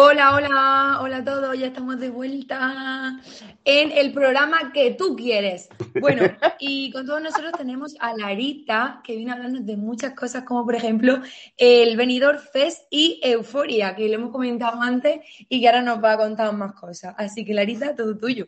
Hola, 0.00 0.36
hola, 0.36 0.98
hola 1.02 1.16
a 1.16 1.24
todos, 1.24 1.58
ya 1.58 1.66
estamos 1.66 1.98
de 1.98 2.08
vuelta 2.08 3.18
en 3.64 3.90
el 3.90 4.12
programa 4.12 4.70
que 4.72 4.92
tú 4.92 5.16
quieres. 5.16 5.68
Bueno, 6.00 6.22
y 6.60 6.92
con 6.92 7.04
todos 7.04 7.20
nosotros 7.20 7.50
tenemos 7.58 7.96
a 7.98 8.16
Larita, 8.16 9.00
que 9.02 9.16
viene 9.16 9.32
a 9.32 9.34
hablarnos 9.34 9.66
de 9.66 9.76
muchas 9.76 10.14
cosas, 10.14 10.44
como 10.44 10.64
por 10.64 10.76
ejemplo 10.76 11.18
el 11.56 11.96
Venidor 11.96 12.38
Fest 12.38 12.86
y 12.92 13.20
Euforia, 13.24 13.96
que 13.96 14.06
lo 14.06 14.14
hemos 14.14 14.30
comentado 14.30 14.80
antes 14.80 15.18
y 15.48 15.60
que 15.60 15.66
ahora 15.66 15.82
nos 15.82 16.02
va 16.02 16.12
a 16.12 16.18
contar 16.18 16.54
más 16.54 16.74
cosas. 16.74 17.16
Así 17.18 17.44
que 17.44 17.52
Larita, 17.52 17.96
todo 17.96 18.16
tuyo. 18.16 18.46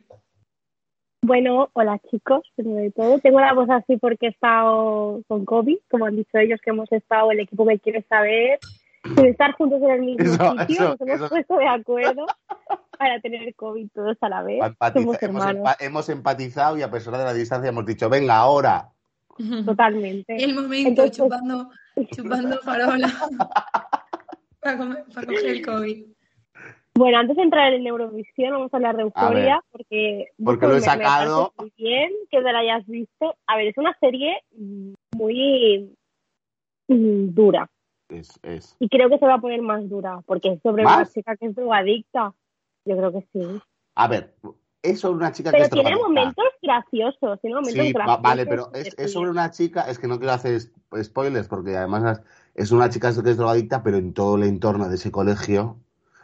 Bueno, 1.23 1.69
hola 1.73 2.01
chicos, 2.13 2.43
primero 2.55 2.81
de 2.81 2.93
todo. 2.93 3.19
Tengo 3.19 3.41
la 3.41 3.55
voz 3.55 3.69
así 3.71 3.97
porque 3.97 4.27
he 4.27 4.31
estado 4.31 5.21
con 5.27 5.45
COVID, 5.45 5.79
como 5.91 6.07
han 6.07 6.15
dicho 6.15 6.39
ellos 6.39 6.61
que 6.63 6.71
hemos 6.71 6.91
estado, 6.93 7.33
el 7.33 7.41
equipo 7.41 7.65
me 7.65 7.81
quiere 7.81 8.03
saber 8.03 8.61
sin 9.05 9.27
estar 9.27 9.53
juntos 9.53 9.81
en 9.83 9.91
el 9.91 10.01
mismo 10.03 10.25
Eso, 10.25 10.51
sitio, 10.59 10.75
eso, 10.77 10.89
nos 10.89 11.01
hemos 11.01 11.15
eso. 11.21 11.29
puesto 11.29 11.57
de 11.57 11.69
acuerdo 11.69 12.27
para 12.99 13.21
tener 13.21 13.55
COVID 13.55 13.89
todos 13.95 14.17
a 14.21 14.29
la 14.29 14.43
vez. 14.43 14.61
Empatiza- 14.63 15.01
Somos 15.01 15.23
hemos, 15.23 15.43
hermanos, 15.43 15.57
empa- 15.63 15.77
hemos 15.81 16.09
empatizado 16.09 16.79
y 16.79 16.83
a 16.83 16.91
pesar 16.91 17.17
de 17.17 17.25
la 17.25 17.33
distancia 17.33 17.69
hemos 17.71 17.87
dicho, 17.87 18.09
venga, 18.11 18.37
ahora. 18.37 18.89
totalmente. 19.65 20.37
El 20.43 20.55
momento, 20.55 20.89
Entonces- 21.05 21.17
chupando, 21.17 21.71
chupando 22.11 22.59
farola 22.59 23.09
para, 24.61 24.77
comer- 24.79 25.05
para 25.15 25.27
coger 25.27 25.47
el 25.47 25.65
COVID. 25.67 26.05
Bueno, 26.95 27.19
antes 27.19 27.37
de 27.37 27.43
entrar 27.45 27.73
en 27.73 27.87
Eurovisión, 27.87 28.51
vamos 28.53 28.75
a 28.75 28.77
hablar 28.77 28.97
de 28.97 29.03
Euforia, 29.03 29.63
porque, 29.71 30.27
Porque 30.45 30.67
lo 30.67 30.77
he 30.77 30.81
sacado. 30.81 31.55
muy 31.57 31.73
bien 31.79 32.11
que 32.31 32.43
te 32.43 32.53
la 32.53 32.59
hayas 32.59 32.85
visto. 32.87 33.37
A 33.47 33.57
ver, 33.57 33.69
es 33.69 33.79
una 33.79 33.97
serie 34.01 34.43
muy 35.17 35.97
mm, 36.89 37.29
dura 37.33 37.71
Es, 38.11 38.39
es. 38.43 38.77
y 38.81 38.89
creo 38.89 39.09
que 39.09 39.19
se 39.19 39.27
va 39.27 39.35
a 39.35 39.41
poner 39.41 39.63
más 39.63 39.89
dura, 39.89 40.21
porque 40.27 40.53
es 40.53 40.63
sobre 40.63 40.85
¿Más? 40.85 40.97
una 40.97 41.07
chica 41.07 41.37
que 41.37 41.47
es 41.47 41.55
drogadicta. 41.55 42.35
Yo 42.85 42.97
creo 42.97 43.13
que 43.13 43.29
sí. 43.33 43.61
A 43.95 44.09
ver, 44.09 44.35
es 44.83 45.01
sobre 45.01 45.17
una 45.19 45.33
chica 45.33 45.51
que 45.51 45.57
Pero 45.59 45.65
es 45.65 45.71
tiene 45.71 45.91
drogadicta. 45.91 46.09
momentos 46.09 46.45
graciosos, 46.63 47.41
tiene 47.41 47.57
momentos 47.57 47.85
Sí, 47.87 47.93
va- 47.93 47.99
graciosos. 48.05 48.23
vale, 48.23 48.47
pero 48.47 48.71
es, 48.75 48.95
es 48.99 49.13
sobre 49.13 49.31
una 49.31 49.51
chica, 49.51 49.83
es 49.83 49.99
que 49.99 50.09
no 50.09 50.19
quiero 50.19 50.33
hacer 50.33 50.61
spoilers 51.03 51.49
porque 51.49 51.77
además 51.77 52.23
es 52.55 52.73
una 52.73 52.89
chica 52.91 53.13
que 53.13 53.31
es 53.31 53.37
drogadicta, 53.37 53.83
pero 53.83 53.99
en 53.99 54.13
todo 54.15 54.37
el 54.37 54.45
entorno 54.45 54.89
de 54.89 54.97
ese 54.97 55.11
colegio 55.13 55.79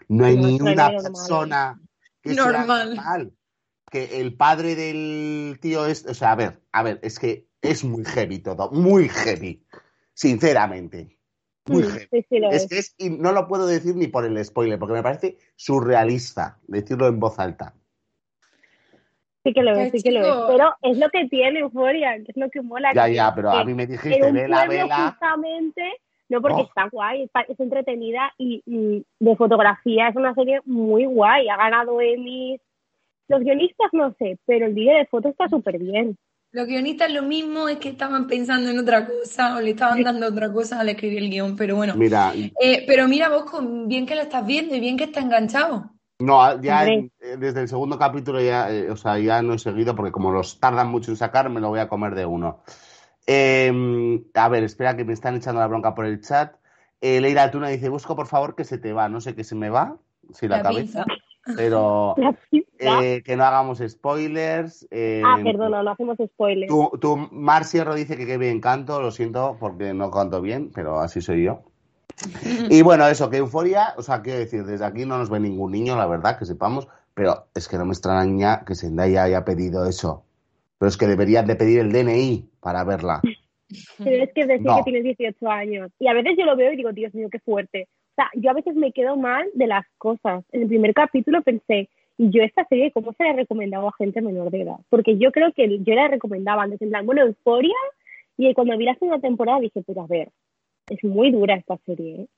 no 0.09 0.25
hay 0.25 0.37
No, 0.37 0.47
ni 0.49 0.61
una 0.61 0.91
normal. 0.91 1.03
persona 1.03 1.81
que 2.23 2.35
sea 2.35 2.45
Normal. 2.45 2.95
normal. 2.97 3.33
Que 3.91 4.21
el 4.21 4.35
padre 4.35 4.75
del 4.75 5.59
tío 5.61 5.87
es, 5.87 6.05
o 6.07 6.15
sea, 6.15 6.33
a 6.33 6.37
ver, 6.37 6.61
a 6.73 6.83
ver, 6.83 6.99
es 7.03 7.19
que 7.21 7.47
es 7.63 7.85
muy 7.85 8.05
heavy 8.05 8.41
todo, 8.41 8.71
muy 8.73 9.09
heavy, 9.09 9.65
sinceramente. 10.15 11.16
Muy 11.69 11.83
Mm, 11.83 11.87
heavy. 11.87 12.09
sí, 12.11 12.27
sí 12.29 12.39
lo 12.39 12.51
Es 12.51 12.65
es. 12.65 12.69
que 12.69 12.79
es, 12.79 12.95
y 12.99 13.11
no 13.11 13.33
lo 13.33 13.49
puedo 13.49 13.67
decir 13.67 13.97
ni 13.97 14.07
por 14.07 14.25
el 14.25 14.43
spoiler, 14.45 14.79
porque 14.79 14.95
me 14.95 15.03
parece 15.03 15.37
surrealista 15.57 16.59
decirlo 16.67 17.09
en 17.09 17.19
voz 17.19 17.39
alta. 17.39 17.75
Sí 19.45 19.53
que 19.53 19.63
lo 19.63 19.71
es, 19.73 19.91
Pues, 19.91 20.03
sí 20.03 20.03
que 20.03 20.11
lo 20.13 20.21
es. 20.25 20.27
chico. 20.27 20.47
Pero 20.49 20.75
es 20.83 20.99
lo 20.99 21.09
que 21.11 21.29
tiene 21.29 21.61
Euforia, 21.61 22.17
que 22.17 22.33
es 22.33 22.37
lo 22.37 22.51
que 22.51 22.63
mola. 22.63 22.93
Ya, 22.95 23.07
que- 23.07 23.15
ya, 23.15 23.35
pero 23.35 23.51
a 23.51 23.65
mí 23.65 23.75
me 23.75 23.85
en 23.85 23.91
dijiste, 23.91 24.23
un 24.27 24.35
vela, 24.35 25.13
justamente, 25.13 25.83
no 26.29 26.43
porque 26.43 26.63
Oh. 26.63 26.65
está 26.65 26.89
guay, 26.89 27.23
es, 27.49 27.61
entretenida 27.61 28.33
y, 28.39 28.63
y 28.67 29.05
de 29.21 29.37
fotografía 29.37 30.09
es 30.09 30.17
una 30.17 30.35
serie 30.35 30.61
muy 30.65 31.05
guay, 31.05 31.49
ha 31.49 31.57
ganado 31.57 32.01
Emmys. 32.01 32.61
Los 33.29 33.41
guionistas 33.41 33.89
no 33.93 34.15
sé, 34.19 34.39
pero 34.47 34.67
el 34.67 34.75
vídeo 34.75 34.97
de 34.97 35.07
foto 35.07 35.29
está 35.29 35.49
súper 35.49 35.79
bien. 35.79 36.17
Los 36.53 36.67
guionistas 36.67 37.13
lo 37.13 37.23
mismo 37.23 37.69
es 37.69 37.79
que 37.79 37.91
estaban 37.91 38.27
pensando 38.27 38.71
en 38.71 38.79
otra 38.79 39.07
cosa 39.07 39.57
o 39.57 39.61
le 39.61 39.71
estaban 39.71 40.03
dando 40.03 40.27
otra 40.29 40.53
cosa 40.53 40.81
al 40.81 40.89
escribir 40.89 41.19
el 41.19 41.31
guion, 41.31 41.57
pero 41.57 41.77
bueno. 41.77 41.95
Mira, 41.97 42.33
Eh, 42.35 42.85
pero 42.87 43.07
mira 43.09 43.29
vos, 43.29 43.45
con 43.45 43.89
bien 43.89 44.07
que 44.07 44.15
lo 44.15 44.23
estás 44.23 44.47
viendo 44.47 44.75
y 44.75 44.81
bien 44.81 44.97
que 44.97 45.05
está 45.05 45.21
enganchado. 45.21 45.91
No, 46.19 46.61
ya 46.63 46.79
Hombre. 46.81 46.95
en- 46.95 47.13
eh, 47.21 47.37
desde 47.39 47.61
el 47.63 47.69
segundo 47.69 47.99
capítulo 47.99 48.41
ya, 48.41 48.71
eh, 48.73 48.91
o 48.91 48.97
sea, 48.97 49.19
ya 49.19 49.43
no 49.43 49.53
he 49.53 49.59
seguido 49.59 49.95
porque 49.95 50.13
como 50.13 50.33
los 50.33 50.59
tardan 50.59 50.89
mucho 50.89 51.11
en 51.11 51.19
sacar, 51.19 51.51
me 51.51 51.61
lo 51.61 51.69
voy 51.69 51.81
a 51.81 51.89
comer 51.89 52.15
de 52.15 52.25
uno. 52.25 52.63
Eh, 53.27 54.23
a 54.35 54.49
ver, 54.49 54.65
espera 54.65 54.97
que 54.97 55.05
me 55.05 55.13
están 55.13 55.37
echando 55.37 55.61
la 55.61 55.67
bronca 55.67 55.95
por 55.95 56.07
el 56.07 56.21
chat. 56.23 56.55
Eh, 57.03 57.21
Leira 57.21 57.51
Tuna 57.51 57.69
dice, 57.69 57.91
busco 57.91 58.17
por 58.17 58.29
favor 58.29 58.55
que 58.55 58.65
se 58.65 58.79
te 58.79 58.95
va. 58.95 59.09
No 59.11 59.21
sé 59.21 59.35
qué 59.35 59.45
se 59.45 59.55
me 59.55 59.69
va, 59.69 59.99
si 60.33 60.49
la, 60.49 60.59
La 60.59 60.63
cabeza, 60.63 61.05
pinza. 61.05 61.23
Pero 61.55 62.15
eh, 62.79 63.23
que 63.25 63.37
no 63.37 63.45
hagamos 63.45 63.83
spoilers. 63.87 64.87
Eh, 64.91 65.23
ah, 65.25 65.39
perdona, 65.43 65.83
no 65.83 65.91
hacemos 65.91 66.17
spoilers. 66.25 66.69
Tú, 66.69 66.91
tú, 67.01 67.17
Mar 67.31 67.65
Sierra 67.65 67.95
dice 67.95 68.17
que 68.17 68.27
qué 68.27 68.39
bien 68.39 68.61
canto, 68.61 69.01
lo 69.01 69.11
siento 69.11 69.57
porque 69.61 69.95
no 69.95 70.11
canto 70.11 70.41
bien, 70.41 70.71
pero 70.75 70.99
así 71.01 71.21
soy 71.21 71.45
yo. 71.45 71.63
Y 72.71 72.83
bueno, 72.83 73.07
eso, 73.07 73.29
que 73.31 73.37
euforia, 73.39 73.95
o 73.97 74.03
sea, 74.03 74.23
quiero 74.23 74.39
decir, 74.39 74.65
desde 74.65 74.85
aquí 74.85 75.05
no 75.05 75.19
nos 75.19 75.31
ve 75.31 75.39
ningún 75.41 75.73
niño, 75.73 75.97
la 75.97 76.07
verdad, 76.07 76.39
que 76.39 76.47
sepamos, 76.47 76.89
pero 77.15 77.47
es 77.55 77.69
que 77.69 77.77
no 77.79 77.85
me 77.85 77.93
extraña 77.93 78.65
que 78.65 78.75
Zendaya 78.75 79.25
haya 79.25 79.45
pedido 79.45 79.87
eso. 79.87 80.25
Pero 80.79 80.89
es 80.89 80.97
que 80.97 81.07
deberían 81.07 81.47
de 81.47 81.57
pedir 81.57 81.81
el 81.81 81.93
DNI 81.93 82.51
para 82.61 82.85
verla. 82.85 83.21
Pero 83.99 84.23
es 84.23 84.33
que 84.33 84.47
decir 84.47 84.65
No. 84.65 84.77
que 84.77 84.83
tienes 84.85 85.03
18 85.03 85.51
años. 85.51 85.91
Y 85.99 86.07
a 86.07 86.13
veces 86.13 86.35
yo 86.39 86.45
lo 86.45 86.57
veo 86.57 86.73
y 86.73 86.77
digo, 86.77 86.93
Dios 86.93 87.13
mío, 87.15 87.29
qué 87.31 87.41
fuerte. 87.41 87.89
O 88.17 88.23
sea, 88.23 88.31
yo 88.35 88.51
a 88.51 88.55
veces 88.55 88.75
me 88.75 88.93
quedo 88.93 89.17
mal 89.17 89.47
de 89.53 89.67
las 89.67 89.85
cosas. 89.99 90.43
En 90.53 90.63
el 90.63 90.69
primer 90.69 90.95
capítulo 90.95 91.43
pensé, 91.43 91.91
y 92.17 92.31
yo 92.31 92.43
esta 92.43 92.65
serie, 92.67 92.91
¿cómo 92.93 93.13
se 93.13 93.25
la 93.25 93.31
he 93.31 93.37
recomendado 93.37 93.89
a 93.89 93.93
gente 93.99 94.23
menor 94.23 94.51
de 94.51 94.63
edad? 94.63 94.79
Porque 94.89 95.19
yo 95.19 95.31
creo 95.33 95.53
que 95.53 95.81
yo 95.83 95.95
la 95.95 96.09
recomendaba 96.09 96.63
antes, 96.63 96.81
en 96.81 96.89
plan, 96.89 97.05
bueno, 97.05 97.23
Euforia, 97.23 97.75
y 98.39 98.55
cuando 98.55 98.79
vi 98.79 98.87
la 98.87 98.95
segunda 98.95 99.19
temporada 99.21 99.61
dije, 99.61 99.83
pero 99.87 100.01
a 100.01 100.07
ver, 100.07 100.31
es 100.89 101.05
muy 101.05 101.31
dura 101.31 101.57
esta 101.57 101.77
serie. 101.85 102.23
¿eh? 102.23 102.29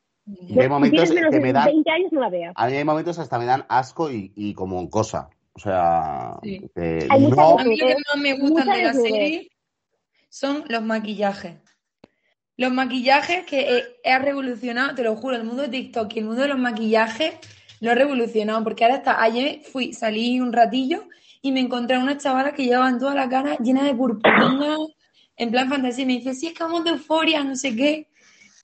Hay 0.58 0.68
momentos 0.68 0.90
tienes 0.90 1.14
menos 1.14 1.30
que 1.30 1.36
de 1.36 1.42
me 1.42 1.52
dan, 1.52 1.66
20 1.66 1.90
años, 1.92 2.12
no 2.12 2.20
la 2.22 2.28
veas. 2.28 2.52
a 2.56 2.66
mí 2.66 2.72
hay 2.74 2.84
momentos 2.84 3.18
hasta 3.20 3.38
me 3.38 3.44
dan 3.46 3.64
asco 3.68 4.10
y, 4.10 4.32
y 4.34 4.54
como 4.54 4.90
cosa. 4.90 5.30
O 5.52 5.60
sea, 5.60 6.38
Sí. 6.42 6.60
no, 6.74 7.58
A 7.58 7.64
mí 7.64 7.76
lo 7.76 7.86
que 7.86 7.94
más 7.94 8.16
me 8.20 8.38
gustan 8.38 8.68
de 8.68 8.82
la 8.82 8.92
serie 8.94 9.50
son 10.28 10.64
los 10.68 10.82
maquillajes. 10.82 11.67
Los 12.58 12.72
maquillajes 12.72 13.46
que 13.46 13.78
eh, 13.78 13.84
ha 14.04 14.18
revolucionado, 14.18 14.92
te 14.96 15.04
lo 15.04 15.14
juro, 15.14 15.36
el 15.36 15.44
mundo 15.44 15.62
de 15.62 15.68
TikTok 15.68 16.12
y 16.12 16.18
el 16.18 16.24
mundo 16.24 16.42
de 16.42 16.48
los 16.48 16.58
maquillajes 16.58 17.34
lo 17.80 17.92
ha 17.92 17.94
revolucionado. 17.94 18.64
Porque 18.64 18.84
ahora 18.84 18.96
está, 18.96 19.22
ayer 19.22 19.60
fui, 19.60 19.92
salí 19.92 20.40
un 20.40 20.52
ratillo 20.52 21.04
y 21.40 21.52
me 21.52 21.60
encontré 21.60 21.94
a 21.94 22.00
unas 22.00 22.20
chavalas 22.20 22.54
que 22.54 22.64
llevaban 22.64 22.98
toda 22.98 23.14
la 23.14 23.28
cara 23.28 23.56
llena 23.58 23.84
de 23.84 23.94
purpurina, 23.94 24.76
en 25.36 25.50
plan 25.52 25.68
fantasía. 25.68 26.02
Y 26.02 26.06
me 26.06 26.12
dice, 26.14 26.34
sí, 26.34 26.48
es 26.48 26.54
que 26.54 26.64
vamos 26.64 26.82
de 26.82 26.90
euforia, 26.90 27.44
no 27.44 27.54
sé 27.54 27.76
qué. 27.76 28.08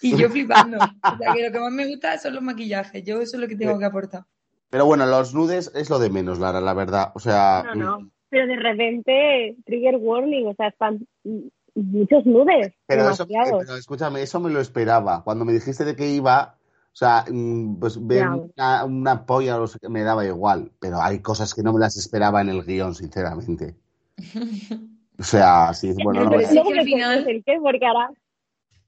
Y 0.02 0.16
yo 0.16 0.28
flipando. 0.28 0.76
O 0.78 1.16
sea, 1.16 1.32
que 1.32 1.46
lo 1.46 1.52
que 1.52 1.60
más 1.60 1.72
me 1.72 1.86
gusta 1.86 2.18
son 2.18 2.34
los 2.34 2.42
maquillajes. 2.42 3.04
Yo 3.04 3.20
eso 3.20 3.36
es 3.36 3.40
lo 3.40 3.46
que 3.46 3.54
tengo 3.54 3.78
que 3.78 3.84
aportar. 3.84 4.24
pero 4.70 4.86
bueno, 4.86 5.06
los 5.06 5.32
nudes 5.34 5.70
es 5.72 5.88
lo 5.88 6.00
de 6.00 6.10
menos, 6.10 6.40
Lara, 6.40 6.60
la 6.60 6.74
verdad. 6.74 7.12
O 7.14 7.20
sea, 7.20 7.62
No, 7.64 7.74
no. 7.76 8.10
Pero 8.28 8.48
de 8.48 8.56
repente, 8.56 9.54
trigger 9.64 9.94
warning, 10.00 10.48
o 10.48 10.54
sea, 10.54 10.66
están 10.66 11.06
mm, 11.22 11.46
muchos 11.74 12.24
nudes. 12.26 12.72
Pero, 12.86 13.10
eso, 13.10 13.26
pero 13.26 13.76
escúchame, 13.76 14.22
eso 14.22 14.40
me 14.40 14.50
lo 14.50 14.60
esperaba. 14.60 15.22
Cuando 15.24 15.44
me 15.44 15.52
dijiste 15.52 15.84
de 15.84 15.96
que 15.96 16.08
iba, 16.08 16.56
o 16.92 16.96
sea, 16.96 17.24
mm, 17.30 17.78
pues 17.80 18.04
ver 18.06 18.26
una, 18.28 18.84
una 18.84 19.26
polla 19.26 19.60
o 19.60 19.66
qué, 19.80 19.88
me 19.88 20.02
daba 20.02 20.24
igual. 20.24 20.70
Pero 20.80 21.00
hay 21.02 21.20
cosas 21.20 21.54
que 21.54 21.62
no 21.62 21.72
me 21.72 21.80
las 21.80 21.96
esperaba 21.96 22.40
en 22.40 22.48
el 22.50 22.64
guion, 22.64 22.94
sinceramente. 22.94 23.76
O 25.16 25.22
sea, 25.22 25.72
sí, 25.74 25.94
bueno, 26.02 26.24
no 26.24 26.30
Pero 26.30 26.36
voy 26.38 26.44
a- 26.44 26.48
sí 26.48 26.54
Luego 26.56 26.70
que 26.72 26.78
al 26.80 26.84
final- 26.86 27.42
qué, 27.46 27.58
porque 27.62 27.86
ahora 27.86 28.10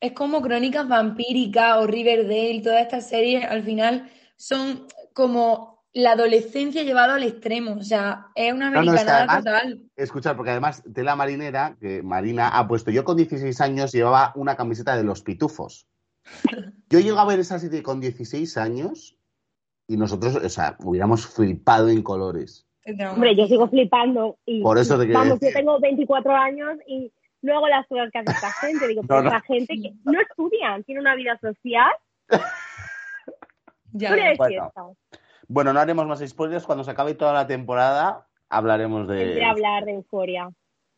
Es 0.00 0.10
como 0.12 0.42
Crónicas 0.42 0.88
Vampíricas 0.88 1.78
o 1.78 1.86
Riverdale, 1.86 2.60
todas 2.64 2.82
estas 2.82 3.08
series 3.08 3.44
al 3.44 3.62
final 3.62 4.10
son 4.36 4.88
como 5.14 5.75
la 5.98 6.12
adolescencia 6.12 6.82
llevada 6.82 7.14
al 7.14 7.22
extremo. 7.22 7.76
O 7.78 7.82
sea, 7.82 8.26
es 8.34 8.52
una 8.52 8.68
No, 8.70 8.82
no, 8.82 8.92
es 8.92 9.02
que 9.04 9.10
americanada 9.10 9.32
además- 9.32 9.44
total. 9.44 9.82
Escuchar, 9.96 10.36
porque 10.36 10.50
además 10.50 10.82
Tela 10.94 11.16
Marinera, 11.16 11.76
que 11.80 12.02
Marina 12.02 12.48
ha 12.48 12.68
puesto, 12.68 12.90
yo 12.90 13.02
con 13.04 13.16
16 13.16 13.58
años 13.62 13.92
llevaba 13.92 14.32
una 14.34 14.56
camiseta 14.56 14.94
de 14.96 15.04
los 15.04 15.22
pitufos. 15.22 15.86
Yo 16.90 17.00
llego 17.00 17.18
a 17.18 17.24
ver 17.24 17.40
esa 17.40 17.58
serie 17.58 17.82
con 17.82 18.00
16 18.00 18.56
años 18.58 19.16
y 19.88 19.96
nosotros, 19.96 20.36
o 20.36 20.48
sea, 20.50 20.76
hubiéramos 20.84 21.26
flipado 21.26 21.88
en 21.88 22.02
colores. 22.02 22.66
Hombre, 23.10 23.34
yo 23.34 23.46
sigo 23.46 23.66
flipando. 23.68 24.36
Y, 24.44 24.62
Por 24.62 24.76
eso 24.78 24.98
te 24.98 25.06
quiero 25.06 25.20
Vamos, 25.20 25.40
decir. 25.40 25.54
yo 25.54 25.60
tengo 25.60 25.80
24 25.80 26.36
años 26.36 26.76
y 26.86 27.10
luego 27.40 27.68
las 27.68 27.86
cosas 27.86 28.10
que 28.12 28.18
hace 28.18 28.32
esta 28.32 28.52
gente. 28.52 28.86
Digo, 28.86 29.00
No, 29.02 29.08
pues 29.08 29.24
no. 29.24 29.30
la 29.30 29.40
gente 29.40 29.74
que 29.80 29.94
no 30.04 30.20
estudian, 30.20 30.84
tiene 30.84 31.00
una 31.00 31.14
vida 31.14 31.38
social, 31.40 31.90
Ya. 33.92 34.10
Bueno. 34.36 34.70
Bueno, 35.48 35.72
no 35.72 35.80
haremos 35.80 36.06
más 36.06 36.20
spoilers. 36.26 36.64
Cuando 36.66 36.84
se 36.84 36.90
acabe 36.90 37.14
toda 37.14 37.32
la 37.32 37.46
temporada, 37.46 38.26
hablaremos 38.48 39.02
Entre 39.08 39.34
de. 39.34 39.44
hablar 39.44 39.84
de 39.84 39.92
euforia. 39.92 40.50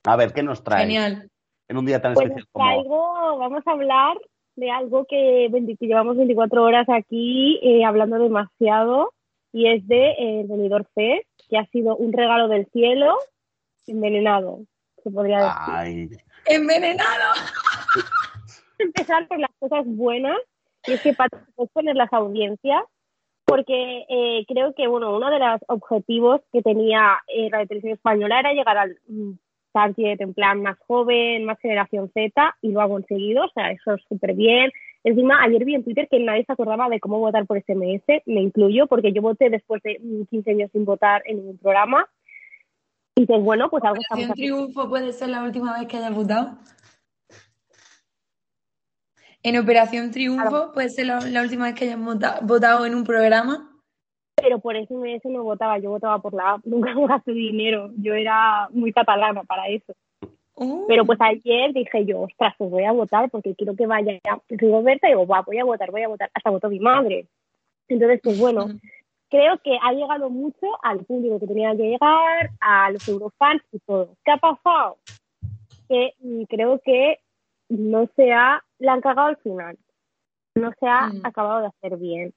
A 0.04 0.16
ver, 0.16 0.32
¿qué 0.32 0.42
nos 0.42 0.62
trae? 0.64 0.82
Genial. 0.82 1.30
En 1.68 1.76
un 1.76 1.84
día 1.84 2.00
tan 2.00 2.14
Pues 2.14 2.26
especial 2.26 2.48
como. 2.52 2.64
traigo, 2.64 3.38
vamos 3.38 3.62
a 3.66 3.70
hablar 3.72 4.16
de 4.56 4.70
algo 4.70 5.04
que, 5.08 5.48
20 5.50 5.76
que 5.76 5.86
llevamos 5.86 6.16
24 6.16 6.62
horas 6.62 6.88
aquí 6.88 7.60
eh, 7.62 7.84
hablando 7.84 8.18
demasiado 8.18 9.12
y 9.52 9.68
es 9.68 9.86
de 9.86 10.10
eh, 10.12 10.40
el 10.40 10.46
Benidorm 10.48 10.84
Fest, 10.94 11.26
que 11.48 11.58
ha 11.58 11.66
sido 11.66 11.96
un 11.96 12.12
regalo 12.12 12.48
del 12.48 12.66
cielo 12.72 13.16
envenenado, 13.86 14.60
se 15.02 15.10
podría 15.10 15.38
decir. 15.38 15.54
Ay, 15.66 16.08
Envenenado. 16.46 17.34
empezar 18.78 19.26
por 19.28 19.38
las 19.38 19.50
cosas 19.58 19.84
buenas 19.86 20.36
y 20.86 20.92
es 20.92 21.02
que 21.02 21.12
para 21.12 21.28
después 21.38 21.70
poner 21.72 21.96
las 21.96 22.12
audiencias 22.12 22.82
porque 23.48 24.04
eh, 24.10 24.44
creo 24.46 24.74
que 24.74 24.86
bueno 24.86 25.16
uno 25.16 25.30
de 25.30 25.38
los 25.38 25.60
objetivos 25.68 26.42
que 26.52 26.60
tenía 26.60 27.18
eh, 27.28 27.48
la 27.50 27.64
televisión 27.64 27.94
española 27.94 28.40
era 28.40 28.52
llegar 28.52 28.76
al 28.76 28.98
mm, 29.08 29.32
target 29.72 30.20
en 30.20 30.34
plan 30.34 30.62
más 30.62 30.76
joven, 30.86 31.46
más 31.46 31.58
generación 31.58 32.10
Z 32.12 32.56
y 32.60 32.72
lo 32.72 32.82
ha 32.82 32.88
conseguido, 32.88 33.46
o 33.46 33.50
sea, 33.54 33.70
eso 33.70 33.94
es 33.94 34.02
súper 34.06 34.34
bien. 34.34 34.70
Encima, 35.02 35.42
ayer 35.42 35.64
vi 35.64 35.74
en 35.74 35.84
Twitter 35.84 36.08
que 36.10 36.20
nadie 36.20 36.44
se 36.44 36.52
acordaba 36.52 36.90
de 36.90 37.00
cómo 37.00 37.18
votar 37.20 37.46
por 37.46 37.58
SMS, 37.58 38.04
me 38.26 38.42
incluyo, 38.42 38.86
porque 38.86 39.12
yo 39.12 39.22
voté 39.22 39.48
después 39.48 39.82
de 39.82 39.98
mm, 40.02 40.24
15 40.24 40.50
años 40.50 40.70
sin 40.72 40.84
votar 40.84 41.22
en 41.24 41.38
ningún 41.38 41.56
programa. 41.56 42.06
Y 43.14 43.22
dices, 43.22 43.42
bueno, 43.42 43.70
pues 43.70 43.82
algo 43.82 44.00
estamos. 44.00 44.34
Triunfo 44.34 44.88
puede 44.88 45.12
ser 45.12 45.30
la 45.30 45.42
última 45.42 45.78
vez 45.78 45.88
que 45.88 45.96
hayas 45.96 46.14
votado. 46.14 46.58
En 49.42 49.56
Operación 49.58 50.10
Triunfo 50.10 50.48
Claro. 50.48 50.72
puede 50.72 50.88
ser 50.90 51.06
la, 51.06 51.20
la 51.20 51.42
última 51.42 51.66
vez 51.66 51.74
que 51.74 51.84
hayas 51.84 52.00
vota- 52.00 52.40
votado 52.42 52.84
en 52.86 52.94
un 52.94 53.04
programa. 53.04 53.70
pero 54.36 54.58
por 54.60 54.76
SMS 54.76 55.24
no 55.24 55.42
votaba, 55.42 55.78
yo 55.78 55.90
votaba 55.90 56.20
por 56.20 56.32
la 56.34 56.52
app, 56.54 56.60
nunca 56.64 56.92
gasté 56.94 57.32
dinero, 57.32 57.90
yo 57.96 58.14
era 58.14 58.68
muy 58.70 58.92
catalana 58.92 59.42
para 59.44 59.68
eso. 59.68 59.92
Uh, 60.54 60.86
Pero 60.88 61.04
pues 61.04 61.20
ayer 61.20 61.72
dije 61.72 62.04
yo, 62.04 62.22
ostras, 62.22 62.52
pues 62.58 62.68
voy 62.70 62.82
a 62.84 62.90
votar 62.92 63.30
porque 63.30 63.54
quiero 63.54 63.76
que 63.76 63.86
vaya 63.86 64.18
Rigoberta 64.48 65.06
y 65.06 65.10
digo, 65.12 65.24
va, 65.26 65.42
voy 65.42 65.58
a 65.58 65.64
votar, 65.64 65.90
voy 65.92 66.02
a 66.02 66.08
votar, 66.08 66.30
hasta 66.34 66.50
votó 66.50 66.68
mi 66.68 66.80
madre. 66.80 67.26
Entonces, 67.88 68.20
pues 68.22 68.38
bueno, 68.40 68.66
creo 69.30 69.58
que 69.58 69.78
ha 69.80 69.92
llegado 69.92 70.30
mucho 70.30 70.66
al 70.82 70.98
público 71.04 71.38
que 71.38 71.46
tenía 71.46 71.76
que 71.76 71.90
llegar, 71.90 72.50
a 72.60 72.90
los 72.90 73.06
eurofans 73.08 73.62
y 73.72 73.78
todo. 73.86 74.08
¿Qué 74.24 74.32
ha 74.32 74.36
pasado? 74.36 74.96
Que 75.88 76.14
mm, 76.20 76.42
creo 76.48 76.80
que 76.84 77.18
no 77.68 78.08
se 78.16 78.32
ha, 78.32 78.62
la 78.78 78.92
han 78.94 79.00
cagado 79.00 79.28
al 79.28 79.36
final. 79.38 79.76
No 80.54 80.72
se 80.78 80.86
ha 80.86 81.08
Mm. 81.08 81.20
acabado 81.24 81.60
de 81.60 81.66
hacer 81.68 81.96
bien. 81.98 82.32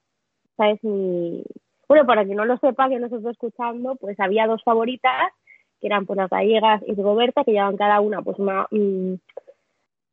¿Sabes? 0.58 0.84
Mi... 0.84 1.44
Bueno, 1.88 2.06
para 2.06 2.24
quien 2.24 2.38
no 2.38 2.46
lo 2.46 2.58
sepa, 2.58 2.88
que 2.90 3.00
nos 3.00 3.12
está 3.12 3.32
escuchando, 3.32 3.96
pues 3.96 4.20
había 4.20 4.48
dos 4.48 4.64
favoritas, 4.64 5.32
que 5.80 5.88
eran 5.88 6.06
pues 6.06 6.18
las 6.18 6.30
gallegas 6.30 6.82
y 6.88 6.94
Rigoberta, 6.94 7.44
que 7.44 7.52
llevaban 7.52 7.76
cada 7.78 8.00
una 8.02 8.22
pues 8.22 8.38
una, 8.40 8.68
mm, 8.72 9.16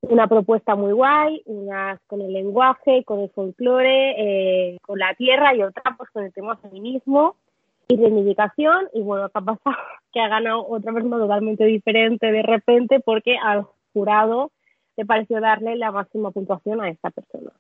una 0.03 0.27
propuesta 0.29 0.75
muy 0.77 0.93
guay, 0.93 1.43
unas 1.47 2.01
con 2.07 2.21
el 2.23 2.33
lenguaje, 2.33 3.05
con 3.05 3.21
el 3.21 3.31
folclore, 3.31 4.15
eh, 4.73 4.79
con 4.83 4.99
la 4.99 5.15
tierra 5.15 5.55
y 5.55 5.63
otra 5.63 5.83
pues 5.97 6.09
con 6.11 6.25
el 6.25 6.33
tema 6.33 6.57
feminismo 6.57 7.37
y 7.89 7.97
reivindicación. 7.97 8.89
Y 8.95 9.03
bueno, 9.03 9.29
¿qué 9.29 9.39
ha 9.39 9.43
pasado? 9.43 9.61
Que 10.13 10.21
ha 10.21 10.29
ganado 10.29 10.67
otra 10.67 10.93
persona 10.93 11.19
totalmente 11.19 11.65
diferente 11.67 12.33
de 12.33 12.43
repente 12.43 12.99
porque 13.01 13.37
al 13.37 13.67
jurado 13.93 14.51
le 14.99 15.07
pareció 15.07 15.41
darle 15.41 15.77
la 15.77 15.93
máxima 15.93 16.33
puntuación 16.33 16.81
a 16.81 16.91
esta 16.91 17.11
persona. 17.11 17.53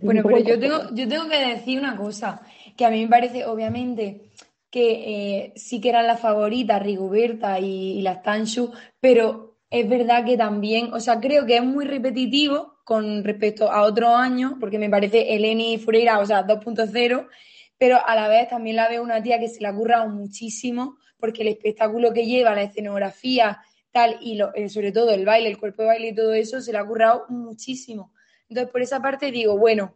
Bueno, 0.00 0.22
pero 0.24 0.38
yo 0.38 0.58
tengo, 0.58 0.78
yo 0.94 1.06
tengo 1.06 1.28
que 1.28 1.36
decir 1.36 1.78
una 1.78 1.94
cosa, 1.94 2.40
que 2.74 2.86
a 2.86 2.90
mí 2.90 3.02
me 3.02 3.10
parece, 3.10 3.44
obviamente, 3.44 4.30
que 4.70 4.92
eh, 4.92 5.52
sí 5.56 5.78
que 5.78 5.90
eran 5.90 6.06
las 6.06 6.20
favoritas, 6.20 6.82
Rigoberta 6.82 7.60
y, 7.60 7.98
y 7.98 8.02
las 8.02 8.22
Tanshu, 8.22 8.72
pero 8.98 9.58
es 9.68 9.86
verdad 9.86 10.24
que 10.24 10.38
también, 10.38 10.94
o 10.94 11.00
sea, 11.00 11.20
creo 11.20 11.44
que 11.44 11.56
es 11.56 11.64
muy 11.64 11.84
repetitivo 11.84 12.78
con 12.82 13.24
respecto 13.24 13.70
a 13.70 13.82
otros 13.82 14.14
años, 14.14 14.54
porque 14.58 14.78
me 14.78 14.88
parece 14.88 15.34
Eleni 15.34 15.76
Fureira, 15.76 16.18
o 16.18 16.24
sea, 16.24 16.46
2.0, 16.46 17.28
pero 17.76 17.98
a 18.06 18.14
la 18.14 18.28
vez 18.28 18.48
también 18.48 18.76
la 18.76 18.88
veo 18.88 19.02
una 19.02 19.22
tía 19.22 19.38
que 19.38 19.48
se 19.48 19.60
le 19.60 19.68
ha 19.68 19.74
currado 19.74 20.08
muchísimo, 20.08 20.96
porque 21.18 21.42
el 21.42 21.48
espectáculo 21.48 22.14
que 22.14 22.24
lleva, 22.24 22.54
la 22.54 22.62
escenografía, 22.62 23.60
tal, 23.94 24.18
y 24.20 24.34
lo- 24.34 24.52
eh, 24.54 24.68
sobre 24.68 24.90
todo 24.92 25.10
el 25.14 25.24
baile, 25.24 25.48
el 25.48 25.56
cuerpo 25.58 25.82
de 25.82 25.88
baile 25.88 26.08
y 26.08 26.14
todo 26.14 26.34
eso, 26.34 26.60
se 26.60 26.72
le 26.72 26.78
ha 26.78 26.84
currado 26.84 27.26
muchísimo. 27.28 28.12
Entonces, 28.48 28.70
por 28.72 28.82
esa 28.82 29.00
parte 29.00 29.30
digo, 29.30 29.56
bueno, 29.56 29.94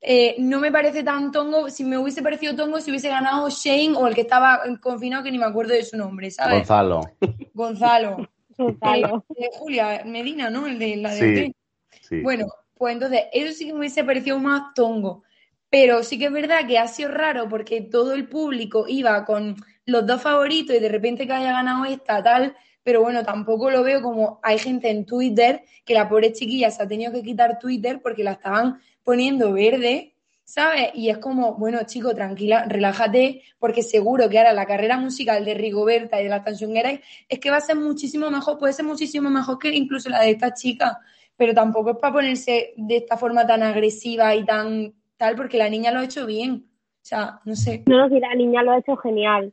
eh, 0.00 0.34
no 0.38 0.60
me 0.60 0.72
parece 0.72 1.02
tan 1.04 1.30
tongo, 1.30 1.68
si 1.68 1.84
me 1.84 1.98
hubiese 1.98 2.22
parecido 2.22 2.56
tongo, 2.56 2.80
si 2.80 2.90
hubiese 2.90 3.08
ganado 3.10 3.48
Shane 3.50 3.94
o 3.96 4.06
el 4.06 4.14
que 4.14 4.22
estaba 4.22 4.62
confinado, 4.80 5.22
que 5.22 5.30
ni 5.30 5.38
me 5.38 5.44
acuerdo 5.44 5.74
de 5.74 5.84
su 5.84 5.96
nombre, 5.96 6.30
¿sabes? 6.30 6.56
Gonzalo. 6.58 7.00
Gonzalo. 7.54 8.28
Gonzalo. 8.56 9.24
Eh, 9.36 9.40
de 9.42 9.50
Julia 9.58 10.02
Medina, 10.06 10.48
¿no? 10.50 10.66
El 10.66 10.78
de 10.78 10.96
la 10.96 11.14
de. 11.14 11.54
Sí. 12.00 12.20
Bueno, 12.22 12.46
pues 12.74 12.94
entonces, 12.94 13.24
eso 13.32 13.52
sí 13.54 13.66
que 13.66 13.72
me 13.72 13.80
hubiese 13.80 14.04
parecido 14.04 14.38
más 14.38 14.74
tongo. 14.74 15.22
Pero 15.70 16.02
sí 16.04 16.18
que 16.18 16.26
es 16.26 16.32
verdad 16.32 16.66
que 16.68 16.78
ha 16.78 16.86
sido 16.86 17.10
raro 17.10 17.48
porque 17.48 17.80
todo 17.80 18.14
el 18.14 18.28
público 18.28 18.86
iba 18.88 19.24
con 19.24 19.56
los 19.86 20.06
dos 20.06 20.22
favoritos 20.22 20.76
y 20.76 20.78
de 20.78 20.88
repente 20.88 21.26
que 21.26 21.32
haya 21.32 21.52
ganado 21.52 21.84
esta, 21.84 22.22
tal. 22.22 22.54
Pero 22.84 23.00
bueno, 23.00 23.24
tampoco 23.24 23.70
lo 23.70 23.82
veo 23.82 24.02
como 24.02 24.38
hay 24.42 24.58
gente 24.58 24.90
en 24.90 25.04
Twitter 25.04 25.64
que 25.84 25.94
la 25.94 26.08
pobre 26.08 26.32
chiquilla 26.32 26.70
se 26.70 26.82
ha 26.82 26.86
tenido 26.86 27.10
que 27.10 27.22
quitar 27.22 27.58
Twitter 27.58 28.00
porque 28.02 28.22
la 28.22 28.32
estaban 28.32 28.78
poniendo 29.02 29.52
verde, 29.54 30.14
¿sabes? 30.44 30.90
Y 30.94 31.08
es 31.08 31.18
como, 31.18 31.54
bueno, 31.54 31.80
chico, 31.86 32.14
tranquila, 32.14 32.66
relájate, 32.68 33.42
porque 33.58 33.82
seguro 33.82 34.28
que 34.28 34.38
ahora 34.38 34.52
la 34.52 34.66
carrera 34.66 34.98
musical 34.98 35.44
de 35.44 35.54
Rigoberta 35.54 36.20
y 36.20 36.24
de 36.24 36.30
las 36.30 36.44
Tansungueras 36.44 37.00
es 37.28 37.38
que 37.40 37.50
va 37.50 37.56
a 37.56 37.62
ser 37.62 37.76
muchísimo 37.76 38.30
mejor, 38.30 38.58
puede 38.58 38.74
ser 38.74 38.84
muchísimo 38.84 39.30
mejor 39.30 39.58
que 39.58 39.74
incluso 39.74 40.10
la 40.10 40.20
de 40.20 40.30
esta 40.30 40.52
chica, 40.52 41.00
pero 41.36 41.54
tampoco 41.54 41.92
es 41.92 41.96
para 41.96 42.12
ponerse 42.12 42.74
de 42.76 42.98
esta 42.98 43.16
forma 43.16 43.46
tan 43.46 43.62
agresiva 43.62 44.34
y 44.34 44.44
tan 44.44 44.94
tal, 45.16 45.36
porque 45.36 45.58
la 45.58 45.68
niña 45.68 45.90
lo 45.90 46.00
ha 46.00 46.04
hecho 46.04 46.26
bien. 46.26 46.66
O 47.02 47.06
sea, 47.06 47.40
no 47.44 47.54
sé. 47.54 47.82
No, 47.86 47.98
no, 47.98 48.08
sí, 48.08 48.20
la 48.20 48.34
niña 48.34 48.62
lo 48.62 48.72
ha 48.72 48.78
hecho 48.78 48.96
genial. 48.96 49.52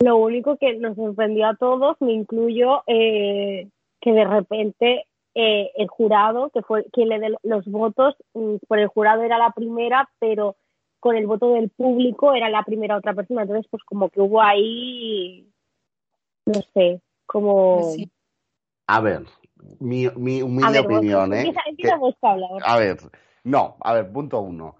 Lo 0.00 0.16
único 0.16 0.56
que 0.58 0.76
nos 0.76 0.96
sorprendió 0.96 1.46
a 1.46 1.56
todos, 1.56 1.96
me 2.00 2.12
incluyo, 2.12 2.82
eh, 2.86 3.68
que 4.00 4.12
de 4.12 4.24
repente 4.24 5.06
eh, 5.34 5.70
el 5.76 5.88
jurado, 5.88 6.50
que 6.50 6.62
fue 6.62 6.84
quien 6.92 7.08
le 7.08 7.18
dé 7.18 7.34
los 7.42 7.66
votos, 7.66 8.14
mm, 8.34 8.56
por 8.68 8.78
el 8.78 8.88
jurado 8.88 9.22
era 9.22 9.38
la 9.38 9.52
primera, 9.52 10.08
pero 10.18 10.56
con 11.00 11.16
el 11.16 11.26
voto 11.26 11.52
del 11.52 11.70
público 11.70 12.34
era 12.34 12.50
la 12.50 12.62
primera 12.62 12.96
otra 12.96 13.14
persona. 13.14 13.42
Entonces, 13.42 13.66
pues 13.70 13.82
como 13.84 14.08
que 14.08 14.20
hubo 14.20 14.40
ahí, 14.42 15.48
no 16.46 16.60
sé, 16.74 17.00
como... 17.26 17.74
Pues 17.76 17.94
sí. 17.94 18.10
A 18.88 19.00
ver, 19.00 19.22
mi, 19.80 20.08
mi 20.16 20.40
a 20.40 20.44
humilde 20.44 20.72
ver, 20.80 20.88
vos, 20.88 20.98
opinión, 20.98 21.32
¿eh? 21.32 21.38
empieza, 21.38 21.60
Que- 21.64 21.70
empieza 21.70 21.96
vos 21.96 22.14
a 22.22 22.30
hablar. 22.32 22.62
A 22.64 22.78
ver, 22.78 22.96
no, 23.44 23.76
a 23.80 23.94
ver, 23.94 24.12
punto 24.12 24.40
uno. 24.40 24.76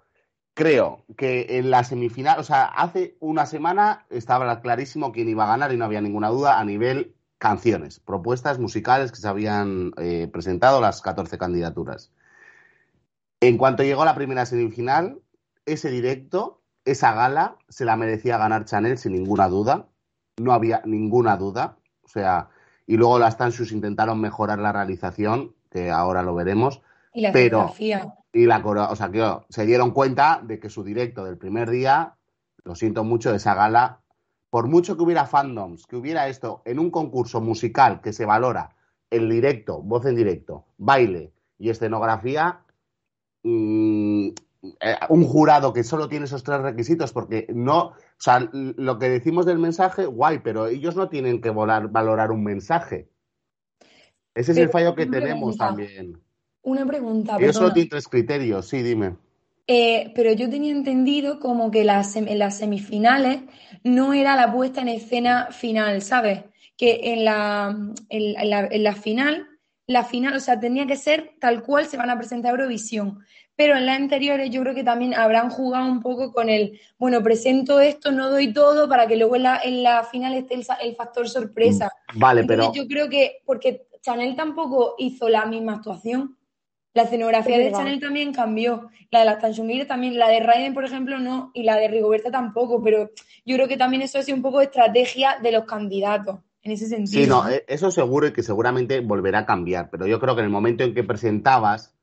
Creo 0.57 1.03
que 1.17 1.59
en 1.59 1.69
la 1.69 1.83
semifinal, 1.83 2.39
o 2.39 2.43
sea, 2.43 2.65
hace 2.65 3.15
una 3.19 3.45
semana 3.45 4.07
estaba 4.09 4.59
clarísimo 4.59 5.11
quién 5.11 5.29
iba 5.29 5.43
a 5.43 5.49
ganar 5.49 5.71
y 5.71 5.77
no 5.77 5.85
había 5.85 6.01
ninguna 6.01 6.29
duda 6.29 6.59
a 6.59 6.65
nivel 6.65 7.13
canciones, 7.37 7.99
propuestas 7.99 8.57
musicales 8.57 9.11
que 9.11 9.19
se 9.19 9.27
habían 9.27 9.91
eh, 9.97 10.27
presentado 10.33 10.81
las 10.81 11.03
14 11.03 11.37
candidaturas. 11.37 12.11
En 13.39 13.59
cuanto 13.59 13.83
llegó 13.83 14.03
la 14.03 14.15
primera 14.15 14.47
semifinal, 14.47 15.19
ese 15.67 15.91
directo, 15.91 16.59
esa 16.85 17.13
gala, 17.13 17.57
se 17.69 17.85
la 17.85 17.95
merecía 17.95 18.39
ganar 18.39 18.65
Chanel 18.65 18.97
sin 18.97 19.11
ninguna 19.11 19.49
duda. 19.49 19.85
No 20.37 20.53
había 20.53 20.81
ninguna 20.85 21.37
duda. 21.37 21.77
O 22.01 22.07
sea, 22.07 22.49
y 22.87 22.97
luego 22.97 23.19
las 23.19 23.37
Tansus 23.37 23.71
intentaron 23.71 24.19
mejorar 24.19 24.57
la 24.57 24.71
realización, 24.71 25.53
que 25.69 25.91
ahora 25.91 26.23
lo 26.23 26.33
veremos. 26.33 26.81
Y 27.17 27.21
la 27.21 27.31
Pero- 27.31 27.57
fotografía. 27.61 28.13
Y 28.31 28.45
la 28.45 28.59
o 28.63 28.95
sea, 28.95 29.09
que 29.09 29.25
se 29.49 29.65
dieron 29.65 29.89
cuenta 29.89 30.39
de 30.43 30.59
que 30.59 30.69
su 30.69 30.83
directo 30.83 31.23
del 31.25 31.39
primer 31.39 31.67
día, 31.71 32.13
lo 32.63 32.75
siento 32.75 33.03
mucho, 33.03 33.33
esa 33.33 33.55
gala, 33.55 34.01
por 34.51 34.67
mucho 34.67 34.95
que 34.95 35.01
hubiera 35.01 35.25
fandoms, 35.25 35.87
que 35.87 35.95
hubiera 35.95 36.27
esto 36.27 36.61
en 36.65 36.77
un 36.77 36.91
concurso 36.91 37.41
musical 37.41 38.01
que 38.01 38.13
se 38.13 38.25
valora 38.25 38.75
el 39.09 39.27
directo, 39.31 39.81
voz 39.81 40.05
en 40.05 40.13
directo, 40.15 40.65
baile 40.77 41.31
y 41.57 41.71
escenografía, 41.71 42.59
mm, 43.41 44.27
eh, 44.81 44.95
un 45.09 45.23
jurado 45.25 45.73
que 45.73 45.83
solo 45.83 46.07
tiene 46.07 46.25
esos 46.25 46.43
tres 46.43 46.61
requisitos, 46.61 47.13
porque 47.13 47.47
no, 47.51 47.79
o 47.87 47.93
sea, 48.19 48.47
lo 48.51 48.99
que 48.99 49.09
decimos 49.09 49.47
del 49.47 49.57
mensaje, 49.57 50.05
guay, 50.05 50.39
pero 50.43 50.67
ellos 50.67 50.95
no 50.95 51.09
tienen 51.09 51.41
que 51.41 51.49
volar- 51.49 51.89
valorar 51.91 52.31
un 52.31 52.43
mensaje. 52.43 53.09
Ese 54.35 54.51
es 54.51 54.57
el 54.59 54.69
fallo 54.69 54.93
que 54.93 55.07
tenemos 55.07 55.57
pregunta. 55.57 55.65
también. 55.67 56.21
Una 56.67 56.85
pregunta, 56.85 57.37
Ellos 57.39 57.55
solo 57.55 57.71
tienen 57.71 57.87
tres 57.87 58.09
criterios, 58.09 58.67
sí, 58.67 58.83
dime. 58.83 59.15
Eh, 59.67 60.11
pero 60.13 60.33
yo 60.33 60.49
tenía 60.49 60.73
entendido 60.73 61.39
como 61.39 61.71
que 61.71 61.85
las, 61.85 62.17
en 62.17 62.37
las 62.37 62.57
semifinales 62.57 63.39
no 63.85 64.13
era 64.13 64.35
la 64.35 64.51
puesta 64.51 64.81
en 64.81 64.89
escena 64.89 65.47
final, 65.51 66.01
¿sabes? 66.01 66.43
Que 66.75 67.13
en 67.13 67.23
la, 67.23 67.69
en, 68.09 68.37
en 68.37 68.49
la, 68.49 68.67
en 68.69 68.83
la 68.83 68.95
final, 68.95 69.47
la 69.85 70.03
final, 70.03 70.35
o 70.35 70.41
sea, 70.41 70.59
tenía 70.59 70.85
que 70.85 70.97
ser 70.97 71.35
tal 71.39 71.63
cual 71.63 71.85
se 71.85 71.95
van 71.95 72.09
a 72.09 72.17
presentar 72.17 72.51
a 72.51 72.57
Eurovisión. 72.57 73.19
Pero 73.55 73.77
en 73.77 73.85
las 73.85 73.95
anteriores 73.95 74.49
yo 74.49 74.61
creo 74.61 74.75
que 74.75 74.83
también 74.83 75.13
habrán 75.13 75.49
jugado 75.49 75.89
un 75.89 76.01
poco 76.01 76.33
con 76.33 76.49
el, 76.49 76.81
bueno, 76.97 77.23
presento 77.23 77.79
esto, 77.79 78.11
no 78.11 78.29
doy 78.29 78.51
todo, 78.51 78.89
para 78.89 79.07
que 79.07 79.15
luego 79.15 79.37
en 79.37 79.43
la, 79.43 79.61
en 79.63 79.83
la 79.83 80.03
final 80.03 80.33
esté 80.33 80.55
el, 80.81 80.95
factor 80.97 81.29
sorpresa. 81.29 81.89
Vale, 82.13 82.43
pero 82.43 82.73
yo 82.73 82.85
creo 82.87 83.07
que, 83.07 83.37
porque 83.45 83.87
Chanel 84.01 84.35
tampoco 84.35 84.95
hizo 84.97 85.29
la 85.29 85.45
misma 85.45 85.75
actuación. 85.75 86.36
La 86.97 87.03
escenografía 87.03 87.57
Es 87.57 87.65
de. 87.65 87.71
Chanel 87.73 87.99
también 87.99 88.33
cambió. 88.33 88.89
La 89.11 89.19
de 89.19 89.25
la 89.25 89.37
Tanchonguire 89.37 89.85
también, 89.85 90.17
la 90.17 90.29
de 90.29 90.39
Raiden, 90.39 90.73
por 90.73 90.83
ejemplo, 90.83 91.19
no, 91.19 91.51
y 91.53 91.61
la 91.61 91.75
de 91.75 91.87
Rigoberta 91.87 92.31
tampoco, 92.31 92.81
pero 92.83 93.11
yo 93.45 93.55
creo 93.55 93.67
que 93.67 93.77
también 93.77 94.01
eso 94.01 94.17
ha 94.17 94.23
sido 94.23 94.35
un 94.35 94.41
poco 94.41 94.57
de 94.57 94.65
estrategia 94.65 95.37
de 95.41 95.51
los 95.51 95.65
candidatos, 95.65 96.39
en 96.63 96.71
ese 96.71 96.87
sentido. 96.87 97.23
Sí, 97.23 97.29
no, 97.29 97.47
eh, 97.47 97.63
eso 97.67 97.91
seguro 97.91 98.25
y 98.25 98.33
que 98.33 98.41
seguramente 98.41 98.99
volverá 98.99 99.39
a 99.39 99.45
cambiar, 99.45 99.91
pero 99.91 100.07
yo 100.07 100.19
creo 100.19 100.33
que 100.33 100.41
en 100.41 100.45
el 100.45 100.51
momento 100.51 100.83
en 100.83 100.95
que 100.95 101.03
presentabas, 101.03 101.95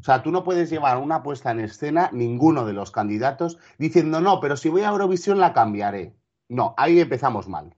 o 0.00 0.02
sea, 0.02 0.22
tú 0.22 0.30
no 0.30 0.42
puedes 0.42 0.70
llevar 0.70 0.96
una 0.96 1.22
puesta 1.22 1.50
en 1.50 1.60
escena, 1.60 2.08
ninguno 2.12 2.64
de 2.64 2.72
los 2.72 2.90
candidatos, 2.90 3.58
diciendo, 3.76 4.22
no, 4.22 4.40
pero 4.40 4.56
si 4.56 4.70
voy 4.70 4.80
a 4.80 4.88
Eurovisión 4.88 5.38
la 5.38 5.52
cambiaré. 5.52 6.14
No, 6.48 6.74
ahí 6.78 6.98
empezamos 7.00 7.48
mal. 7.48 7.76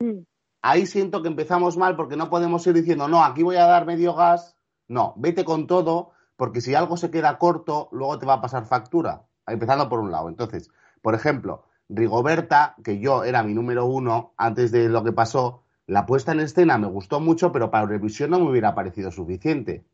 Mm. 0.00 0.22
Ahí 0.62 0.86
siento 0.86 1.22
que 1.22 1.28
empezamos 1.28 1.76
mal 1.76 1.96
porque 1.96 2.16
no 2.16 2.30
podemos 2.30 2.66
ir 2.66 2.72
diciendo, 2.72 3.06
no, 3.06 3.22
aquí 3.22 3.42
voy 3.42 3.56
a 3.56 3.66
dar 3.66 3.84
medio 3.84 4.14
gas. 4.14 4.55
No, 4.88 5.14
vete 5.16 5.44
con 5.44 5.66
todo, 5.66 6.12
porque 6.36 6.60
si 6.60 6.74
algo 6.74 6.96
se 6.96 7.10
queda 7.10 7.38
corto, 7.38 7.88
luego 7.92 8.18
te 8.18 8.26
va 8.26 8.34
a 8.34 8.40
pasar 8.40 8.66
factura. 8.66 9.22
Empezando 9.46 9.88
por 9.88 10.00
un 10.00 10.10
lado. 10.10 10.28
Entonces, 10.28 10.70
por 11.02 11.14
ejemplo, 11.14 11.64
Rigoberta, 11.88 12.74
que 12.82 12.98
yo 12.98 13.24
era 13.24 13.42
mi 13.42 13.54
número 13.54 13.86
uno 13.86 14.32
antes 14.36 14.72
de 14.72 14.88
lo 14.88 15.04
que 15.04 15.12
pasó, 15.12 15.62
la 15.86 16.04
puesta 16.04 16.32
en 16.32 16.40
escena 16.40 16.78
me 16.78 16.88
gustó 16.88 17.20
mucho, 17.20 17.52
pero 17.52 17.70
para 17.70 17.84
Eurovisión 17.84 18.30
no 18.30 18.40
me 18.40 18.50
hubiera 18.50 18.74
parecido 18.74 19.12
suficiente. 19.12 19.84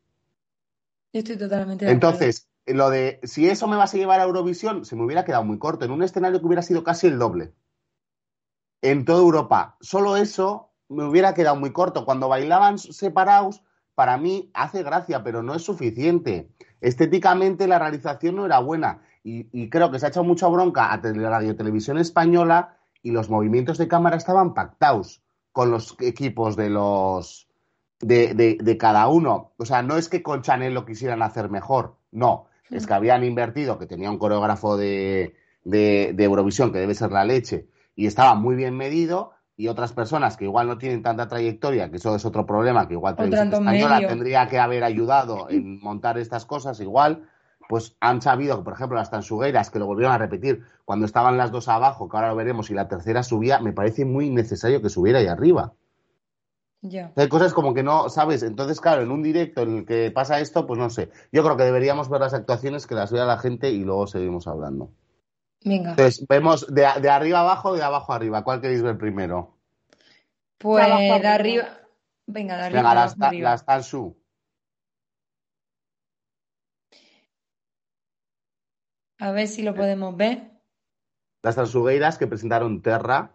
Yo 1.13 1.19
estoy 1.19 1.37
totalmente 1.37 1.85
de 1.85 1.91
acuerdo. 1.91 2.09
Entonces, 2.09 2.49
lo 2.65 2.89
de 2.89 3.19
si 3.23 3.47
eso 3.47 3.67
me 3.67 3.75
vas 3.75 3.93
a 3.93 3.97
llevar 3.97 4.19
a 4.19 4.23
Eurovisión, 4.23 4.85
se 4.85 4.95
me 4.95 5.03
hubiera 5.03 5.25
quedado 5.25 5.43
muy 5.43 5.59
corto, 5.59 5.85
en 5.85 5.91
un 5.91 6.01
escenario 6.01 6.39
que 6.39 6.45
hubiera 6.47 6.63
sido 6.63 6.83
casi 6.83 7.07
el 7.07 7.19
doble. 7.19 7.53
En 8.81 9.05
toda 9.05 9.19
Europa. 9.19 9.77
Solo 9.81 10.17
eso 10.17 10.71
me 10.89 11.03
hubiera 11.03 11.35
quedado 11.35 11.55
muy 11.55 11.71
corto. 11.71 12.05
Cuando 12.05 12.27
bailaban 12.27 12.79
separados, 12.79 13.61
para 13.95 14.17
mí 14.17 14.49
hace 14.53 14.83
gracia, 14.83 15.23
pero 15.23 15.43
no 15.43 15.55
es 15.55 15.63
suficiente. 15.63 16.49
Estéticamente 16.81 17.67
la 17.67 17.79
realización 17.79 18.35
no 18.35 18.45
era 18.45 18.59
buena. 18.59 19.01
Y, 19.23 19.47
y 19.51 19.69
creo 19.69 19.91
que 19.91 19.99
se 19.99 20.05
ha 20.05 20.09
hecho 20.09 20.23
mucha 20.23 20.47
bronca 20.47 20.91
a 20.91 20.97
Radio 21.01 21.55
Televisión 21.55 21.97
Española 21.97 22.77
y 23.01 23.11
los 23.11 23.29
movimientos 23.29 23.77
de 23.77 23.87
cámara 23.87 24.17
estaban 24.17 24.53
pactados 24.53 25.21
con 25.51 25.71
los 25.71 25.95
equipos 26.01 26.55
de 26.55 26.69
los 26.69 27.47
de, 27.99 28.33
de- 28.33 28.57
de 28.61 28.77
cada 28.77 29.07
uno. 29.07 29.51
O 29.57 29.65
sea, 29.65 29.81
no 29.81 29.97
es 29.97 30.09
que 30.09 30.23
con 30.23 30.41
Chanel 30.41 30.73
lo 30.73 30.85
quisieran 30.85 31.21
hacer 31.21 31.49
mejor, 31.49 31.95
no. 32.11 32.47
Es 32.69 32.87
que 32.87 32.93
habían 32.93 33.23
invertido, 33.23 33.77
que 33.77 33.85
tenía 33.85 34.09
un 34.09 34.17
coreógrafo 34.17 34.77
de, 34.77 35.35
de, 35.63 36.11
de 36.15 36.23
Eurovisión, 36.23 36.71
que 36.71 36.79
debe 36.79 36.95
ser 36.95 37.11
la 37.11 37.23
leche, 37.23 37.67
y 37.95 38.07
estaba 38.07 38.33
muy 38.35 38.55
bien 38.55 38.75
medido, 38.75 39.32
y 39.55 39.67
otras 39.67 39.93
personas 39.93 40.35
que 40.35 40.45
igual 40.45 40.67
no 40.67 40.77
tienen 40.77 41.03
tanta 41.03 41.27
trayectoria, 41.27 41.89
que 41.89 41.97
eso 41.97 42.15
es 42.15 42.25
otro 42.25 42.45
problema, 42.45 42.87
que 42.87 42.95
igual 42.95 43.15
Televisión 43.15 43.53
Española 43.53 43.95
medio. 43.95 44.07
tendría 44.07 44.47
que 44.47 44.59
haber 44.59 44.83
ayudado 44.83 45.47
en 45.49 45.79
montar 45.79 46.17
estas 46.17 46.45
cosas 46.45 46.79
igual, 46.79 47.27
pues 47.69 47.95
han 47.99 48.21
sabido 48.21 48.57
que, 48.57 48.63
por 48.63 48.73
ejemplo, 48.73 48.97
las 48.97 49.11
tansugueras, 49.11 49.69
que 49.69 49.79
lo 49.79 49.85
volvieron 49.85 50.13
a 50.13 50.17
repetir 50.17 50.63
cuando 50.85 51.05
estaban 51.05 51.37
las 51.37 51.51
dos 51.51 51.67
abajo, 51.67 52.09
que 52.09 52.17
ahora 52.17 52.29
lo 52.29 52.35
veremos, 52.35 52.69
y 52.69 52.73
la 52.73 52.87
tercera 52.87 53.23
subía, 53.23 53.59
me 53.59 53.73
parece 53.73 54.05
muy 54.05 54.29
necesario 54.29 54.81
que 54.81 54.89
subiera 54.89 55.19
ahí 55.19 55.27
arriba. 55.27 55.73
Hay 57.15 57.29
cosas 57.29 57.53
como 57.53 57.73
que 57.73 57.81
no, 57.81 58.09
¿sabes? 58.09 58.43
Entonces, 58.43 58.81
claro, 58.81 59.03
en 59.03 59.11
un 59.11 59.23
directo 59.23 59.61
en 59.61 59.77
el 59.77 59.85
que 59.85 60.11
pasa 60.11 60.41
esto, 60.41 60.67
pues 60.67 60.77
no 60.77 60.89
sé. 60.89 61.09
Yo 61.31 61.41
creo 61.43 61.55
que 61.55 61.63
deberíamos 61.63 62.09
ver 62.09 62.19
las 62.19 62.33
actuaciones, 62.33 62.87
que 62.87 62.95
las 62.95 63.11
vea 63.11 63.23
la 63.25 63.37
gente 63.37 63.69
y 63.69 63.85
luego 63.85 64.05
seguimos 64.05 64.47
hablando. 64.47 64.89
Venga. 65.63 65.91
Entonces, 65.91 66.25
vemos 66.27 66.67
de, 66.73 66.87
de 67.01 67.09
arriba 67.09 67.39
abajo 67.39 67.69
o 67.69 67.75
de 67.75 67.83
abajo 67.83 68.13
arriba. 68.13 68.43
¿Cuál 68.43 68.61
queréis 68.61 68.81
ver 68.81 68.97
primero? 68.97 69.57
Pues 70.57 70.85
abajo 70.85 71.19
de 71.19 71.27
arriba. 71.27 71.67
Venga, 72.25 72.57
de 72.57 72.63
arriba. 72.63 72.81
Venga, 72.81 72.95
las, 72.95 73.13
abajo 73.13 73.25
arriba. 73.25 73.49
las 73.51 73.65
Tansu. 73.65 74.17
A 79.19 79.31
ver 79.31 79.47
si 79.47 79.61
lo 79.61 79.73
podemos 79.73 80.17
ver. 80.17 80.51
Las 81.43 81.55
Tansugueiras 81.55 82.17
que 82.17 82.27
presentaron 82.27 82.81
Terra, 82.81 83.31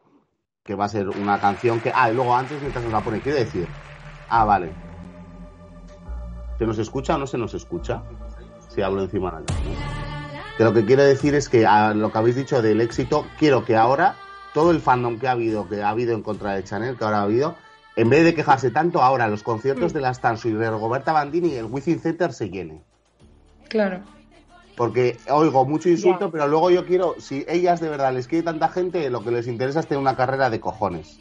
que 0.62 0.74
va 0.74 0.86
a 0.86 0.88
ser 0.88 1.08
una 1.08 1.40
canción 1.40 1.80
que. 1.80 1.92
Ah, 1.94 2.10
y 2.10 2.14
luego 2.14 2.34
antes, 2.34 2.60
mientras 2.60 2.84
nos 2.84 2.92
la 2.92 3.00
pone, 3.00 3.20
¿qué 3.20 3.32
decir? 3.32 3.66
Ah, 4.28 4.44
vale. 4.44 4.72
¿Se 6.58 6.66
nos 6.66 6.78
escucha 6.78 7.14
o 7.14 7.18
no 7.18 7.26
se 7.26 7.38
nos 7.38 7.54
escucha? 7.54 8.02
Si 8.68 8.82
hablo 8.82 9.02
encima 9.02 9.30
de 9.40 9.40
¿no? 9.40 10.07
Que 10.58 10.64
lo 10.64 10.74
que 10.74 10.84
quiero 10.84 11.04
decir 11.04 11.36
es 11.36 11.48
que 11.48 11.64
a 11.66 11.94
lo 11.94 12.10
que 12.10 12.18
habéis 12.18 12.34
dicho 12.34 12.60
del 12.60 12.80
éxito, 12.80 13.24
quiero 13.38 13.64
que 13.64 13.76
ahora 13.76 14.16
todo 14.52 14.72
el 14.72 14.80
fandom 14.80 15.16
que 15.16 15.28
ha 15.28 15.30
habido, 15.30 15.68
que 15.68 15.82
ha 15.82 15.88
habido 15.90 16.16
en 16.16 16.22
contra 16.22 16.54
de 16.54 16.64
Chanel, 16.64 16.96
que 16.96 17.04
ahora 17.04 17.20
ha 17.20 17.22
habido, 17.22 17.54
en 17.94 18.10
vez 18.10 18.24
de 18.24 18.34
quejarse 18.34 18.72
tanto, 18.72 19.00
ahora 19.00 19.28
los 19.28 19.44
conciertos 19.44 19.92
de 19.92 20.00
las 20.00 20.20
Tansu 20.20 20.48
y 20.48 20.52
de 20.54 20.68
Roberta 20.68 21.12
Bandini 21.12 21.50
y 21.50 21.54
el 21.54 21.66
Wizzing 21.66 22.00
Center 22.00 22.32
se 22.32 22.50
llenen. 22.50 22.82
Claro. 23.68 24.00
Porque 24.76 25.16
oigo 25.30 25.64
mucho 25.64 25.88
insulto, 25.90 26.28
pero 26.32 26.48
luego 26.48 26.70
yo 26.70 26.84
quiero, 26.84 27.14
si 27.20 27.44
ellas 27.48 27.80
de 27.80 27.88
verdad 27.88 28.12
les 28.12 28.26
quiere 28.26 28.44
tanta 28.44 28.68
gente, 28.68 29.10
lo 29.10 29.22
que 29.22 29.30
les 29.30 29.46
interesa 29.46 29.78
es 29.78 29.86
tener 29.86 30.00
una 30.00 30.16
carrera 30.16 30.50
de 30.50 30.58
cojones. 30.58 31.20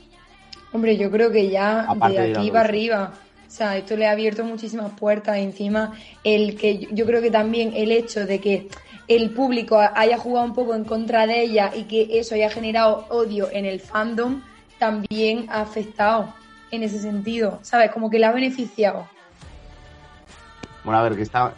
Hombre, 0.71 0.97
yo 0.97 1.11
creo 1.11 1.31
que 1.31 1.49
ya 1.49 1.81
Aparte 1.81 2.21
de 2.21 2.31
aquí 2.31 2.49
para 2.49 2.65
Eurovisión. 2.65 2.99
arriba. 3.01 3.13
O 3.47 3.49
sea, 3.49 3.77
esto 3.77 3.95
le 3.95 4.07
ha 4.07 4.11
abierto 4.11 4.43
muchísimas 4.43 4.91
puertas. 4.93 5.37
Encima, 5.37 5.93
el 6.23 6.57
que 6.57 6.87
yo 6.91 7.05
creo 7.05 7.21
que 7.21 7.31
también 7.31 7.73
el 7.75 7.91
hecho 7.91 8.25
de 8.25 8.39
que 8.39 8.67
el 9.07 9.29
público 9.31 9.79
haya 9.79 10.17
jugado 10.17 10.45
un 10.45 10.53
poco 10.53 10.75
en 10.75 10.83
contra 10.83 11.25
de 11.27 11.41
ella 11.41 11.71
y 11.75 11.83
que 11.83 12.19
eso 12.19 12.35
haya 12.35 12.49
generado 12.49 13.05
odio 13.09 13.49
en 13.51 13.65
el 13.65 13.79
fandom, 13.79 14.41
también 14.79 15.45
ha 15.49 15.61
afectado 15.61 16.33
en 16.71 16.83
ese 16.83 16.99
sentido. 16.99 17.59
¿Sabes? 17.63 17.91
Como 17.91 18.09
que 18.09 18.19
le 18.19 18.25
ha 18.25 18.31
beneficiado. 18.31 19.07
Bueno, 20.83 20.99
a 20.99 21.03
ver, 21.03 21.15
que 21.15 21.21
está, 21.23 21.53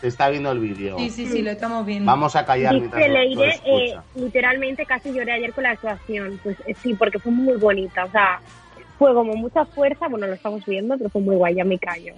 se 0.00 0.08
está 0.08 0.28
viendo 0.28 0.50
el 0.52 0.58
vídeo. 0.60 0.98
Sí, 0.98 1.10
sí, 1.10 1.26
sí, 1.26 1.42
lo 1.42 1.50
estamos 1.50 1.84
viendo. 1.86 2.10
Vamos 2.10 2.34
a 2.36 2.44
callar 2.44 2.74
Dice 2.74 2.80
mientras 2.96 3.06
lo- 3.08 3.14
lo 3.14 3.20
Leire, 3.20 3.52
eh, 3.66 3.94
literalmente 4.14 4.86
casi 4.86 5.12
lloré 5.12 5.32
ayer 5.32 5.52
con 5.52 5.64
la 5.64 5.70
actuación. 5.70 6.38
Pues 6.42 6.56
eh, 6.66 6.74
sí, 6.82 6.94
porque 6.94 7.18
fue 7.18 7.32
muy 7.32 7.56
bonita. 7.56 8.04
O 8.04 8.10
sea, 8.10 8.40
fue 8.98 9.14
como 9.14 9.34
mucha 9.34 9.64
fuerza. 9.66 10.08
Bueno, 10.08 10.26
lo 10.26 10.34
estamos 10.34 10.64
viendo, 10.66 10.96
pero 10.96 11.10
fue 11.10 11.20
muy 11.22 11.36
guay, 11.36 11.54
ya 11.56 11.64
me 11.64 11.78
callo. 11.78 12.14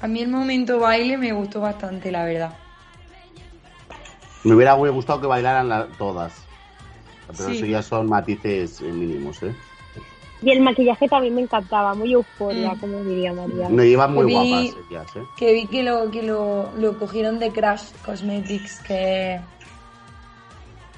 A 0.00 0.06
mí 0.08 0.20
el 0.20 0.28
momento 0.28 0.80
baile 0.80 1.16
me 1.16 1.32
gustó 1.32 1.60
bastante, 1.60 2.10
la 2.10 2.24
verdad. 2.24 2.54
Me 4.44 4.54
hubiera 4.54 4.72
gustado 4.74 5.20
que 5.20 5.26
bailaran 5.28 5.68
la- 5.68 5.86
todas. 5.98 6.32
Pero 7.36 7.48
Sí. 7.50 7.56
eso 7.58 7.66
ya 7.66 7.82
son 7.82 8.08
matices 8.08 8.80
eh, 8.80 8.84
mínimos, 8.84 9.40
¿eh? 9.44 9.54
Y 10.42 10.50
el 10.50 10.60
maquillaje 10.60 11.06
también 11.08 11.36
me 11.36 11.42
encantaba, 11.42 11.94
muy 11.94 12.12
euforia, 12.12 12.72
Mm. 12.74 12.78
como 12.80 12.98
diría 13.04 13.32
María. 13.32 13.68
No 13.68 13.84
iban 13.84 14.12
muy 14.12 14.26
Que 14.26 14.26
vi- 14.26 14.50
guapas 14.50 14.86
ellas, 14.90 15.16
¿eh? 15.16 15.22
Que 15.36 15.52
vi 15.52 15.66
que 15.68 15.82
lo, 15.84 16.10
que 16.10 16.22
lo, 16.24 16.72
lo 16.76 16.98
cogieron 16.98 17.38
de 17.38 17.52
Crash 17.52 17.92
Cosmetics, 18.04 18.80
que 18.80 19.34
es 19.36 19.40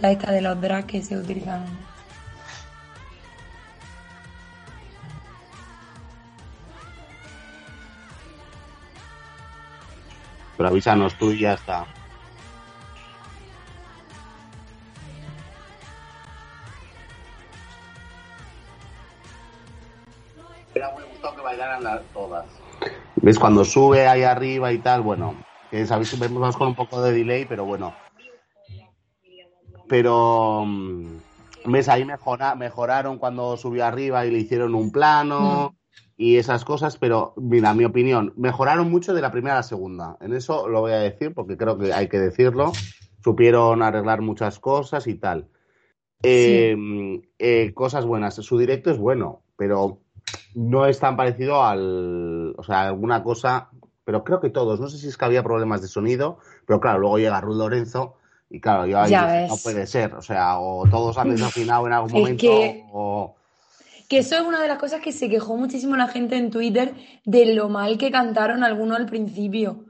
la 0.01 0.13
esta 0.13 0.33
de 0.33 0.41
los 0.41 0.59
drags 0.63 0.87
que 0.87 1.03
se 1.03 1.19
utilizan. 1.19 1.67
Pero 10.57 10.69
avísanos 10.69 11.15
tú 11.17 11.33
y 11.33 11.41
ya 11.41 11.55
está. 11.55 11.87
Hubiera 20.73 20.93
muy 20.93 21.05
gustado 21.05 21.37
que 21.37 21.43
bailaran 21.43 21.85
las 21.85 22.03
todas. 22.13 22.47
¿Ves? 23.17 23.39
Cuando 23.39 23.65
sube 23.65 24.07
ahí 24.07 24.23
arriba 24.23 24.73
y 24.73 24.79
tal, 24.79 25.03
bueno, 25.03 25.35
que 25.71 25.87
sabéis, 25.87 26.19
vemos 26.19 26.57
con 26.57 26.69
un 26.69 26.75
poco 26.75 27.01
de 27.01 27.13
delay, 27.13 27.45
pero 27.47 27.65
bueno. 27.65 27.95
Pero, 29.89 30.65
mm, 30.67 31.17
¿ves? 31.67 31.89
Ahí 31.89 32.05
mejora, 32.05 32.55
mejoraron 32.55 33.19
cuando 33.19 33.57
subió 33.57 33.85
arriba 33.87 34.27
y 34.27 34.31
le 34.31 34.39
hicieron 34.39 34.75
un 34.75 34.91
plano 34.91 35.75
y 36.17 36.37
esas 36.37 36.65
cosas, 36.65 36.97
pero 36.97 37.35
mira, 37.37 37.75
mi 37.75 37.85
opinión, 37.85 38.33
mejoraron 38.37 38.91
mucho 38.91 39.15
de 39.15 39.21
la 39.21 39.33
primera 39.33 39.55
a 39.55 39.59
la 39.59 39.63
segunda. 39.65 40.17
En 40.21 40.33
eso 40.33 40.69
lo 40.69 40.81
voy 40.81 40.93
a 40.93 40.99
decir 40.99 41.35
porque 41.35 41.57
creo 41.57 41.77
que 41.77 41.93
hay 41.93 42.09
que 42.09 42.19
decirlo. 42.19 42.73
Supieron 43.23 43.83
arreglar 43.83 44.21
muchas 44.21 44.59
cosas 44.61 45.07
y 45.07 45.15
tal. 45.15 45.49
Eh, 46.23 46.77
eh, 47.39 47.73
cosas 47.75 48.07
buenas. 48.07 48.35
Su 48.37 48.59
directo 48.59 48.91
es 48.91 48.99
bueno, 48.99 49.43
pero 49.57 49.99
no 50.55 50.87
es 50.87 50.99
tan 51.01 51.17
parecido 51.17 51.63
al. 51.65 52.55
O 52.57 52.63
sea, 52.63 52.83
alguna 52.89 53.23
cosa. 53.23 53.71
Pero 54.05 54.23
creo 54.25 54.41
que 54.41 54.51
todos. 54.51 54.81
No 54.81 54.89
sé 54.89 54.99
si 54.99 55.09
es 55.09 55.17
que 55.17 55.25
había 55.25 55.43
problemas 55.43 55.81
de 55.83 55.89
sonido, 55.89 56.39
pero 56.67 56.79
claro, 56.81 56.99
luego 56.99 57.19
llega 57.19 57.41
Ruth 57.41 57.57
Lorenzo 57.57 58.17
y 58.51 58.61
claro, 58.61 58.87
yo 58.87 59.01
ahí 59.01 59.11
Ya 59.11 59.47
no 59.49 59.57
puede 59.63 59.87
ser. 59.87 60.15
O 60.15 60.23
sea, 60.23 60.59
o 60.59 60.87
todos 60.87 61.17
han 61.19 61.31
desafinado 61.31 61.87
en 61.87 61.93
algún 61.95 62.13
momento 62.13 62.41
que- 62.43 62.85
o. 62.93 63.35
Que 64.09 64.19
eso 64.19 64.37
es 64.37 64.43
una 64.43 64.61
de 64.61 64.69
las 64.69 64.79
cosas 64.79 65.01
que 65.01 65.13
se 65.13 65.29
quejó 65.29 65.57
muchísimo 65.57 65.97
la 65.97 66.09
gente 66.09 66.37
en 66.37 66.51
Twitter 66.51 66.95
de 67.25 67.55
lo 67.55 67.69
mal 67.69 67.99
que 67.99 68.11
cantaron 68.11 68.63
algunos 68.63 68.99
al 68.99 69.07
principio. 69.07 69.87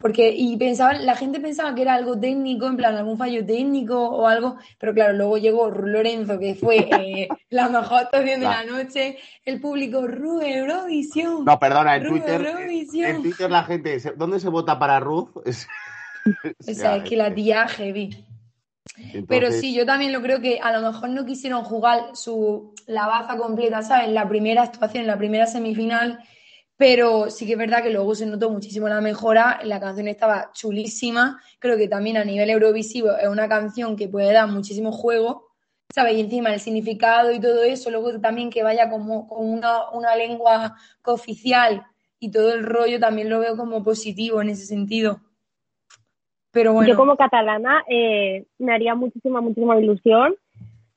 Porque, 0.00 0.32
y 0.34 0.56
pensaban, 0.56 1.04
la 1.04 1.16
gente 1.16 1.40
pensaba 1.40 1.74
que 1.74 1.82
era 1.82 1.94
algo 1.94 2.18
técnico, 2.18 2.66
en 2.68 2.76
plan 2.76 2.94
algún 2.94 3.18
fallo 3.18 3.44
técnico 3.44 3.98
o 3.98 4.28
algo, 4.28 4.56
pero 4.78 4.94
claro, 4.94 5.12
luego 5.12 5.38
llegó 5.38 5.70
Ru 5.70 5.88
Lorenzo, 5.88 6.38
que 6.38 6.54
fue 6.54 6.88
eh, 6.88 7.28
la 7.50 7.68
mejor 7.68 8.02
actuación 8.04 8.40
de 8.40 8.46
la 8.46 8.64
noche, 8.64 9.18
el 9.44 9.60
público, 9.60 10.06
Ru 10.06 10.40
Eurovisión. 10.40 11.44
No, 11.44 11.58
perdona, 11.58 11.96
en 11.96 12.08
Twitter. 12.08 12.46
Eurovisión. 12.46 13.10
En 13.10 13.22
Twitter 13.22 13.50
la 13.50 13.64
gente. 13.64 13.98
¿Dónde 14.16 14.38
se 14.38 14.48
vota 14.48 14.78
para 14.78 15.00
Ruth? 15.00 15.30
O 16.68 16.74
sea, 16.74 16.96
es 16.96 17.04
que 17.04 17.16
la 17.16 17.34
tía 17.34 17.66
heavy. 17.68 18.27
Pero 19.26 19.52
sí, 19.52 19.74
yo 19.74 19.86
también 19.86 20.12
lo 20.12 20.22
creo 20.22 20.40
que 20.40 20.60
a 20.60 20.72
lo 20.72 20.92
mejor 20.92 21.10
no 21.10 21.24
quisieron 21.24 21.64
jugar 21.64 22.10
su 22.14 22.74
la 22.86 23.06
baza 23.06 23.36
completa, 23.36 23.82
¿sabes? 23.82 24.08
La 24.10 24.28
primera 24.28 24.62
actuación, 24.62 25.06
la 25.06 25.18
primera 25.18 25.46
semifinal, 25.46 26.18
pero 26.76 27.30
sí 27.30 27.46
que 27.46 27.52
es 27.52 27.58
verdad 27.58 27.82
que 27.82 27.90
luego 27.90 28.14
se 28.14 28.24
notó 28.26 28.50
muchísimo 28.50 28.88
la 28.88 29.00
mejora, 29.00 29.60
la 29.64 29.80
canción 29.80 30.08
estaba 30.08 30.50
chulísima, 30.52 31.40
creo 31.58 31.76
que 31.76 31.88
también 31.88 32.16
a 32.16 32.24
nivel 32.24 32.50
eurovisivo 32.50 33.10
es 33.16 33.28
una 33.28 33.48
canción 33.48 33.96
que 33.96 34.08
puede 34.08 34.32
dar 34.32 34.48
muchísimo 34.48 34.92
juego, 34.92 35.48
¿sabes? 35.92 36.16
Y 36.16 36.20
encima 36.20 36.52
el 36.52 36.60
significado 36.60 37.32
y 37.32 37.40
todo 37.40 37.62
eso, 37.62 37.90
luego 37.90 38.20
también 38.20 38.50
que 38.50 38.62
vaya 38.62 38.88
como 38.88 39.26
con 39.26 39.46
una, 39.46 39.90
una 39.90 40.14
lengua 40.16 40.76
cooficial 41.02 41.84
y 42.20 42.30
todo 42.30 42.52
el 42.54 42.64
rollo 42.64 43.00
también 43.00 43.28
lo 43.28 43.40
veo 43.40 43.56
como 43.56 43.82
positivo 43.82 44.40
en 44.40 44.50
ese 44.50 44.66
sentido. 44.66 45.20
Pero 46.52 46.72
bueno. 46.72 46.88
Yo 46.88 46.96
como 46.96 47.16
catalana 47.16 47.84
eh, 47.88 48.44
me 48.58 48.72
haría 48.72 48.94
muchísima, 48.94 49.40
muchísima 49.40 49.78
ilusión. 49.78 50.34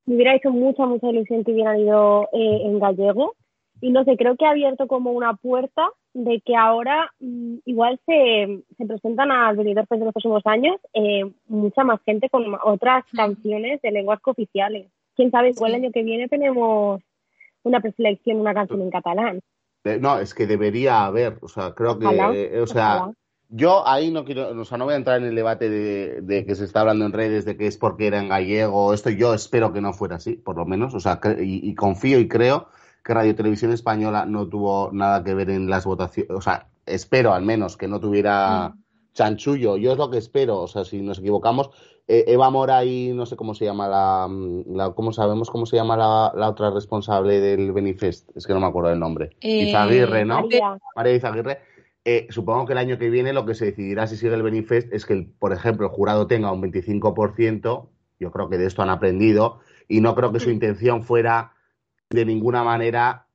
Me 0.05 0.15
hubiera 0.15 0.35
hecho 0.35 0.49
mucha, 0.51 0.85
mucha 0.85 1.09
ilusión 1.09 1.43
que 1.43 1.51
hubieran 1.51 1.79
ido 1.79 2.29
eh, 2.33 2.61
en 2.65 2.79
gallego. 2.79 3.35
Y 3.81 3.89
no 3.91 4.03
sé, 4.03 4.15
creo 4.15 4.35
que 4.35 4.45
ha 4.45 4.51
abierto 4.51 4.87
como 4.87 5.11
una 5.11 5.33
puerta 5.35 5.89
de 6.13 6.41
que 6.41 6.55
ahora 6.55 7.11
mm, 7.19 7.57
igual 7.65 7.99
se, 8.05 8.63
se 8.77 8.85
presentan 8.85 9.31
al 9.31 9.57
venidor 9.57 9.87
pues, 9.87 9.99
de 9.99 10.05
los 10.05 10.13
próximos 10.13 10.43
años 10.45 10.75
eh, 10.93 11.23
mucha 11.47 11.83
más 11.83 11.99
gente 12.05 12.29
con 12.29 12.43
otras 12.63 13.05
canciones 13.15 13.81
de 13.81 13.91
lenguas 13.91 14.19
cooficiales. 14.21 14.87
Quién 15.15 15.31
sabe, 15.31 15.49
igual 15.49 15.71
Sí. 15.71 15.77
el 15.77 15.83
año 15.83 15.91
que 15.91 16.03
viene 16.03 16.27
tenemos 16.27 17.01
una 17.63 17.79
preselección, 17.79 18.39
una 18.39 18.53
canción 18.53 18.81
en 18.81 18.91
catalán. 18.91 19.39
eh, 19.83 19.97
no, 19.99 20.19
es 20.19 20.33
que 20.33 20.45
debería 20.45 21.05
haber. 21.05 21.37
O 21.41 21.47
sea, 21.47 21.73
creo 21.73 21.97
que. 21.97 22.05
Eh, 22.05 22.61
o 22.61 22.67
sea. 22.67 23.09
Yo 23.51 23.87
ahí 23.87 24.11
no 24.11 24.23
quiero. 24.23 24.59
O 24.59 24.65
sea, 24.65 24.77
no 24.77 24.85
voy 24.85 24.93
a 24.93 24.97
entrar 24.97 25.19
en 25.19 25.27
el 25.27 25.35
debate 25.35 25.69
de, 25.69 26.21
de 26.21 26.45
que 26.45 26.55
se 26.55 26.63
está 26.63 26.81
hablando 26.81 27.05
en 27.05 27.11
redes 27.11 27.45
de 27.45 27.57
que 27.57 27.67
es 27.67 27.77
porque 27.77 28.07
era 28.07 28.19
en 28.19 28.29
gallego. 28.29 28.93
Esto 28.93 29.09
yo 29.09 29.33
espero 29.33 29.73
que 29.73 29.81
no 29.81 29.93
fuera 29.93 30.15
así, 30.15 30.33
por 30.33 30.57
lo 30.57 30.65
menos. 30.65 30.93
O 30.95 30.99
sea, 30.99 31.19
y, 31.39 31.69
y 31.69 31.75
confío 31.75 32.19
y 32.19 32.27
creo 32.27 32.69
que 33.03 33.13
Radio 33.13 33.35
Televisión 33.35 33.71
Española 33.73 34.25
no 34.25 34.47
tuvo 34.47 34.89
nada 34.93 35.23
que 35.23 35.33
ver 35.33 35.49
en 35.49 35.69
las 35.69 35.85
votaciones. 35.85 36.31
O 36.31 36.41
sea, 36.41 36.67
espero 36.85 37.33
al 37.33 37.43
menos 37.43 37.77
que 37.77 37.87
no 37.87 37.99
tuviera. 37.99 38.69
Mm. 38.69 38.81
chanchullo. 39.13 39.75
Yo 39.75 39.91
es 39.91 39.97
lo 39.97 40.09
que 40.09 40.17
espero, 40.17 40.61
o 40.61 40.67
sea, 40.67 40.85
si 40.85 41.01
nos 41.01 41.19
equivocamos, 41.19 41.69
eh, 42.07 42.25
Eva 42.27 42.49
Mora 42.49 42.83
y 42.85 43.11
no 43.13 43.25
sé 43.25 43.35
cómo 43.35 43.53
se 43.53 43.65
llama 43.65 43.87
la, 43.87 44.27
la 44.67 44.91
¿cómo 44.91 45.13
sabemos 45.13 45.49
cómo 45.49 45.65
se 45.65 45.75
llama 45.75 45.95
la, 45.95 46.31
la 46.35 46.49
otra 46.49 46.69
responsable 46.69 47.39
del 47.39 47.71
Benifest? 47.71 48.29
Es 48.35 48.47
que 48.47 48.53
no 48.53 48.59
me 48.59 48.67
acuerdo 48.67 48.91
el 48.91 48.99
nombre. 48.99 49.31
Eh, 49.41 49.69
Izaguirre, 49.69 50.25
¿no? 50.25 50.41
María, 50.41 50.77
María 50.95 51.15
Izaguirre. 51.15 51.59
Eh, 52.03 52.27
supongo 52.31 52.65
que 52.65 52.73
el 52.73 52.79
año 52.79 52.97
que 52.97 53.09
viene 53.09 53.31
lo 53.31 53.45
que 53.45 53.53
se 53.53 53.65
decidirá 53.65 54.07
si 54.07 54.17
sigue 54.17 54.33
el 54.33 54.41
Benifest 54.41 54.91
es 54.91 55.05
que, 55.05 55.13
el, 55.13 55.27
por 55.27 55.53
ejemplo, 55.53 55.85
el 55.85 55.91
jurado 55.91 56.27
tenga 56.27 56.51
un 56.51 56.61
25%. 56.61 57.89
Yo 58.19 58.31
creo 58.31 58.49
que 58.49 58.57
de 58.57 58.65
esto 58.65 58.81
han 58.81 58.89
aprendido 58.89 59.59
y 59.87 60.01
no 60.01 60.15
creo 60.15 60.31
que 60.31 60.39
su 60.39 60.49
intención 60.49 61.03
fuera 61.03 61.53
de 62.09 62.25
ninguna 62.25 62.63
manera 62.63 63.27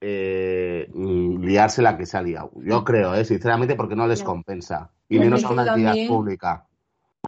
eh, 0.00 0.90
mm, 0.92 1.42
liarse 1.42 1.82
la 1.82 1.96
que 1.96 2.06
se 2.06 2.16
ha 2.16 2.22
liado. 2.22 2.52
Yo 2.56 2.84
creo, 2.84 3.14
eh, 3.14 3.24
sinceramente, 3.24 3.74
porque 3.76 3.96
no 3.96 4.06
les 4.06 4.22
compensa. 4.22 4.90
Y 5.08 5.18
menos 5.18 5.44
a 5.44 5.50
una 5.50 5.66
entidad 5.66 5.94
pública. 6.08 6.66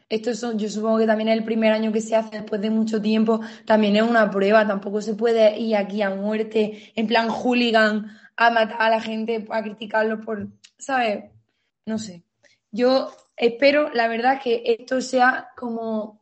Esto 0.08 0.34
son, 0.34 0.58
yo 0.58 0.68
supongo 0.68 0.98
que 0.98 1.06
también 1.06 1.28
es 1.28 1.38
el 1.38 1.44
primer 1.44 1.72
año 1.72 1.92
que 1.92 2.00
se 2.00 2.16
hace 2.16 2.36
después 2.38 2.60
de 2.60 2.70
mucho 2.70 3.02
tiempo, 3.02 3.40
también 3.66 3.96
es 3.96 4.02
una 4.02 4.30
prueba, 4.30 4.66
tampoco 4.66 5.02
se 5.02 5.14
puede 5.14 5.58
ir 5.58 5.76
aquí 5.76 6.02
a 6.02 6.10
muerte, 6.10 6.92
en 6.94 7.06
plan 7.06 7.28
hooligan, 7.28 8.06
a 8.36 8.50
matar 8.50 8.80
a 8.80 8.90
la 8.90 9.00
gente, 9.00 9.46
a 9.50 9.62
criticarlo 9.62 10.20
por, 10.20 10.46
¿sabes? 10.78 11.24
No 11.86 11.98
sé. 11.98 12.22
Yo 12.70 13.10
espero, 13.36 13.90
la 13.92 14.08
verdad, 14.08 14.40
que 14.42 14.62
esto 14.64 15.00
sea 15.00 15.48
como 15.56 16.20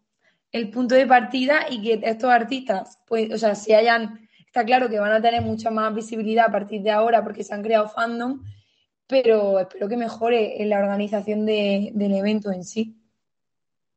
el 0.53 0.71
punto 0.71 0.95
de 0.95 1.07
partida 1.07 1.67
y 1.71 1.83
que 1.83 2.01
estos 2.09 2.31
artistas, 2.31 2.99
pues, 3.07 3.33
o 3.33 3.39
sea, 3.39 3.55
se 3.55 3.75
hayan, 3.75 4.29
está 4.47 4.65
claro 4.65 4.89
que 4.89 4.99
van 4.99 5.13
a 5.13 5.21
tener 5.21 5.43
mucha 5.43 5.71
más 5.71 5.95
visibilidad 5.95 6.47
a 6.47 6.53
partir 6.53 6.83
de 6.83 6.91
ahora 6.91 7.23
porque 7.23 7.45
se 7.45 7.55
han 7.55 7.63
creado 7.63 7.89
fandom, 7.89 8.43
pero 9.07 9.59
espero 9.61 9.89
que 9.89 9.97
mejore 9.97 10.63
en 10.63 10.71
la 10.71 10.79
organización 10.79 11.47
de- 11.47 11.91
del 11.95 12.15
evento 12.15 12.51
en 12.51 12.65
sí. 12.65 12.97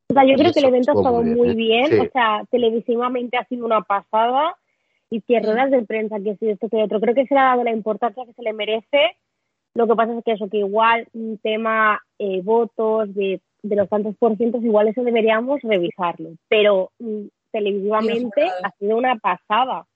O 0.08 0.12
sea, 0.12 0.24
yo 0.24 0.34
creo 0.34 0.52
que 0.52 0.58
el 0.58 0.66
evento 0.66 0.90
ha 0.90 0.94
estado 0.94 1.22
muy 1.22 1.54
bien, 1.54 2.00
o 2.00 2.10
sea, 2.12 2.42
televisivamente 2.50 3.36
ha 3.36 3.44
sido 3.46 3.64
una 3.64 3.80
pasada 3.82 4.56
y 5.08 5.20
que 5.22 5.40
ruedas 5.40 5.70
de 5.70 5.82
prensa, 5.82 6.18
que 6.18 6.36
si 6.36 6.50
esto, 6.50 6.68
que 6.68 6.82
otro, 6.82 7.00
creo 7.00 7.14
que 7.14 7.26
se 7.26 7.34
le 7.34 7.40
ha 7.40 7.44
dado 7.44 7.64
la 7.64 7.72
importancia 7.72 8.24
que 8.26 8.32
se 8.32 8.42
le 8.42 8.52
merece. 8.52 9.16
Lo 9.74 9.86
que 9.86 9.94
pasa 9.94 10.16
es 10.18 10.24
que 10.24 10.32
eso, 10.32 10.48
que 10.48 10.58
igual 10.58 11.06
un 11.12 11.38
tema 11.38 12.00
eh, 12.18 12.40
votos 12.42 13.14
de, 13.14 13.40
de 13.62 13.76
los 13.76 13.88
tantos 13.88 14.16
por 14.16 14.36
cientos, 14.36 14.62
igual 14.64 14.88
eso 14.88 15.02
deberíamos 15.04 15.60
revisarlo, 15.62 16.30
pero 16.48 16.90
mm, 16.98 17.26
televisivamente 17.52 18.42
ha 18.64 18.70
sido 18.78 18.96
una 18.96 19.16
pasada. 19.16 19.86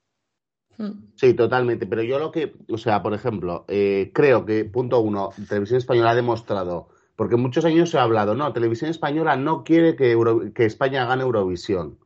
Mm. 0.79 0.91
Sí, 1.17 1.35
totalmente. 1.35 1.87
Pero 1.87 2.03
yo 2.03 2.19
lo 2.19 2.31
que, 2.31 2.53
o 2.71 2.79
sea, 2.79 3.03
por 3.03 3.15
ejemplo, 3.15 3.65
eh, 3.69 4.11
creo 4.13 4.45
que, 4.45 4.65
punto 4.65 5.01
uno, 5.01 5.31
Televisión 5.49 5.79
Española 5.79 6.11
ha 6.11 6.15
demostrado, 6.17 6.89
porque 7.17 7.37
muchos 7.37 7.65
años 7.65 7.91
se 7.91 7.99
ha 7.99 8.03
hablado, 8.03 8.35
no, 8.35 8.53
Televisión 8.53 8.91
Española 8.91 9.37
no 9.37 9.63
quiere 9.65 9.95
que, 9.97 10.11
Euro- 10.13 10.53
que 10.53 10.65
España 10.65 11.05
gane 11.05 11.23
Eurovisión. 11.23 11.99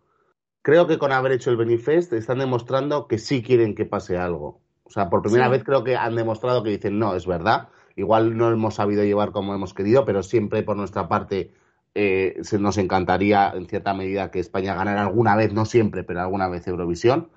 Creo 0.63 0.87
que 0.87 0.99
con 0.99 1.13
haber 1.13 1.33
hecho 1.33 1.51
el 1.51 1.57
Benifest 1.57 2.13
están 2.13 2.39
demostrando 2.41 3.09
que 3.09 3.17
sí 3.19 3.43
quieren 3.43 3.75
que 3.75 3.87
pase 3.87 4.19
algo. 4.19 4.61
O 4.89 4.91
sea, 4.91 5.09
por 5.11 5.23
primera 5.23 5.45
Sí. 5.47 5.51
vez 5.53 5.65
creo 5.65 5.85
que 5.85 5.97
han 5.97 6.17
demostrado 6.17 6.63
que 6.63 6.71
dicen, 6.71 6.99
no, 6.99 7.15
es 7.15 7.27
verdad, 7.27 7.69
igual 7.95 8.37
no 8.37 8.51
hemos 8.51 8.75
sabido 8.75 9.05
llevar 9.05 9.31
como 9.33 9.55
hemos 9.55 9.75
querido, 9.75 10.05
pero 10.05 10.23
siempre 10.23 10.63
por 10.63 10.77
nuestra 10.77 11.09
parte 11.09 11.53
eh, 11.95 12.39
se 12.43 12.59
nos 12.59 12.79
encantaría 12.79 13.51
en 13.55 13.67
cierta 13.67 13.93
medida 13.93 14.31
que 14.31 14.39
España 14.41 14.75
ganara 14.75 15.03
alguna 15.03 15.35
vez, 15.37 15.53
no 15.53 15.65
siempre, 15.65 16.05
pero 16.05 16.21
alguna 16.21 16.49
vez 16.49 16.67
Eurovisión. 16.69 17.29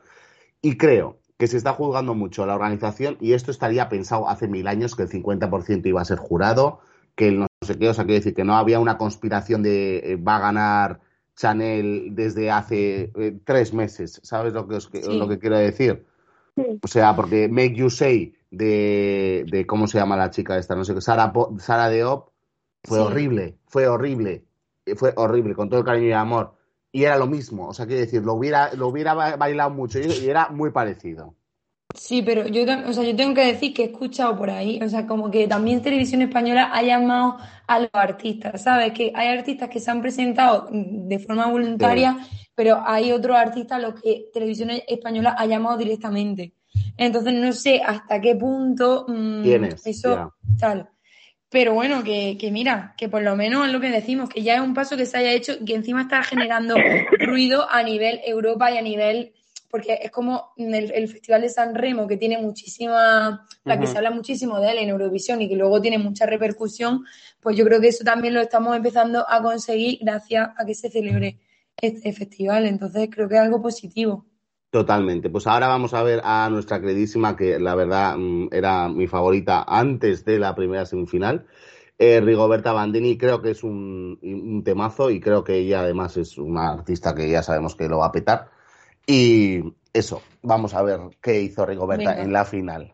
Y 0.61 0.77
creo 0.77 1.17
que 1.37 1.47
se 1.47 1.57
está 1.57 1.73
juzgando 1.73 2.13
mucho 2.13 2.45
la 2.45 2.53
organización 2.55 3.17
y 3.19 3.33
esto 3.33 3.49
estaría 3.49 3.89
pensado 3.89 4.29
hace 4.29 4.47
mil 4.47 4.67
años 4.67 4.95
que 4.95 5.03
el 5.03 5.09
50% 5.09 5.87
iba 5.89 6.01
a 6.01 6.05
ser 6.05 6.19
jurado, 6.19 6.79
que 7.15 7.29
el 7.29 7.39
no 7.39 7.47
sé 7.65 7.77
qué, 7.79 7.89
o 7.89 7.93
sea, 7.93 8.05
quiero 8.05 8.19
decir 8.19 8.35
que 8.35 8.43
no 8.43 8.55
había 8.55 8.79
una 8.79 8.97
conspiración 8.97 9.63
de 9.63 9.97
eh, 10.13 10.15
va 10.17 10.35
a 10.35 10.39
ganar 10.41 10.99
Chanel 11.35 12.09
desde 12.11 12.51
hace 12.51 13.11
eh, 13.15 13.39
tres 13.43 13.73
meses, 13.73 14.19
¿sabes 14.23 14.53
lo 14.53 14.67
que, 14.67 14.75
os- 14.75 14.89
Sí. 14.93 15.17
lo 15.17 15.27
que 15.27 15.39
quiero 15.39 15.57
decir? 15.57 16.05
O 16.83 16.87
sea, 16.87 17.15
porque 17.15 17.47
Make 17.47 17.75
You 17.75 17.89
Say 17.89 18.33
de, 18.49 19.45
de 19.47 19.65
¿cómo 19.65 19.87
se 19.87 19.97
llama 19.97 20.17
la 20.17 20.29
chica 20.29 20.57
esta? 20.57 20.75
No 20.75 20.83
sé 20.83 20.93
qué, 20.93 21.01
Sara, 21.01 21.31
Sara 21.59 21.89
Deop, 21.89 22.29
fue 22.83 22.97
Sí. 22.97 23.03
horrible, 23.03 23.57
fue 23.67 23.87
horrible, 23.87 24.45
eh, 24.85 24.95
fue 24.95 25.13
horrible, 25.15 25.55
con 25.55 25.69
todo 25.69 25.79
el 25.79 25.85
cariño 25.85 26.07
y 26.09 26.11
amor. 26.13 26.55
Y 26.91 27.03
era 27.03 27.17
lo 27.17 27.27
mismo, 27.27 27.67
o 27.69 27.73
sea, 27.73 27.85
quiero 27.85 28.01
decir, 28.01 28.21
lo 28.23 28.33
hubiera, 28.33 28.73
lo 28.73 28.87
hubiera 28.89 29.13
ba- 29.13 29.37
bailado 29.37 29.69
mucho 29.69 29.99
y, 29.99 30.27
era 30.29 30.49
muy 30.49 30.71
parecido. 30.71 31.35
Sí, 31.93 32.21
pero 32.21 32.47
yo, 32.47 32.63
o 32.87 32.93
sea, 32.93 33.03
yo 33.03 33.15
tengo 33.15 33.33
que 33.33 33.45
decir 33.45 33.73
que 33.73 33.83
he 33.83 33.85
escuchado 33.87 34.37
por 34.37 34.49
ahí, 34.49 34.79
o 34.81 34.87
sea, 34.87 35.05
como 35.05 35.29
que 35.29 35.47
también 35.47 35.81
Televisión 35.81 36.21
Española 36.21 36.69
ha 36.73 36.81
llamado 36.83 37.37
a 37.67 37.79
los 37.81 37.89
artistas, 37.93 38.63
¿sabes? 38.63 38.93
Que 38.93 39.11
hay 39.13 39.27
artistas 39.37 39.69
que 39.69 39.79
se 39.81 39.91
han 39.91 40.01
presentado 40.01 40.69
mm, 40.71 41.07
de 41.09 41.19
forma 41.19 41.47
voluntaria, 41.47 42.17
pero 42.61 42.83
hay 42.85 43.11
otros 43.11 43.35
artistas 43.35 43.79
a 43.79 43.81
los 43.81 43.99
que 43.99 44.29
Televisión 44.31 44.69
Española 44.87 45.35
ha 45.35 45.47
llamado 45.47 45.79
directamente. 45.79 46.53
Entonces 46.95 47.33
no 47.33 47.51
sé 47.53 47.81
hasta 47.83 48.21
qué 48.21 48.35
punto 48.35 49.05
mm, 49.07 49.41
Tienes, 49.41 49.87
eso 49.87 50.35
tal. 50.59 50.87
Pero 51.49 51.73
bueno, 51.73 52.03
que, 52.03 52.37
que 52.39 52.51
mira, 52.51 52.93
que 52.95 53.09
por 53.09 53.23
lo 53.23 53.35
menos 53.35 53.65
es 53.65 53.73
lo 53.73 53.81
que 53.81 53.89
decimos, 53.89 54.29
que 54.29 54.43
ya 54.43 54.53
es 54.53 54.61
un 54.61 54.75
paso 54.75 54.95
que 54.95 55.07
se 55.07 55.17
haya 55.17 55.31
hecho 55.31 55.53
y 55.59 55.65
que 55.65 55.73
encima 55.73 56.03
está 56.03 56.21
generando 56.21 56.75
ruido 57.19 57.67
a 57.67 57.81
nivel 57.81 58.21
Europa 58.23 58.71
y 58.71 58.77
a 58.77 58.83
nivel 58.83 59.33
porque 59.71 59.97
es 59.99 60.11
como 60.11 60.51
el, 60.55 60.91
el 60.91 61.07
Festival 61.07 61.41
de 61.41 61.49
San 61.49 61.73
Remo, 61.73 62.05
que 62.05 62.17
tiene 62.17 62.37
muchísima, 62.37 63.47
la 63.63 63.79
que 63.79 63.87
se 63.87 63.97
habla 63.97 64.11
muchísimo 64.11 64.59
de 64.59 64.73
él 64.73 64.77
en 64.77 64.89
Eurovisión 64.89 65.41
y 65.41 65.49
que 65.49 65.55
luego 65.55 65.81
tiene 65.81 65.97
mucha 65.97 66.27
repercusión, 66.27 67.05
pues 67.39 67.57
yo 67.57 67.65
creo 67.65 67.81
que 67.81 67.87
eso 67.87 68.03
también 68.03 68.35
lo 68.35 68.41
estamos 68.41 68.75
empezando 68.75 69.25
a 69.27 69.41
conseguir 69.41 69.97
gracias 69.99 70.49
a 70.55 70.63
que 70.63 70.75
se 70.75 70.91
celebre 70.91 71.39
festival. 71.79 72.65
Entonces 72.65 73.09
creo 73.11 73.27
que 73.27 73.35
es 73.35 73.41
algo 73.41 73.61
positivo. 73.61 74.25
Totalmente. 74.71 75.29
Pues 75.29 75.47
ahora 75.47 75.67
vamos 75.67 75.93
a 75.93 76.01
ver 76.01 76.21
a 76.23 76.49
nuestra 76.49 76.79
queridísima, 76.79 77.35
que 77.35 77.59
la 77.59 77.75
verdad 77.75 78.15
mm, 78.17 78.47
era 78.51 78.87
mi 78.87 79.05
favorita 79.05 79.65
antes 79.67 80.23
de 80.23 80.39
la 80.39 80.55
primera 80.55 80.85
semifinal, 80.85 81.45
eh, 81.99 82.21
Rigoberta 82.21 82.71
Bandini. 82.71 83.17
Creo 83.17 83.41
que 83.41 83.51
es 83.51 83.63
un, 83.63 84.17
un 84.21 84.63
temazo 84.63 85.09
y 85.09 85.19
creo 85.19 85.43
que 85.43 85.55
ella 85.55 85.81
además 85.81 86.15
es 86.15 86.37
una 86.37 86.71
artista 86.71 87.13
que 87.13 87.29
ya 87.29 87.43
sabemos 87.43 87.75
que 87.75 87.89
lo 87.89 87.97
va 87.97 88.07
a 88.07 88.11
petar. 88.13 88.49
Y 89.05 89.59
eso, 89.91 90.21
vamos 90.41 90.73
a 90.73 90.83
ver 90.83 91.01
qué 91.21 91.41
hizo 91.41 91.65
Rigoberta 91.65 92.11
Venga. 92.11 92.23
en 92.23 92.31
la 92.31 92.45
final. 92.45 92.93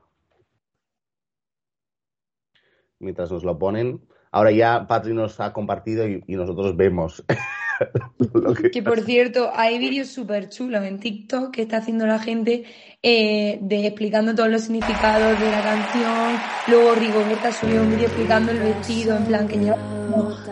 Mientras 2.97 3.31
nos 3.31 3.43
lo 3.43 3.59
ponen. 3.59 4.01
Ahora 4.31 4.49
ya 4.51 4.87
Patri 4.87 5.13
nos 5.13 5.39
ha 5.39 5.53
compartido 5.53 6.07
y, 6.07 6.23
y 6.25 6.35
nosotros 6.35 6.75
vemos 6.75 7.23
lo 8.33 8.53
que- 8.53 8.71
Que 8.71 8.83
por 8.83 9.01
cierto, 9.01 9.51
hay 9.53 9.77
vídeos 9.79 10.07
súper 10.07 10.49
chulos 10.49 10.83
en 10.83 10.99
TikTok 10.99 11.51
que 11.51 11.61
está 11.63 11.77
haciendo 11.77 12.05
la 12.05 12.19
gente 12.19 12.63
eh, 13.03 13.59
de 13.61 13.87
explicando 13.87 14.33
todos 14.35 14.49
los 14.49 14.61
significados 14.63 15.39
de 15.39 15.51
la 15.51 15.61
canción. 15.61 16.35
Luego 16.67 16.95
Rigoberta 16.95 17.51
subió 17.51 17.81
un 17.81 17.91
vídeo 17.91 18.05
explicando 18.07 18.51
el 18.51 18.59
vestido, 18.59 19.15
en 19.17 19.25
plan 19.25 19.47
que 19.47 19.57
lleva 19.59 19.77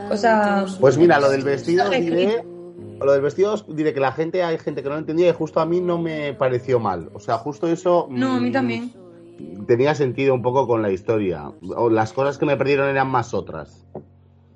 cosas. 0.10 0.78
Pues 0.80 0.98
mira, 0.98 1.20
lo 1.20 1.30
del 1.30 1.44
vestido 1.44 1.90
diré, 1.90 2.44
lo 3.02 3.12
del 3.12 3.22
vestido 3.22 3.56
diré 3.70 3.94
que 3.94 4.00
la 4.00 4.12
gente, 4.12 4.44
hay 4.44 4.58
gente 4.58 4.82
que 4.84 4.90
no 4.90 4.96
lo 4.96 5.00
entendía 5.00 5.30
y 5.30 5.34
justo 5.34 5.60
a 5.60 5.66
mí 5.66 5.82
no 5.82 5.98
me 5.98 6.34
pareció 6.34 6.80
mal. 6.80 7.10
O 7.14 7.20
sea, 7.20 7.38
justo 7.38 7.68
eso 7.68 8.08
No, 8.10 8.34
a 8.34 8.40
mí 8.40 8.50
mm, 8.50 8.54
también. 8.54 8.94
tenía 9.68 9.96
sentido 9.96 10.34
un 10.34 10.42
poco 10.42 10.68
con 10.68 10.82
la 10.82 10.92
historia. 10.92 11.52
O 11.76 11.90
las 11.90 12.14
cosas 12.14 12.38
que 12.38 12.46
me 12.46 12.56
perdieron 12.58 12.88
eran 12.90 13.08
más 13.10 13.34
otras. 13.34 13.86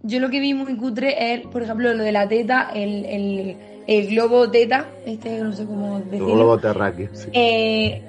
Yo 0.04 0.20
lo 0.20 0.30
que 0.30 0.40
vi 0.40 0.54
muy 0.54 0.76
cutre 0.78 1.34
es, 1.34 1.48
por 1.48 1.62
ejemplo, 1.64 1.94
lo 1.94 2.04
de 2.04 2.12
la 2.12 2.28
teta, 2.28 2.70
el, 2.74 3.06
el, 3.06 3.58
el 3.88 4.08
globo 4.08 4.50
teta, 4.50 4.86
este 5.06 5.42
no 5.42 5.52
sé 5.54 5.66
cómo 5.66 5.98
El 5.98 6.06
decirlo. 6.06 6.34
globo 6.36 6.58
terráqueo. 6.58 7.10
sí. 7.14 7.30
Eh, 7.34 8.04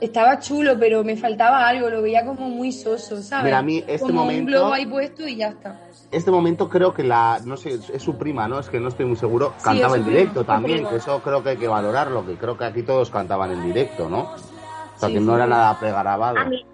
estaba 0.00 0.38
chulo, 0.38 0.76
pero 0.78 1.02
me 1.04 1.16
faltaba 1.16 1.66
algo, 1.66 1.88
lo 1.88 2.02
veía 2.02 2.24
como 2.26 2.48
muy 2.50 2.72
soso, 2.72 3.22
¿sabes? 3.22 3.44
Mira, 3.44 3.58
a 3.58 3.62
mí 3.62 3.78
este 3.86 4.00
como 4.00 4.20
momento- 4.22 4.40
un 4.40 4.46
globo 4.46 4.72
ahí 4.74 4.86
puesto 4.86 5.26
y 5.28 5.36
ya 5.36 5.48
está. 5.48 5.80
Este 6.10 6.30
momento 6.30 6.68
creo 6.68 6.92
que 6.94 7.02
la, 7.02 7.40
no 7.44 7.56
sé, 7.56 7.78
es 7.92 8.02
su 8.02 8.16
prima, 8.16 8.46
¿no? 8.48 8.58
Es 8.58 8.68
que 8.68 8.80
no 8.80 8.88
estoy 8.88 9.06
muy 9.06 9.16
seguro. 9.16 9.52
Sí, 9.58 9.64
Cantaba 9.64 9.96
en 9.96 10.04
directo 10.04 10.40
prima, 10.42 10.46
también, 10.46 10.86
que 10.86 10.96
eso 10.96 11.20
creo 11.22 11.42
que 11.42 11.50
hay 11.50 11.56
que 11.56 11.68
valorarlo, 11.68 12.24
que 12.26 12.34
creo 12.36 12.56
que 12.56 12.64
aquí 12.64 12.82
todos 12.82 13.10
cantaban 13.10 13.50
en 13.52 13.64
directo, 13.64 14.08
¿no? 14.08 14.20
O 14.22 14.98
sea, 14.98 15.08
Sí, 15.08 15.14
que 15.14 15.20
no 15.20 15.34
era 15.36 15.46
nada 15.46 15.78
pregrabado. 15.78 16.38
A 16.38 16.44
mí, 16.44 16.64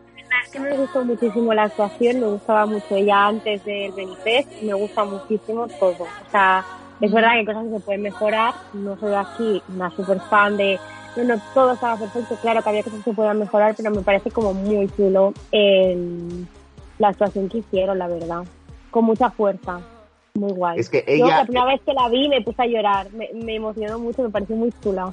que 0.50 0.60
me 0.60 0.76
gustó 0.76 1.04
muchísimo 1.04 1.54
la 1.54 1.64
actuación, 1.64 2.20
me 2.20 2.26
gustaba 2.26 2.66
mucho 2.66 2.94
ella 2.96 3.26
antes 3.28 3.64
del 3.64 3.92
Benifest, 3.92 4.48
me 4.62 4.74
gusta 4.74 5.04
muchísimo 5.04 5.68
todo. 5.78 6.02
O 6.04 6.30
sea, 6.30 6.64
es 7.00 7.12
verdad 7.12 7.32
que 7.32 7.38
hay 7.38 7.44
cosas 7.46 7.64
que 7.64 7.70
se 7.70 7.80
pueden 7.80 8.02
mejorar, 8.02 8.54
no 8.72 8.96
soy 8.98 9.14
aquí 9.14 9.62
una 9.74 9.90
super 9.90 10.20
fan 10.28 10.56
de, 10.56 10.78
no, 11.16 11.24
no, 11.24 11.40
todo 11.54 11.72
estaba 11.72 11.96
perfecto, 11.96 12.36
claro 12.42 12.62
que 12.62 12.68
había 12.68 12.82
cosas 12.82 12.98
que 13.04 13.10
se 13.10 13.16
podían 13.16 13.38
mejorar, 13.38 13.74
pero 13.76 13.90
me 13.90 14.02
parece 14.02 14.30
como 14.30 14.52
muy 14.52 14.88
chulo 14.96 15.32
el- 15.52 16.46
la 16.98 17.08
actuación 17.08 17.48
que 17.48 17.58
hicieron, 17.58 17.98
la 17.98 18.08
verdad, 18.08 18.42
con 18.90 19.04
mucha 19.04 19.30
fuerza. 19.30 19.80
Muy 20.34 20.52
guay. 20.52 20.78
Es 20.78 20.88
que 20.88 21.04
Yo 21.08 21.24
ella- 21.26 21.38
la 21.38 21.44
primera 21.44 21.64
vez 21.66 21.80
que 21.84 21.92
la 21.92 22.08
vi 22.08 22.28
me 22.28 22.40
puse 22.40 22.62
a 22.62 22.66
llorar, 22.66 23.10
me, 23.12 23.28
me 23.34 23.56
emocionó 23.56 23.98
mucho, 23.98 24.22
me 24.22 24.30
pareció 24.30 24.54
muy 24.54 24.72
chula. 24.82 25.12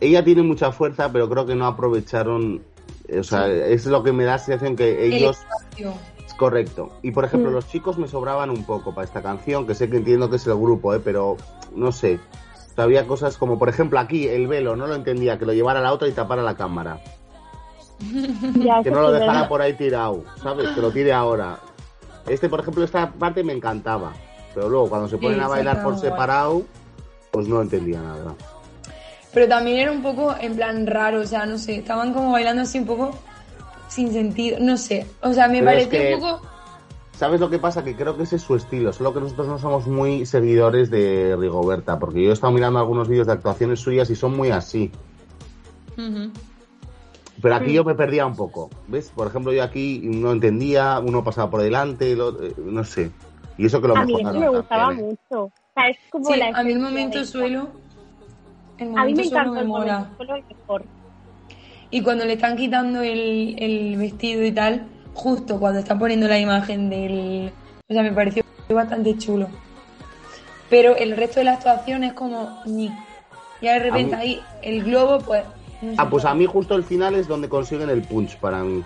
Ella 0.00 0.24
tiene 0.24 0.42
mucha 0.42 0.72
fuerza, 0.72 1.10
pero 1.12 1.28
creo 1.28 1.46
que 1.46 1.54
no 1.54 1.66
aprovecharon. 1.66 2.62
O 3.18 3.22
sea, 3.22 3.46
es 3.46 3.86
lo 3.86 4.02
que 4.02 4.12
me 4.12 4.24
da 4.24 4.32
la 4.32 4.38
sensación 4.38 4.76
que 4.76 5.06
ellos. 5.06 5.38
Es 6.26 6.34
correcto. 6.34 6.90
Y 7.02 7.10
por 7.12 7.24
ejemplo, 7.24 7.50
Mm. 7.50 7.54
los 7.54 7.68
chicos 7.68 7.98
me 7.98 8.06
sobraban 8.08 8.50
un 8.50 8.64
poco 8.64 8.94
para 8.94 9.06
esta 9.06 9.22
canción, 9.22 9.66
que 9.66 9.74
sé 9.74 9.88
que 9.88 9.96
entiendo 9.96 10.28
que 10.28 10.36
es 10.36 10.46
el 10.46 10.54
grupo, 10.56 10.94
¿eh? 10.94 11.00
pero 11.02 11.36
no 11.74 11.90
sé. 11.92 12.20
O 12.70 12.74
sea, 12.74 12.84
había 12.84 13.06
cosas 13.06 13.38
como, 13.38 13.58
por 13.58 13.68
ejemplo, 13.68 13.98
aquí 13.98 14.28
el 14.28 14.46
velo, 14.46 14.76
no 14.76 14.86
lo 14.86 14.94
entendía, 14.94 15.38
que 15.38 15.46
lo 15.46 15.52
llevara 15.52 15.80
la 15.80 15.92
otra 15.92 16.06
y 16.08 16.12
tapara 16.12 16.42
la 16.42 16.54
cámara. 16.56 17.00
Ya, 18.54 18.82
Que 18.82 18.90
no 18.90 19.00
lo 19.00 19.10
dejara 19.10 19.48
por 19.48 19.60
ahí 19.62 19.72
tirado, 19.74 20.22
¿sabes? 20.42 20.68
Que 20.68 20.80
lo 20.80 20.90
tire 20.92 21.12
ahora. 21.12 21.58
Este, 22.28 22.48
por 22.48 22.60
ejemplo, 22.60 22.84
esta 22.84 23.10
parte 23.10 23.42
me 23.42 23.52
encantaba. 23.52 24.12
Pero 24.54 24.68
luego, 24.68 24.88
cuando 24.88 25.08
se 25.08 25.16
Sí, 25.16 25.22
ponen 25.22 25.40
a 25.40 25.48
bailar 25.48 25.82
por 25.82 25.98
separado, 25.98 26.62
pues 27.30 27.48
no 27.48 27.60
entendía 27.62 28.00
nada. 28.00 28.34
Pero 29.38 29.50
también 29.50 29.78
era 29.78 29.92
un 29.92 30.02
poco 30.02 30.34
en 30.40 30.56
plan 30.56 30.84
raro, 30.84 31.20
o 31.20 31.24
sea, 31.24 31.46
no 31.46 31.58
sé, 31.58 31.76
estaban 31.76 32.12
como 32.12 32.32
bailando 32.32 32.62
así 32.62 32.80
un 32.80 32.86
poco 32.86 33.16
sin 33.86 34.12
sentido, 34.12 34.58
no 34.60 34.76
sé. 34.76 35.06
O 35.22 35.32
sea, 35.32 35.46
me 35.46 35.60
Pero 35.60 35.70
es 35.70 35.86
pareció 35.86 36.08
que- 36.08 36.14
un 36.16 36.20
poco. 36.20 36.48
¿Sabes 37.12 37.38
lo 37.38 37.48
que 37.48 37.60
pasa? 37.60 37.84
Que 37.84 37.94
creo 37.94 38.16
que 38.16 38.24
ese 38.24 38.34
es 38.34 38.42
su 38.42 38.56
estilo, 38.56 38.92
solo 38.92 39.14
que 39.14 39.20
nosotros 39.20 39.46
no 39.46 39.56
somos 39.60 39.86
muy 39.86 40.26
seguidores 40.26 40.90
de 40.90 41.36
Rigoberta, 41.38 42.00
porque 42.00 42.20
yo 42.24 42.30
he 42.30 42.32
estado 42.32 42.52
mirando 42.52 42.80
algunos 42.80 43.06
vídeos 43.06 43.28
de 43.28 43.34
actuaciones 43.34 43.78
suyas 43.78 44.10
y 44.10 44.16
son 44.16 44.36
muy 44.36 44.50
así. 44.50 44.90
Ujú. 45.96 46.32
Pero 47.40 47.54
aquí 47.54 47.72
yo 47.74 47.84
me 47.84 47.94
perdía 47.94 48.26
un 48.26 48.34
poco, 48.34 48.70
¿ves? 48.88 49.12
Por 49.14 49.28
ejemplo, 49.28 49.52
yo 49.52 49.62
aquí 49.62 50.00
no 50.02 50.32
entendía, 50.32 50.98
uno 50.98 51.22
pasaba 51.22 51.48
por 51.48 51.62
delante, 51.62 52.16
lo- 52.16 52.42
eh, 52.42 52.54
no 52.56 52.82
sé. 52.82 53.12
Y 53.56 53.66
eso 53.66 53.80
que 53.80 53.86
lo 53.86 53.96
A 53.96 54.04
mí 54.04 54.20
me 54.20 54.48
gustaba 54.48 54.90
mucho. 54.90 55.44
O 55.44 55.52
sea, 55.74 55.90
es 55.90 55.96
como 56.10 56.24
Sí, 56.24 56.36
la 56.40 56.48
a 56.48 56.64
mí 56.64 56.72
el 56.72 56.80
momento 56.80 57.24
suelo. 57.24 57.68
El 58.78 58.88
A 58.88 58.90
mí 58.90 58.94
momento 59.14 59.22
me 59.22 59.28
suelo 59.28 59.38
encantó 59.40 59.52
me 59.54 59.60
el 59.60 59.66
mola. 59.68 59.92
momento 59.98 60.16
suelo 60.16 60.34
el 60.36 60.44
mejor. 60.56 60.84
Y 61.90 62.02
cuando 62.02 62.24
le 62.26 62.32
están 62.34 62.56
quitando 62.56 63.00
el, 63.02 63.56
el 63.58 63.96
vestido 63.96 64.44
y 64.44 64.52
tal, 64.52 64.86
justo 65.14 65.58
cuando 65.58 65.78
están 65.80 65.98
poniendo 65.98 66.28
la 66.28 66.38
imagen 66.38 66.90
del. 66.90 67.50
O 67.88 67.92
sea, 67.92 68.02
me 68.02 68.12
pareció 68.12 68.42
bastante 68.68 69.16
chulo. 69.16 69.48
Pero 70.68 70.94
el 70.96 71.16
resto 71.16 71.40
de 71.40 71.44
la 71.44 71.54
actuación 71.54 72.04
es 72.04 72.12
como. 72.12 72.60
ni. 72.66 72.90
Ya 73.62 73.72
de 73.72 73.78
repente 73.80 74.14
mí- 74.16 74.22
ahí 74.22 74.40
el 74.62 74.84
globo, 74.84 75.18
pues. 75.20 75.44
no 75.82 75.90
sé 75.90 75.96
Ah, 75.98 76.08
pues 76.08 76.24
a 76.24 76.34
mí 76.34 76.44
justo 76.46 76.74
el 76.76 76.84
final 76.84 77.14
es 77.14 77.26
donde 77.26 77.48
consiguen 77.48 77.88
el 77.90 78.02
punch 78.02 78.36
para 78.38 78.62
mí. 78.62 78.84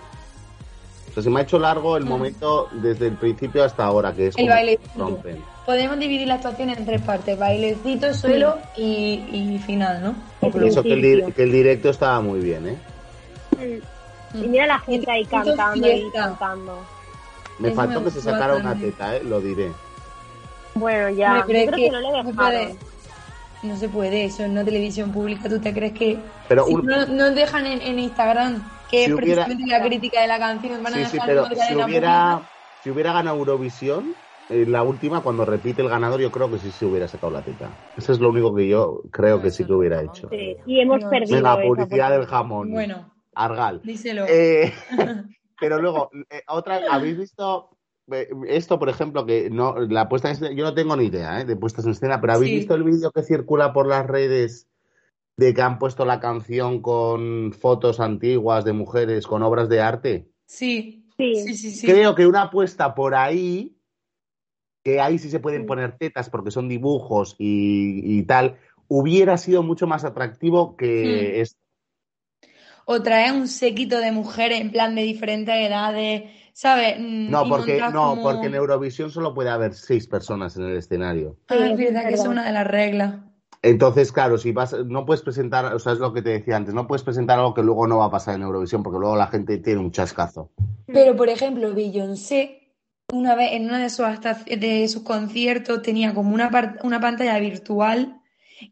O 1.09 1.13
sea, 1.13 1.21
se 1.21 1.29
me 1.29 1.41
ha 1.41 1.43
hecho 1.43 1.59
largo 1.59 1.95
el 1.97 2.05
Mm. 2.05 2.09
momento 2.09 2.69
desde 2.71 3.07
el 3.07 3.13
principio 3.17 3.63
hasta 3.63 3.85
ahora, 3.85 4.13
que 4.13 4.27
es 4.27 4.35
El 4.37 4.45
como 4.45 4.55
bailecito. 4.55 4.89
rompen. 4.97 5.37
Podemos 5.65 5.97
dividir 5.97 6.27
la 6.27 6.35
actuación 6.35 6.69
en 6.71 6.85
tres 6.85 7.01
partes: 7.01 7.37
bailecito, 7.39 8.13
suelo 8.13 8.57
y, 8.75 9.23
y 9.31 9.59
final, 9.65 10.01
¿no? 10.03 10.15
Y. 10.41 10.67
Eso 10.67 10.83
que 10.83 10.93
el, 10.93 10.99
principio. 11.01 11.25
di- 11.27 11.31
que 11.33 11.43
el 11.43 11.51
directo 11.51 11.89
estaba 11.89 12.19
muy 12.21 12.39
bien, 12.41 12.67
¿eh? 12.67 13.81
Y 14.33 14.47
mira 14.47 14.65
la 14.67 14.79
gente 14.79 15.09
ahí 15.11 15.25
cantando 15.25 15.87
y 15.87 16.09
cantando. 16.11 16.83
Me 17.59 17.67
Eso 17.69 17.75
faltó 17.77 17.99
me 17.99 18.05
que 18.05 18.11
se 18.11 18.21
sacara 18.21 18.55
una 18.55 18.75
teta, 18.75 19.15
¿eh? 19.15 19.23
Lo 19.23 19.39
diré. 19.39 19.71
Bueno, 20.75 21.09
ya. 21.11 21.37
Yo 21.39 21.45
creo 21.45 21.69
que 21.71 21.75
que 21.75 21.91
no 21.91 21.99
le 22.01 22.09
no 22.09 22.23
dejaron. 22.23 22.35
puede, 22.35 22.75
no 23.61 23.77
se 23.77 23.89
puede 23.89 24.25
eso 24.25 24.43
en 24.43 24.51
una 24.51 24.65
televisión 24.65 25.11
pública. 25.11 25.47
¿Tú 25.47 25.59
te 25.59 25.71
crees 25.73 25.93
que 25.93 26.17
Pero 26.49 26.65
si 26.65 26.73
un- 26.73 26.85
no, 26.85 27.05
no 27.05 27.31
dejan 27.31 27.67
en, 27.67 27.81
en 27.81 27.99
Instagram, 27.99 28.69
que 28.89 29.05
Si 29.05 29.11
es 29.11 29.17
hubiera- 29.17 29.45
precisamente 29.45 29.71
la 29.71 29.85
crítica 29.85 30.21
de 30.21 30.27
la 30.27 30.39
canción, 30.39 30.83
van 30.83 30.93
a 30.93 30.97
Sí, 30.97 31.05
sí, 31.05 31.11
dejar 31.13 31.27
pero 31.29 31.45
si 31.45 31.75
hubiera, 31.75 32.41
si 32.83 32.89
hubiera 32.89 33.13
ganado 33.13 33.37
Eurovisión, 33.37 34.15
eh, 34.53 34.65
la 34.67 34.83
última, 34.83 35.21
cuando 35.21 35.45
repite 35.45 35.81
el 35.81 35.89
ganador, 35.89 36.21
yo 36.21 36.31
creo 36.31 36.49
que 36.51 36.59
sí 36.59 36.71
se 36.71 36.85
hubiera 36.85 37.07
sacado 37.07 37.31
la 37.31 37.43
teta. 37.43 37.77
Eso 37.97 38.11
es 38.13 38.19
lo 38.19 38.29
único 38.29 38.53
que 38.53 38.67
yo 38.67 39.03
creo 39.11 39.41
que 39.41 39.51
sí 39.51 39.65
que 39.65 39.73
hubiera 39.73 40.01
hecho. 40.01 40.29
Sí, 40.29 40.55
y 40.65 40.79
hemos 40.79 41.01
No, 41.01 41.09
perdido. 41.09 41.35
Venga, 41.37 41.53
esa 41.53 41.61
publicidad 41.63 42.11
del 42.11 42.25
jamón. 42.25 42.71
Bueno, 42.71 43.13
Argal. 43.35 43.81
díselo. 43.83 44.25
Eh, 44.27 44.71
pero 45.59 45.79
luego, 45.81 46.09
eh, 46.29 46.41
otra, 46.47 46.81
¿habéis 46.89 47.17
visto 47.17 47.69
eh, 48.11 48.27
esto, 48.47 48.79
por 48.79 48.89
ejemplo, 48.89 49.25
que 49.25 49.49
no, 49.49 49.79
la 49.79 50.09
puesta 50.09 50.27
en 50.29 50.33
escena, 50.33 50.51
yo 50.51 50.63
no 50.65 50.73
tengo 50.73 50.95
ni 50.95 51.05
idea 51.05 51.41
eh, 51.41 51.45
de 51.45 51.55
puestas 51.55 51.85
en 51.85 51.91
escena, 51.91 52.19
pero 52.19 52.33
¿habéis 52.33 52.51
Sí. 52.51 52.57
visto 52.57 52.75
el 52.75 52.83
vídeo 52.83 53.11
que 53.11 53.23
circula 53.23 53.73
por 53.73 53.87
las 53.87 54.05
redes 54.05 54.67
de 55.37 55.53
que 55.53 55.61
han 55.61 55.79
puesto 55.79 56.05
la 56.05 56.19
canción 56.19 56.81
con 56.81 57.53
fotos 57.53 57.99
antiguas 57.99 58.65
de 58.65 58.73
mujeres, 58.73 59.25
con 59.25 59.41
obras 59.41 59.69
de 59.69 59.81
arte. 59.81 60.29
Sí, 60.45 60.99
Sí. 61.17 61.35
sí, 61.35 61.53
sí, 61.55 61.71
sí. 61.71 61.87
Creo 61.87 62.15
que 62.15 62.27
una 62.27 62.43
apuesta 62.43 62.93
por 62.93 63.15
ahí, 63.15 63.77
que 64.83 64.99
ahí 65.01 65.17
sí 65.19 65.29
se 65.29 65.39
pueden 65.39 65.65
poner 65.65 65.97
tetas 65.97 66.29
porque 66.29 66.51
son 66.51 66.67
dibujos 66.67 67.35
y, 67.39 68.01
y 68.19 68.23
tal, 68.23 68.57
hubiera 68.87 69.37
sido 69.37 69.63
mucho 69.63 69.87
más 69.87 70.03
atractivo 70.03 70.75
que 70.75 71.37
Hmm. 71.37 71.41
esto. 71.41 71.59
O 72.85 73.01
traer 73.01 73.31
un 73.33 73.47
séquito 73.47 73.99
de 73.99 74.11
mujeres 74.11 74.59
en 74.59 74.69
plan 74.71 74.93
de 74.93 75.03
diferentes 75.03 75.55
edades, 75.55 76.23
¿sabes? 76.51 76.99
Mm, 76.99 77.31
No, 77.31 77.45
y 77.45 77.49
porque, 77.49 77.77
no, 77.93 78.09
como- 78.15 78.21
porque 78.21 78.47
en 78.47 78.55
Eurovisión 78.55 79.09
solo 79.09 79.33
puede 79.33 79.49
haber 79.49 79.73
seis 79.73 80.05
personas 80.07 80.57
en 80.57 80.63
el 80.65 80.77
escenario. 80.77 81.37
Ah, 81.47 81.55
Sí, 81.55 81.71
es 81.71 81.77
verdad 81.77 82.07
que 82.09 82.15
es 82.15 82.25
una 82.25 82.45
de 82.45 82.51
las 82.51 82.67
reglas. 82.67 83.15
Entonces, 83.61 84.11
claro, 84.11 84.37
si 84.37 84.51
vas, 84.51 84.73
no 84.85 85.05
puedes 85.05 85.21
presentar, 85.21 85.73
o 85.73 85.79
sea, 85.79 85.93
es 85.93 85.99
lo 85.99 86.11
que 86.11 86.21
te 86.21 86.31
decía 86.31 86.57
antes, 86.57 86.73
no 86.73 86.85
puedes 86.85 87.03
presentar 87.03 87.39
algo 87.39 87.53
que 87.53 87.63
luego 87.63 87.87
no 87.87 87.99
va 87.99 88.05
a 88.05 88.11
pasar 88.11 88.35
en 88.35 88.41
Eurovisión, 88.41 88.83
porque 88.83 88.99
luego 88.99 89.15
la 89.15 89.27
gente 89.27 89.57
tiene 89.59 89.79
un 89.79 89.91
chascazo. 89.91 90.51
Pero, 90.85 91.15
por 91.15 91.29
ejemplo, 91.29 91.73
Beyoncé, 91.73 92.62
una 93.11 93.35
vez 93.35 93.51
en 93.53 93.65
uno 93.65 93.77
de 93.77 93.89
sus, 93.89 94.05
hasta- 94.05 94.33
de 94.45 94.87
sus 94.87 95.03
conciertos, 95.03 95.81
tenía 95.81 96.13
como 96.13 96.33
una, 96.33 96.49
una 96.83 96.99
pantalla 96.99 97.37
virtual 97.39 98.19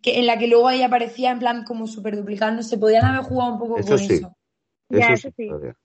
que, 0.02 0.20
en 0.20 0.28
la 0.28 0.38
que 0.38 0.48
luego 0.48 0.68
ahí 0.68 0.82
aparecía 0.84 1.32
en 1.32 1.40
plan 1.40 1.64
como 1.64 1.86
súper 1.88 2.16
duplicada. 2.16 2.52
No 2.52 2.64
se 2.64 2.78
podían 2.78 3.06
haber 3.06 3.24
jugado 3.24 3.54
un 3.54 3.60
poco 3.60 3.78
Eso 3.80 3.90
con 3.90 3.98
sí. 4.00 4.14
eso. 4.16 4.36
Ya, 4.90 5.06
Eso 5.08 5.14
eso 5.28 5.30
sí. 5.36 5.48
todavía. 5.48 5.76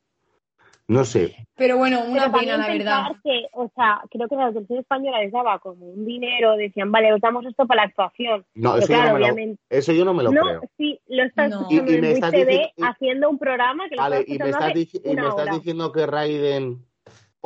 No 0.89 1.05
sé. 1.05 1.49
Pero 1.57 1.79
bueno, 1.79 1.99
una 2.07 2.31
Pero 2.31 2.39
pena, 2.39 2.57
la 2.59 2.69
verdad. 2.69 3.07
que, 3.25 3.47
o 3.55 3.69
sea, 3.75 4.01
creo 4.09 4.29
que 4.29 4.37
la 4.37 4.49
televisión 4.51 4.79
española 4.79 5.19
les 5.21 5.33
daba 5.33 5.59
como 5.59 5.85
un 5.85 6.07
dinero, 6.07 6.57
decían, 6.57 6.93
vale, 6.93 7.13
os 7.13 7.21
damos 7.21 7.45
esto 7.45 7.67
para 7.67 7.83
la 7.83 7.89
actuación. 7.89 8.45
No, 8.55 8.77
eso, 8.77 8.83
yo 8.83 8.87
claro, 8.95 9.09
no 9.09 9.15
me 9.15 9.19
lo, 9.21 9.27
obviamente. 9.27 9.63
eso 9.69 9.93
yo 9.93 10.05
no 10.05 10.15
me 10.15 10.23
lo 10.23 10.31
no, 10.31 10.43
creo. 10.43 10.61
sí, 10.79 11.01
lo 11.09 11.25
estás 11.25 11.51
No. 11.51 11.61
escuchando 11.63 11.91
Y- 11.91 11.95
y 11.95 11.97
en 11.97 12.01
me 12.03 12.07
Buit 12.07 12.15
estás 12.15 12.31
TV 12.31 12.45
diciendo- 12.53 12.73
y- 12.77 12.83
haciendo 12.85 13.31
un 13.31 13.39
programa 13.39 13.89
que 13.89 13.97
lo 13.97 14.03
Vale, 14.03 14.17
estás 14.21 14.29
y 14.35 14.39
me, 14.39 14.45
estás 14.51 14.63
hace 14.63 14.79
y 14.79 15.11
una 15.11 15.23
me 15.23 15.29
estás 15.29 15.45
hora. 15.47 15.55
diciendo 15.57 15.93
que 15.93 16.07
Raiden 16.07 16.87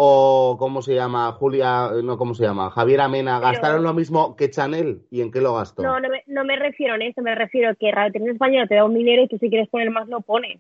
o, 0.03 0.57
¿cómo 0.59 0.81
se 0.81 0.95
llama? 0.95 1.31
Julia, 1.33 1.91
no, 2.03 2.17
¿cómo 2.17 2.33
se 2.33 2.43
llama? 2.45 2.71
Javier 2.71 3.03
Amena, 3.03 3.39
Pero- 3.39 3.51
¿gastaron 3.53 3.83
lo 3.83 3.93
mismo 3.93 4.35
que 4.35 4.49
Chanel? 4.49 5.03
¿Y 5.11 5.21
en 5.21 5.31
qué 5.31 5.43
lo 5.43 5.55
gastó? 5.55 5.83
No, 5.83 6.01
no 6.01 6.09
me, 6.09 6.23
no 6.27 6.43
me 6.45 6.57
refiero 6.57 6.95
a 6.95 6.97
eso, 6.99 7.21
me 7.21 7.35
refiero 7.35 7.69
a 7.69 7.75
que 7.75 7.91
Radio 7.93 8.13
Televisión 8.13 8.37
Española 8.37 8.67
te 8.67 8.77
da 8.77 8.85
un 8.87 8.95
dinero 8.95 9.23
y 9.25 9.29
tú 9.29 9.37
si 9.37 9.51
quieres 9.51 9.69
poner 9.69 9.91
más 9.91 10.09
lo 10.09 10.23
pones, 10.23 10.59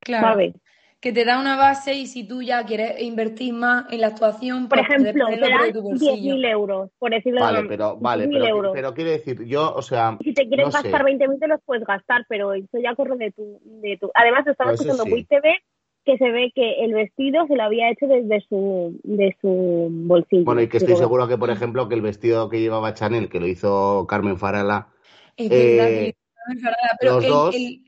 Claro. 0.00 0.28
¿sabes? 0.28 0.54
Que 1.00 1.12
te 1.12 1.24
da 1.24 1.40
una 1.40 1.56
base 1.56 1.94
y 1.94 2.06
si 2.06 2.22
tú 2.28 2.42
ya 2.42 2.64
quieres 2.64 3.02
invertir 3.02 3.54
más 3.54 3.92
en 3.92 4.02
la 4.02 4.06
actuación, 4.06 4.68
Por 4.68 4.78
pues 4.78 4.88
ejemplo, 4.88 5.26
te 5.26 5.40
dan 5.40 5.72
tu 5.72 5.82
bolsillo. 5.82 6.12
10.000 6.36 6.44
euros, 6.48 6.90
por 7.00 7.10
decirlo 7.10 7.40
de 7.40 7.44
Vale, 7.46 7.58
una- 7.58 7.68
pero, 7.68 7.96
vale, 7.98 8.26
10.000 8.28 8.40
pero, 8.40 8.46
euros. 8.56 8.72
pero 8.72 8.94
quiero 8.94 9.10
decir, 9.10 9.44
yo, 9.46 9.74
o 9.74 9.82
sea, 9.82 10.16
si 10.22 10.32
te 10.32 10.46
quieres 10.46 10.66
no 10.66 10.70
gastar 10.72 11.02
20.000 11.04 11.40
te 11.40 11.48
los 11.48 11.60
puedes 11.64 11.84
gastar, 11.84 12.24
pero 12.28 12.54
eso 12.54 12.78
ya 12.80 12.94
corre 12.94 13.16
de 13.16 13.32
tu... 13.32 13.60
De 13.64 13.96
tu... 13.98 14.12
Además, 14.14 14.46
estaba 14.46 14.70
Pues 14.70 14.80
escuchando 14.80 15.02
sí. 15.16 15.24
TV 15.24 15.58
que 16.04 16.18
se 16.18 16.30
ve 16.30 16.52
que 16.54 16.84
el 16.84 16.94
vestido 16.94 17.46
se 17.46 17.56
lo 17.56 17.62
había 17.62 17.90
hecho 17.90 18.06
desde 18.06 18.40
su, 18.48 18.98
de 19.04 19.36
su 19.40 19.88
bolsillo. 19.90 20.44
bueno, 20.44 20.60
y 20.62 20.68
que 20.68 20.78
estoy 20.78 20.96
seguro 20.96 21.28
que, 21.28 21.38
por 21.38 21.50
ejemplo, 21.50 21.88
que 21.88 21.94
el 21.94 22.02
vestido 22.02 22.48
que 22.48 22.60
llevaba 22.60 22.94
Chanel, 22.94 23.28
que 23.28 23.40
lo 23.40 23.46
hizo 23.46 24.06
Carmen 24.08 24.36
Farala, 24.38 24.88
Es 25.36 25.48
verdad 25.48 25.58
Eh, 25.60 25.94
que 25.94 26.08
hicieron 26.10 26.52
enfadada, 26.52 26.96
pero 27.00 27.12
los 27.14 27.24
el- 27.24 27.30
dos, 27.30 27.54
el- 27.54 27.84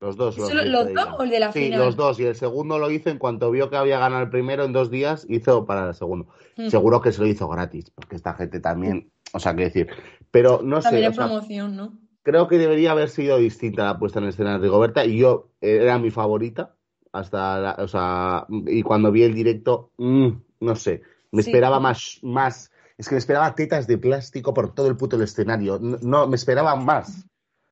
los 0.00 0.16
dos. 0.16 0.36
¿Eso 0.36 0.54
los 0.54 0.92
dos 0.94 1.08
o 1.18 1.22
el 1.22 1.30
de 1.30 1.38
la 1.40 1.52
sí, 1.52 1.66
final? 1.66 1.78
los 1.78 1.96
dos. 1.96 2.18
Y 2.18 2.24
el 2.24 2.34
segundo 2.34 2.78
lo 2.78 2.90
hizo 2.90 3.08
en 3.10 3.18
cuanto 3.18 3.50
vio 3.52 3.70
que 3.70 3.76
había 3.76 3.98
ganado 4.00 4.22
el 4.22 4.30
primero 4.30 4.64
en 4.64 4.72
dos 4.72 4.90
días, 4.90 5.24
hizo 5.28 5.64
para 5.64 5.88
el 5.88 5.94
segundo. 5.94 6.26
Mm. 6.56 6.68
Seguro 6.68 7.00
que 7.00 7.12
se 7.12 7.20
lo 7.20 7.28
hizo 7.28 7.48
gratis, 7.48 7.90
porque 7.94 8.16
esta 8.16 8.34
gente 8.34 8.58
también, 8.58 9.12
o 9.32 9.38
sea, 9.38 9.54
qué 9.54 9.64
decir. 9.64 9.88
Pero 10.32 10.60
no 10.62 10.82
sé, 10.82 10.88
también 10.90 11.14
sea, 11.14 11.26
promoción, 11.26 11.76
¿no? 11.76 11.98
creo 12.24 12.48
que 12.48 12.58
debería 12.58 12.92
haber 12.92 13.08
sido 13.10 13.36
distinta 13.38 13.84
la 13.84 13.98
puesta 13.98 14.18
en 14.18 14.26
escena 14.26 14.52
de 14.52 14.58
Rigoberta 14.58 15.04
y 15.04 15.18
yo 15.18 15.50
era 15.60 15.98
mi 15.98 16.10
favorita 16.10 16.74
hasta 17.12 17.58
la- 17.58 17.76
o 17.78 17.88
sea 17.88 18.46
y 18.66 18.82
cuando 18.82 19.12
vi 19.12 19.22
el 19.22 19.34
directo 19.34 19.90
mm, 19.98 20.28
no 20.60 20.76
sé 20.76 21.02
me 21.30 21.42
Sí. 21.42 21.50
esperaba 21.50 21.78
más 21.80 22.18
más 22.22 22.70
es 22.98 23.08
que 23.08 23.14
me 23.14 23.18
esperaba 23.18 23.54
tetas 23.54 23.86
de 23.86 23.98
plástico 23.98 24.52
por 24.54 24.74
todo 24.74 24.88
el 24.88 24.96
puto 24.96 25.16
el 25.16 25.22
escenario 25.22 25.78
no, 25.80 25.98
no, 26.02 26.26
me 26.26 26.36
esperaba 26.36 26.74
más 26.76 27.26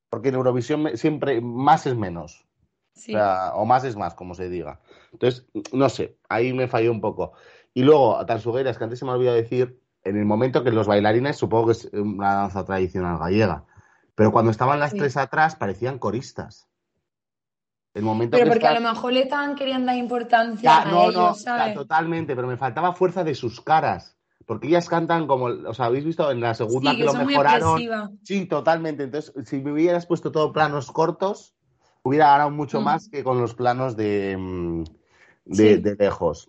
porque 0.09 0.29
en 0.31 0.35
Eurovisión 0.37 0.96
siempre 0.96 1.40
más 1.40 1.87
es 1.87 1.96
menos 1.96 2.44
Sí. 2.92 3.14
o, 3.14 3.18
sea, 3.18 3.53
o 3.55 3.64
más 3.64 3.85
es 3.85 3.96
más, 3.96 4.14
como 4.14 4.35
se 4.35 4.50
diga. 4.50 4.81
Entonces, 5.12 5.46
no 5.72 5.88
sé, 5.88 6.18
ahí 6.29 6.53
me 6.53 6.66
falló 6.68 6.90
un 6.90 7.00
poco. 7.00 7.33
Y 7.72 7.83
luego, 7.83 8.26
tan 8.26 8.38
es 8.38 8.79
que 8.79 8.85
antes 8.85 8.98
se 8.98 9.05
me 9.05 9.12
ha 9.12 9.14
olvidado 9.14 9.37
decir, 9.37 9.81
en 10.03 10.18
el 10.18 10.24
momento 10.26 10.64
que 10.64 10.72
los 10.72 10.87
bailarines, 10.88 11.37
supongo 11.37 11.66
que 11.66 11.72
es 11.72 11.85
una 11.92 12.35
danza 12.35 12.64
tradicional 12.64 13.18
gallega, 13.18 13.64
pero 14.14 14.33
cuando 14.33 14.50
estaban 14.50 14.81
las 14.81 14.90
Sí. 14.90 14.98
tres 14.98 15.16
atrás 15.16 15.57
parecían 15.57 15.98
coristas. 15.98 16.68
El 17.94 18.03
momento 18.05 18.37
Pero 18.37 18.44
que 18.44 18.50
porque 18.53 18.66
a 18.68 18.74
lo 18.81 18.88
mejor 18.88 19.12
le 19.12 19.20
estaban 19.22 19.57
queriendo 19.57 19.87
dar 19.87 19.96
importancia 19.96 20.62
Ya, 20.70 20.83
a 20.83 20.85
no, 20.92 21.03
ellos, 21.05 21.14
no, 21.14 21.35
¿sabes? 21.35 21.66
ya, 21.68 21.74
totalmente, 21.74 22.37
pero 22.37 22.46
me 22.46 22.57
faltaba 22.57 22.92
fuerza 22.92 23.24
de 23.24 23.35
sus 23.35 23.61
caras. 23.61 24.16
Porque 24.46 24.68
ellas 24.68 24.88
cantan 24.88 25.26
como, 25.26 25.46
o 25.46 25.74
sea, 25.74 25.87
habéis 25.87 26.05
visto 26.05 26.31
en 26.31 26.40
la 26.40 26.55
segunda 26.55 26.90
Sí, 26.92 26.96
que, 26.96 27.03
que 27.03 27.07
lo 27.07 27.12
son 27.12 27.24
muy 27.24 27.33
mejoraron. 27.35 28.18
Sí, 28.22 28.46
totalmente. 28.46 29.05
Entonces, 29.05 29.33
si 29.46 29.61
me 29.61 29.72
hubieras 29.72 30.07
puesto 30.07 30.31
todo 30.33 30.53
planos 30.53 30.90
cortos, 30.90 31.55
hubiera 32.03 32.31
ganado 32.31 32.50
mucho 32.50 32.81
Mm. 32.81 32.85
más 32.85 33.09
que 33.09 33.22
con 33.24 33.40
los 33.40 33.55
planos 33.55 33.96
de, 33.96 34.37
mm, 34.38 34.85
de, 35.44 35.55
Sí. 35.55 35.76
de 35.81 35.94
lejos. 35.96 36.48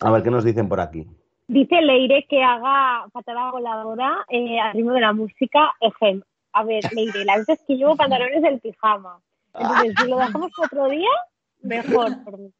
A 0.00 0.10
ver 0.10 0.22
qué 0.22 0.30
nos 0.30 0.44
dicen 0.44 0.68
por 0.68 0.80
aquí. 0.80 1.06
Dice 1.46 1.80
Leire 1.82 2.26
que 2.28 2.42
haga 2.42 3.06
patada 3.12 3.50
voladora 3.50 4.24
eh, 4.28 4.58
al 4.60 4.72
ritmo 4.72 4.92
de 4.92 5.00
la 5.00 5.12
música. 5.12 5.72
Ejem. 5.80 6.22
A 6.52 6.64
ver, 6.64 6.84
Leire, 6.92 7.24
la 7.24 7.36
verdad 7.38 7.56
es 7.56 7.64
que 7.66 7.74
llevo 7.76 7.96
pantalones 7.96 8.42
del 8.42 8.60
pijama. 8.60 9.20
Entonces, 9.54 9.94
si 9.96 10.06
lo 10.08 10.18
dejamos 10.18 10.50
para 10.56 10.66
otro 10.66 10.88
día, 10.90 11.08
mejor. 11.62 12.24
por 12.24 12.38
mí. 12.38 12.50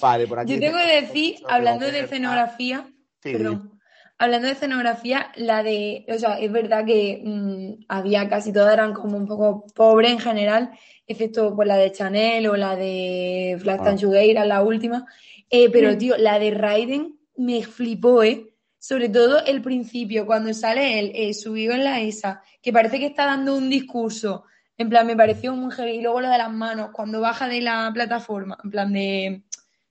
Vale, 0.00 0.26
por 0.26 0.38
aquí. 0.38 0.54
Yo 0.54 0.60
tengo 0.60 0.78
que 0.78 1.00
decir, 1.02 1.36
hablando 1.48 1.90
de 1.90 2.00
escenografía, 2.00 2.86
Sí, 3.22 3.32
perdón, 3.32 3.78
hablando 4.18 4.46
de 4.46 4.52
escenografía, 4.54 5.30
la 5.36 5.62
de, 5.62 6.06
o 6.08 6.18
sea, 6.18 6.38
es 6.38 6.50
verdad 6.50 6.84
que 6.86 7.22
mm, 7.24 7.84
había 7.88 8.28
casi 8.28 8.52
todas 8.52 8.72
eran 8.72 8.92
como 8.94 9.16
un 9.16 9.26
poco 9.26 9.66
pobres 9.74 10.10
en 10.12 10.18
general, 10.18 10.70
excepto 11.06 11.54
pues 11.54 11.68
la 11.68 11.76
de 11.76 11.92
Chanel 11.92 12.46
o 12.48 12.56
la 12.56 12.76
de 12.76 13.56
Flash 13.60 13.78
Ah. 13.80 13.84
Tanchugueira, 13.84 14.44
la 14.44 14.62
última, 14.62 15.06
Eh, 15.52 15.68
pero 15.70 15.90
Mm. 15.92 15.98
tío, 15.98 16.16
la 16.16 16.38
de 16.38 16.52
Raiden 16.52 17.18
me 17.36 17.62
flipó, 17.64 18.22
¿eh? 18.22 18.54
Sobre 18.78 19.08
todo 19.08 19.44
el 19.44 19.60
principio, 19.62 20.24
cuando 20.24 20.54
sale 20.54 20.98
él 21.00 21.10
eh, 21.14 21.34
subido 21.34 21.74
en 21.74 21.82
la 21.82 22.00
ESA, 22.00 22.40
que 22.62 22.72
parece 22.72 23.00
que 23.00 23.06
está 23.06 23.26
dando 23.26 23.56
un 23.56 23.68
discurso, 23.68 24.44
en 24.80 24.88
plan, 24.88 25.06
me 25.06 25.14
pareció 25.14 25.52
muy 25.52 25.70
heavy, 25.72 25.90
y 25.96 26.00
luego 26.00 26.22
lo 26.22 26.30
de 26.30 26.38
las 26.38 26.50
manos, 26.50 26.88
cuando 26.94 27.20
baja 27.20 27.48
de 27.48 27.60
la 27.60 27.90
plataforma, 27.92 28.56
en 28.64 28.70
plan 28.70 28.90
de, 28.94 29.42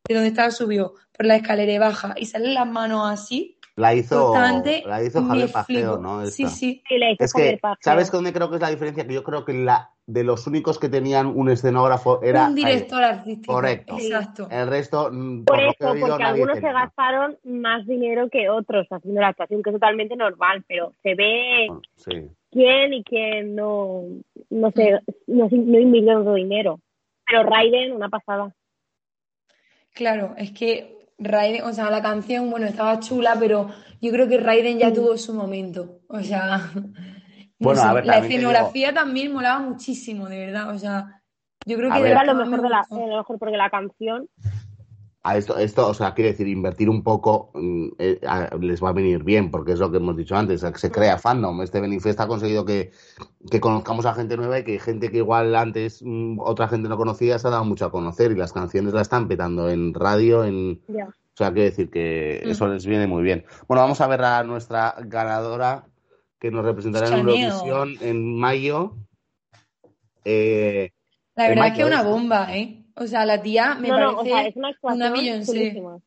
de 0.08 0.16
donde 0.16 0.30
estaba 0.30 0.50
subido, 0.50 0.96
por 1.16 1.28
la 1.28 1.36
escalera 1.36 1.72
y 1.72 1.78
baja, 1.78 2.16
y 2.18 2.26
salen 2.26 2.56
las 2.56 2.68
manos 2.68 3.08
así, 3.08 3.60
La 3.76 3.94
hizo, 3.94 4.34
la 4.34 5.04
hizo 5.04 5.24
Javier 5.24 5.52
Pajeo. 5.52 6.00
¿no? 6.00 6.26
Sí, 6.26 6.48
sí. 6.48 6.82
Hizo 6.90 7.24
Es 7.24 7.34
que, 7.34 7.60
Pajeo. 7.62 7.78
¿sabes 7.82 8.12
dónde 8.12 8.34
creo 8.34 8.50
que 8.50 8.56
es 8.56 8.62
la 8.62 8.72
diferencia? 8.72 9.06
Que 9.06 9.14
yo 9.14 9.24
creo 9.24 9.46
que 9.46 9.54
la 9.54 9.92
de 10.08 10.24
los 10.24 10.48
únicos 10.48 10.80
que 10.80 10.90
tenían 10.90 11.28
un 11.28 11.52
escenógrafo 11.52 12.24
era 12.24 12.48
un 12.48 12.56
director 12.56 13.04
artístico. 13.04 13.54
Correcto. 13.54 13.96
Exacto. 13.96 14.48
El 14.50 14.68
resto, 14.68 15.10
mm, 15.12 15.46
Por 15.46 15.60
eso, 15.60 15.92
oído, 15.92 16.08
porque 16.08 16.24
algunos 16.24 16.58
se 16.58 16.74
gastaron 16.74 17.38
más 17.44 17.86
dinero 17.86 18.28
que 18.32 18.50
otros 18.50 18.88
haciendo 18.90 19.22
la 19.22 19.28
actuación, 19.28 19.62
que 19.62 19.70
es 19.70 19.76
totalmente 19.76 20.16
normal, 20.16 20.66
pero 20.68 20.96
se 21.04 21.14
ve 21.14 21.66
Bueno, 21.68 21.82
Sí. 21.96 22.28
Quién 22.52 22.94
y 22.94 23.04
quién 23.04 23.56
no, 23.56 24.04
no 24.50 24.72
sé, 24.72 25.00
no, 25.28 25.48
no 25.52 25.80
invirtió 25.80 26.14
tanto 26.16 26.34
dinero. 26.34 26.80
Pero 27.26 27.44
Raiden, 27.44 27.94
una 27.94 28.10
pasada. 28.10 28.54
Claro, 29.94 30.34
es 30.38 30.52
que 30.52 30.98
Raiden, 31.18 31.64
o 31.64 31.74
sea, 31.74 31.90
la 31.92 32.02
canción, 32.02 32.50
bueno, 32.50 32.66
estaba 32.66 33.00
chula, 33.00 33.36
pero 33.40 33.70
yo 34.02 34.12
creo 34.12 34.28
que 34.28 34.38
Raiden 34.38 34.80
ya 34.80 34.90
Mm. 34.90 34.94
tuvo 34.94 35.18
su 35.18 35.34
momento. 35.34 36.00
O 36.08 36.22
sea, 36.22 36.58
no 36.76 36.84
Bueno, 37.60 37.82
sé, 37.82 37.88
a 37.88 37.94
ver, 37.94 38.06
la 38.06 38.18
escenografía 38.20 38.94
también 38.94 39.34
molaba 39.34 39.60
muchísimo, 39.60 40.28
de 40.30 40.46
verdad. 40.46 40.74
O 40.74 40.78
sea, 40.78 41.22
yo 41.66 41.76
creo 41.78 41.92
A 41.92 41.96
que 41.98 42.02
ver. 42.04 42.12
Era 42.12 42.24
lo 42.24 42.36
mejor, 42.36 42.58
me 42.58 42.64
de 42.64 42.70
la, 42.70 42.82
eh, 42.90 43.08
lo 43.10 43.18
mejor 43.18 43.38
porque 43.38 43.58
la 43.58 43.70
canción, 43.70 44.30
A 45.30 45.38
esto, 45.38 45.58
esto, 45.58 45.88
o 45.88 45.94
sea, 45.94 46.14
quiere 46.14 46.32
decir, 46.32 46.48
invertir 46.48 46.90
un 46.90 47.04
poco 47.04 47.52
mm, 47.54 47.88
eh, 48.00 48.20
a- 48.28 48.50
les 48.60 48.84
va 48.84 48.90
a 48.90 48.94
venir 48.94 49.24
bien, 49.24 49.52
porque 49.52 49.74
es 49.74 49.80
lo 49.80 49.92
que 49.92 49.98
hemos 49.98 50.18
dicho 50.18 50.36
antes, 50.36 50.62
se 50.76 50.92
crea 50.92 51.18
fandom. 51.18 51.62
Este 51.62 51.80
Benifest 51.82 52.20
ha 52.20 52.28
conseguido 52.28 52.66
que, 52.66 52.92
que 53.52 53.60
conozcamos 53.60 54.06
a 54.06 54.14
gente 54.16 54.36
nueva 54.38 54.60
y 54.60 54.64
que 54.64 54.80
gente 54.80 55.12
que 55.12 55.18
igual 55.18 55.56
antes 55.56 56.02
mm, 56.04 56.40
otra 56.40 56.68
gente 56.68 56.90
no 56.90 56.98
conocía 56.98 57.38
se 57.38 57.48
ha 57.48 57.52
dado 57.52 57.66
mucho 57.66 57.86
a 57.86 57.92
conocer 57.92 58.32
y 58.32 58.36
las 58.36 58.54
canciones 58.54 58.94
la 58.94 59.02
están 59.02 59.28
petando 59.28 59.70
en 59.70 59.94
radio, 59.94 60.44
en... 60.44 60.82
O 61.08 61.38
sea, 61.40 61.54
quiere 61.54 61.70
decir 61.70 61.90
que 61.90 62.42
Mm. 62.46 62.50
eso 62.50 62.68
les 62.68 62.86
viene 62.86 63.08
muy 63.08 63.24
bien. 63.24 63.46
Bueno, 63.68 63.82
vamos 63.84 64.02
a 64.02 64.08
ver 64.08 64.22
a 64.24 64.44
nuestra 64.44 64.96
ganadora 65.06 65.86
que 66.40 66.50
nos 66.52 66.66
representará 66.66 67.08
en. 67.08 67.14
Eurovisión 67.20 67.96
en 68.02 68.38
mayo. 68.38 68.96
Eh, 70.26 70.92
La 71.36 71.48
verdad 71.50 71.68
es 71.68 71.74
que 71.74 71.82
es 71.82 71.88
una 71.88 72.04
bomba, 72.04 72.56
¿eh? 72.58 72.79
O 73.00 73.08
sea, 73.08 73.26
la 73.26 73.42
tía 73.42 73.76
me 73.76 73.88
no, 73.90 74.00
no, 74.00 74.12
o 74.12 74.16
parece 74.18 74.30
sea, 74.30 74.48
es 74.48 74.56
una. 74.56 76.00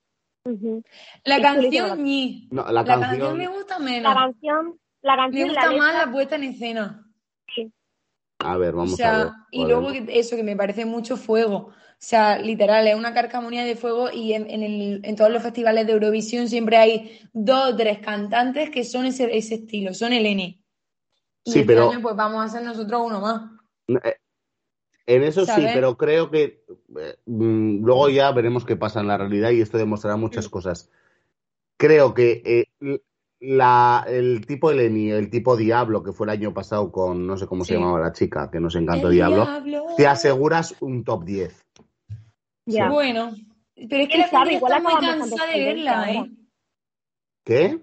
Ujú. 0.45 0.83
La 1.25 1.37
es 1.37 1.43
canción 1.43 1.89
la- 1.89 1.97
ñi. 1.97 2.49
no, 2.51 2.65
la, 2.65 2.73
La 2.73 2.85
canción, 2.85 3.11
canción 3.11 3.39
me 3.39 3.49
gusta 3.49 3.79
La 3.79 3.85
menos. 3.85 4.15
canción, 4.15 4.79
la 5.03 5.13
Me 5.17 5.23
canción, 5.23 5.49
gusta 5.49 5.61
la 5.71 5.77
más 5.79 5.87
letra, 5.93 6.07
la 6.07 6.13
puesta 6.13 6.37
en 6.37 6.45
escena. 6.45 7.07
A 8.45 8.57
ver, 8.57 8.75
vamos 8.75 8.95
o 8.95 8.97
sea, 8.97 9.21
a 9.21 9.25
ver. 9.25 9.33
y 9.53 9.65
luego 9.67 9.91
eso 9.91 10.35
que 10.35 10.43
me 10.43 10.57
parece 10.57 10.85
mucho 10.85 11.17
fuego. 11.17 11.57
O 11.69 12.05
sea, 12.05 12.39
literal, 12.39 12.89
es 12.89 12.97
una 12.97 13.15
carcamonía 13.15 13.65
de 13.65 13.77
fuego 13.77 14.11
y 14.11 14.33
en, 14.33 14.51
en 14.51 14.65
el- 14.65 15.01
en 15.05 15.15
todos 15.15 15.31
los 15.31 15.43
festivales 15.45 15.87
de 15.87 15.93
Eurovisión 15.93 16.49
siempre 16.49 16.77
hay 16.77 17.21
dos 17.33 17.73
o 17.73 17.77
tres 17.77 18.01
cantantes 18.01 18.71
que 18.71 18.83
son 18.83 19.07
ese, 19.07 19.37
ese 19.37 19.55
estilo, 19.55 19.95
son 19.95 20.13
el 20.13 20.27
N. 20.27 20.43
Y 21.45 21.51
Sí, 21.53 21.61
este 21.61 21.73
pero- 21.73 21.91
año 21.93 22.01
pues 22.03 22.17
vamos 22.17 22.41
a 22.41 22.45
hacer 22.45 22.63
nosotros 22.63 23.01
uno 23.05 23.21
más. 23.21 23.43
Eh, 23.89 24.17
En 25.07 25.23
eso 25.25 25.45
sí, 25.45 25.63
pero 25.75 25.97
creo 25.97 26.31
que 26.31 26.65
eh, 26.99 27.17
mm, 27.27 27.85
luego 27.85 28.09
ya 28.09 28.31
veremos 28.33 28.65
qué 28.65 28.77
pasa 28.77 29.01
en 29.01 29.09
la 29.09 29.19
realidad 29.19 29.51
y 29.51 29.61
esto 29.61 29.79
demostrará 29.79 30.17
muchas 30.17 30.47
Mm. 30.47 30.51
cosas. 30.51 30.91
Creo 31.77 32.15
que 32.15 32.43
eh, 32.81 33.01
la, 33.41 34.05
el 34.07 34.47
tipo 34.47 34.71
Eleni, 34.71 35.11
el 35.11 35.29
tipo 35.31 35.57
Diablo, 35.57 36.03
que 36.05 36.13
fue 36.13 36.27
el 36.27 36.31
año 36.31 36.55
pasado 36.55 36.93
con, 36.93 37.27
no 37.27 37.37
sé 37.37 37.47
cómo 37.49 37.65
se 37.65 37.75
llamaba 37.75 37.99
la 37.99 38.13
chica, 38.13 38.49
que 38.51 38.61
nos 38.61 38.77
encantó 38.77 39.09
Diablo, 39.09 39.45
diablo. 39.45 39.87
te 39.97 40.07
aseguras 40.07 40.77
un 40.81 41.03
top 41.03 41.25
10. 41.25 41.67
Ya. 42.67 42.89
Bueno, 42.89 43.33
pero 43.75 44.03
es 44.05 44.09
que 44.09 44.09
¿Quién 44.09 44.21
la 44.21 44.29
sabe? 44.29 44.51
gente 44.51 44.57
Igual 44.59 44.73
está 44.73 44.83
muy 44.83 44.93
acabamos 44.99 45.31
cansada 45.31 45.51
de 45.53 45.65
verla. 45.65 46.13
¿eh? 46.13 46.31
¿Qué? 47.45 47.81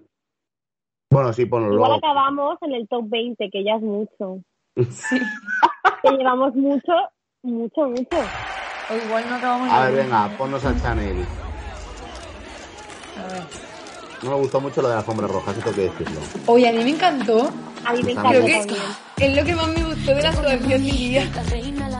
Bueno, 1.12 1.34
sí, 1.34 1.46
ponlo 1.46 1.74
Igual 1.74 1.92
luego. 1.92 1.96
acabamos 2.06 2.58
en 2.62 2.72
el 2.74 2.88
top 2.88 3.10
20, 3.10 3.50
que 3.50 3.64
ya 3.66 3.76
es 3.76 3.82
mucho. 3.82 4.42
Sí. 4.90 5.18
Que 6.04 6.12
llevamos 6.12 6.56
mucho, 6.56 6.94
mucho, 7.44 7.82
mucho. 7.82 8.18
O 8.90 9.06
igual 9.06 9.30
no 9.30 9.36
acabamos 9.36 9.72
A 9.72 9.86
de 9.86 9.92
ver, 9.92 10.04
venga, 10.06 10.30
ponnos 10.38 10.66
al 10.66 10.82
Chanel. 10.82 11.26
A 13.18 13.34
ver. 13.34 13.44
No 14.24 14.32
me 14.32 14.36
gustó 14.38 14.60
mucho 14.60 14.82
lo 14.82 14.90
de 14.90 14.96
la 14.96 15.00
alfombra 15.00 15.28
roja, 15.28 15.54
sí 15.54 15.62
tengo 15.62 15.76
que 15.76 15.82
decirlo. 15.84 16.20
Oye, 16.48 16.70
a 16.70 16.72
mí 16.72 16.84
me 16.84 16.90
encantó. 16.90 17.50
A 17.86 17.94
mí 17.94 18.04
me 18.04 18.14
que 18.16 19.26
es 19.26 19.36
lo 19.36 19.44
que 19.44 19.56
más 19.56 19.68
me 19.70 19.84
gustó 19.84 20.16
de 20.16 20.22
la 20.22 20.30
actuación 20.30 20.70
de 20.70 20.80
mi 20.80 20.92
vida. 20.92 21.24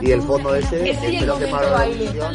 Y 0.00 0.10
el 0.10 0.22
fondo 0.22 0.54
ese, 0.54 0.90
Ese 0.90 1.06
el 1.06 1.14
espero 1.14 1.38
que 1.38 1.46
para. 1.46 1.86
Eurovisión, 1.86 2.34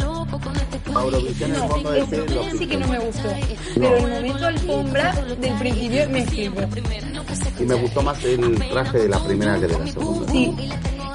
Eurovisión 0.87 1.51
el 1.51 1.59
No, 1.59 1.67
fondo 1.67 1.93
ese, 1.93 2.15
ese 2.15 2.35
lo 2.35 2.41
ese 2.41 2.57
sí 2.57 2.67
que 2.67 2.77
no 2.77 2.87
me 2.87 2.99
gustó. 2.99 3.29
Pero 3.75 3.95
el 3.97 4.01
momento 4.01 4.47
alfombra 4.47 5.11
del 5.13 5.57
principio 5.57 6.09
me 6.09 6.25
flipó. 6.25 6.61
Y 7.59 7.63
me 7.63 7.75
gustó 7.75 8.01
más 8.01 8.23
el 8.23 8.69
traje 8.69 8.97
de 8.99 9.09
la 9.09 9.19
primera 9.23 9.55
que 9.59 9.67
de 9.67 9.79
la 9.79 9.87
segunda. 9.87 10.31
Sí. 10.31 10.55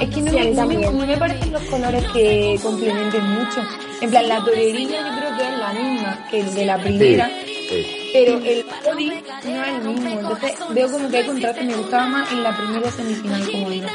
Es 0.00 0.08
que 0.14 0.22
no 0.22 0.30
Sí, 0.30 0.36
me, 0.38 0.44
mí 0.44 0.50
no, 0.50 0.50
me, 0.50 0.56
también. 0.56 0.98
no 0.98 1.06
me 1.06 1.16
parecen 1.16 1.52
los 1.52 1.62
colores 1.64 2.04
que 2.12 2.58
complementen 2.62 3.22
mucho. 3.30 3.60
En 4.00 4.10
plan, 4.10 4.28
la 4.28 4.42
torerilla 4.44 4.98
yo 4.98 5.18
creo 5.18 5.36
que 5.36 5.42
es 5.52 5.58
la 5.58 5.72
misma 5.72 6.26
que 6.30 6.40
el 6.40 6.54
de 6.54 6.64
la 6.66 6.78
primera, 6.78 7.30
sí. 7.68 8.10
pero 8.12 8.32
el 8.38 8.64
body 8.84 9.06
no 9.06 9.12
es 9.64 9.68
el 9.68 9.82
mismo. 9.82 10.10
Entonces 10.20 10.52
veo 10.70 10.90
como 10.90 11.08
que 11.10 11.16
hay 11.18 11.26
contraste. 11.26 11.64
Me 11.64 11.74
gustaba 11.74 12.06
más 12.06 12.32
en 12.32 12.42
la 12.42 12.56
primera 12.56 12.90
semifinal, 12.90 13.50
como 13.50 13.70
digo. 13.70 13.88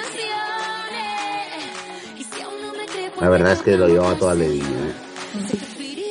La 3.19 3.29
verdad 3.29 3.53
es 3.53 3.61
que 3.61 3.77
lo 3.77 3.87
llevaba 3.87 4.13
todo 4.15 4.29
al 4.29 4.39
dedillo. 4.39 4.65
¿eh? 4.65 4.93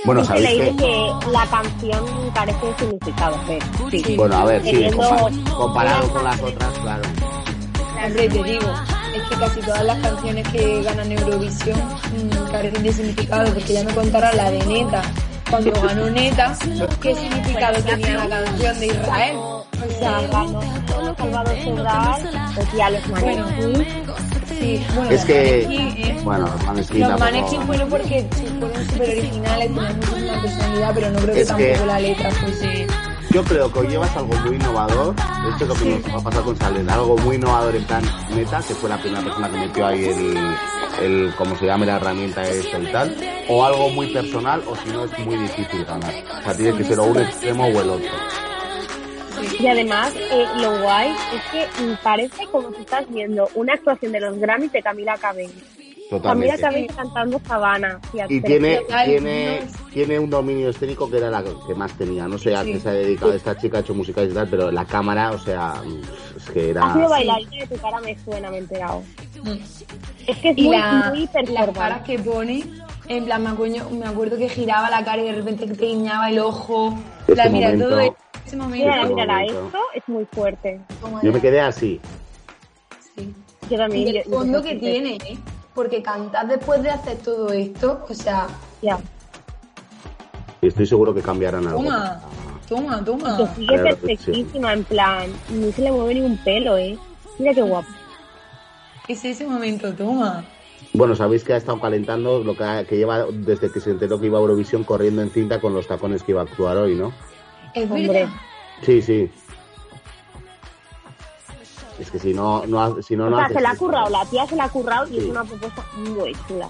Bueno, 0.07 0.23
Es 0.23 0.29
que 0.29 0.35
sabéis 0.43 0.63
que... 0.73 0.77
que 0.77 1.09
la 1.33 1.47
canción 1.47 2.05
carece 2.35 2.67
de 2.67 2.75
significado, 2.79 3.41
pero 3.47 3.91
sí. 3.91 4.17
Bueno, 4.17 4.37
a 4.37 4.45
ver, 4.45 4.63
sí, 4.63 4.87
comparado 5.57 6.09
con 6.11 6.25
las 6.25 6.41
otras, 6.43 6.79
claro. 6.81 7.03
Hombre, 8.05 8.29
te 8.29 8.43
digo, 8.43 8.67
que 9.29 9.37
casi 9.37 9.61
todas 9.61 9.85
las 9.85 9.99
canciones 10.01 10.49
que 10.49 10.83
ganan 10.83 11.13
Eurovisión 11.13 11.79
mm, 11.79 12.51
carecen 12.51 12.83
de 12.83 12.93
significado, 12.93 13.53
porque 13.53 13.73
ya 13.75 13.85
me 13.85 13.95
contará 13.95 14.33
la 14.35 14.51
de 14.51 14.65
Neta, 14.67 15.03
cuando 15.51 15.73
ganó 15.83 16.11
Neta, 16.11 16.57
qué 17.01 17.15
significado 17.15 17.83
tenía 17.83 18.25
la 18.27 18.45
canción 18.45 18.81
de 18.81 18.87
Israel. 18.87 19.37
O 19.37 19.65
sea, 19.99 20.21
ganó 20.33 20.61
Salvador 21.17 21.57
Sobral, 21.65 22.31
ya 22.77 22.91
los 22.91 23.09
Bueno, 23.09 23.45
manequín. 23.45 23.87
sí, 24.59 24.87
bueno, 24.95 25.11
Es 25.11 25.17
los 25.17 25.25
que- 25.27 25.61
¿eh? 25.63 26.21
Bueno, 26.25 26.47
los 26.47 26.65
Maneskin 26.65 27.01
Los 27.01 27.67
fueron 27.67 27.91
porque 27.91 28.27
fueron 28.61 28.87
súper 28.87 29.09
originales, 29.11 29.67
tenían 29.69 29.97
muchísima 29.97 30.43
personalidad, 30.43 30.91
pero 30.95 31.11
no 31.11 31.19
creo 31.19 31.35
que 31.35 31.41
Es 31.43 31.53
que- 31.53 31.65
tampoco 31.67 31.87
la 31.87 32.01
letra 32.01 32.31
fuese... 32.31 32.87
Yo 33.35 33.43
creo 33.43 33.73
que 33.73 33.81
hoy 33.81 33.89
llevas 33.89 34.17
algo 34.17 34.33
muy 34.33 34.55
innovador. 34.55 35.13
Esto 35.51 35.65
es 35.65 35.69
lo 35.69 35.75
que 35.75 35.85
nos 35.87 36.15
va 36.15 36.21
a 36.21 36.23
pasar 36.23 36.45
con 36.45 36.57
Salen. 36.57 36.89
Algo 36.89 37.17
muy 37.17 37.35
innovador 37.35 37.75
en 37.75 37.85
plan 37.85 38.05
neta, 38.33 38.63
que 38.63 38.75
fue 38.75 38.89
la 38.89 38.97
primera 38.97 39.25
persona 39.25 39.51
que 39.51 39.57
metió 39.57 39.87
ahí 39.87 40.05
el, 40.05 40.37
el 41.03 41.35
como 41.35 41.57
se 41.57 41.67
llame 41.67 41.85
la 41.85 41.97
herramienta 41.97 42.49
esta 42.49 42.79
y 42.79 42.93
tal. 42.93 43.17
O 43.49 43.65
algo 43.65 43.89
muy 43.89 44.07
personal, 44.13 44.63
o 44.69 44.77
si 44.77 44.89
no 44.91 45.07
es 45.07 45.19
muy 45.19 45.37
difícil 45.37 45.85
ganar. 45.85 46.15
O 46.15 46.43
sea, 46.45 46.57
tiene 46.57 46.79
que 46.79 46.85
ser 46.85 47.01
o 47.01 47.05
un 47.07 47.19
extremo 47.19 47.65
o 47.65 47.81
el 47.81 47.91
otro. 47.91 48.13
Y 49.59 49.67
además, 49.67 50.13
eh, 50.15 50.47
lo 50.59 50.83
guay 50.83 51.11
es 51.35 51.43
que 51.51 51.97
parece 52.05 52.47
como 52.53 52.71
si 52.71 52.83
estás 52.83 53.05
viendo 53.11 53.49
una 53.57 53.73
actuación 53.73 54.13
de 54.13 54.21
los 54.21 54.39
Grammys 54.39 54.71
de 54.71 54.81
Camila 54.81 55.19
Cabello. 55.19 55.51
Totalmente. 56.19 56.61
Cabello 56.61 56.95
cantando 56.97 57.41
Sabana. 57.47 58.01
Y 58.29 58.41
tiene, 58.41 58.81
Ay, 58.93 59.11
tiene, 59.11 59.61
no. 59.61 59.89
tiene 59.91 60.19
un 60.19 60.31
dominio 60.31 60.71
escénico 60.71 61.11
que 61.11 61.19
era 61.19 61.31
la 61.31 61.43
que 61.43 61.75
más 61.75 61.93
tenía. 61.99 62.27
No 62.29 62.39
sé 62.39 62.55
a 62.55 62.63
Sí. 62.65 62.73
qué 62.73 62.81
se 62.81 62.89
ha 62.89 62.93
dedicado 62.93 63.33
esta 63.33 63.57
chica, 63.57 63.79
ha 63.79 63.81
hecho 63.81 63.95
música 63.95 64.23
y 64.23 64.29
tal, 64.29 64.49
pero 64.49 64.71
la 64.71 64.85
cámara, 64.85 65.33
o 65.33 65.39
sea, 65.39 65.75
es 66.37 66.51
que 66.51 66.71
Ha 66.79 66.93
sido 66.93 67.01
era... 67.01 67.09
bailarina 67.09 67.65
de 67.65 67.67
tu 67.77 67.83
cara, 67.83 68.01
me 68.01 68.17
suena, 68.25 68.51
me 68.51 68.57
he 68.57 68.61
enterado. 68.61 69.03
Mm. 69.43 69.49
Es 70.27 70.39
que 70.39 70.51
es 70.51 70.59
Y 70.59 70.63
muy, 70.65 70.77
la- 70.77 71.11
muy 71.15 71.29
las 71.53 71.71
caras 71.71 72.03
que 72.03 72.19
pone, 72.19 72.65
en 73.09 73.25
plan, 73.27 73.43
me 73.43 73.51
acuerdo, 73.51 73.91
me 73.91 74.07
acuerdo 74.07 74.39
que 74.39 74.49
giraba 74.49 74.89
la 74.91 75.05
cara 75.05 75.21
y 75.23 75.27
de 75.27 75.33
repente 75.33 75.67
te 75.67 75.85
guiñaba 75.87 76.31
el 76.31 76.39
ojo. 76.39 76.97
Este 77.29 77.35
la 77.37 77.49
mira 77.51 77.69
momento- 77.69 77.89
todo 77.91 78.01
ese 78.47 78.57
momento. 78.57 78.87
Mírala, 78.87 79.43
Este 79.45 79.57
esto 79.59 79.79
es 79.95 80.03
muy 80.09 80.25
fuerte. 80.33 80.81
Yo 81.23 81.33
me 81.33 81.41
quedé 81.41 81.61
así. 81.61 82.01
sí. 83.17 83.35
Yo 83.71 83.77
también. 83.79 84.09
Y 84.09 84.17
el 84.19 84.25
yo 84.25 84.31
fondo 84.31 84.63
que 84.63 84.75
tiene, 84.77 85.17
¿eh? 85.17 85.39
Porque 85.75 86.03
cantar 86.03 86.47
después 86.47 86.83
de 86.83 86.91
hacer 86.91 87.17
todo 87.19 87.51
esto, 87.53 88.05
o 88.09 88.15
sea, 88.15 88.47
Ya. 88.83 88.99
Y 90.61 90.69
estoy 90.69 90.87
seguro 90.87 91.13
que 91.15 91.21
cambiarán 91.21 91.67
algo. 91.67 91.81
toma, 91.83 92.21
toma, 92.69 92.99
Que 93.01 93.05
toma. 93.05 93.55
sigue 93.55 93.79
A 93.79 93.83
ver, 93.83 93.97
perfectísima, 93.97 94.73
en 94.73 94.85
plan, 94.85 95.31
no 95.51 95.71
se 95.73 95.83
le 95.83 95.93
mueve 95.93 96.15
ni 96.15 96.21
un 96.23 96.37
pelo, 96.39 96.79
¿eh? 96.79 96.97
Mira 97.39 97.53
qué 97.53 97.61
guapo. 97.63 97.89
Es 99.09 99.23
ese 99.25 99.47
momento, 99.47 99.93
toma. 99.93 100.45
Bueno, 100.95 101.15
sabéis 101.17 101.45
que 101.45 101.53
ha 101.53 101.57
estado 101.59 101.81
calentando 101.81 102.43
lo 102.43 102.57
que, 102.57 102.65
ha- 102.65 102.85
que 102.85 102.97
lleva 102.97 103.27
desde 103.31 103.71
que 103.71 103.81
se 103.81 103.91
enteró 103.91 104.19
que 104.21 104.27
iba 104.27 104.39
a 104.39 104.41
Eurovisión 104.41 104.85
corriendo 104.85 105.21
en 105.23 105.31
cinta 105.31 105.61
con 105.61 105.75
los 105.75 105.87
tacones 105.87 106.23
que 106.23 106.33
iba 106.33 106.41
a 106.41 106.45
actuar 106.45 106.77
hoy, 106.79 106.95
¿no? 106.95 107.13
Es 107.75 107.91
Hombre. 107.91 108.09
verdad. 108.09 108.29
Sí, 108.83 109.03
sí. 109.03 109.31
Es 111.99 112.11
que 112.11 112.19
si 112.19 112.35
no, 112.35 112.67
no 112.67 112.81
ha- 112.83 113.03
si 113.03 113.17
no, 113.17 113.27
O 113.27 113.31
no 113.31 113.37
sea, 113.37 113.45
haces 113.47 113.57
se 113.57 113.63
la 113.63 113.71
ha 113.71 113.77
currado, 113.77 114.11
la 114.11 114.25
tía 114.27 114.47
se 114.47 114.57
la 114.57 114.65
ha 114.65 114.69
currado 114.69 115.07
y 115.07 115.11
Sí. 115.13 115.19
es 115.19 115.25
una 115.27 115.45
propuesta 115.45 115.85
muy 115.97 116.33
chula. 116.49 116.69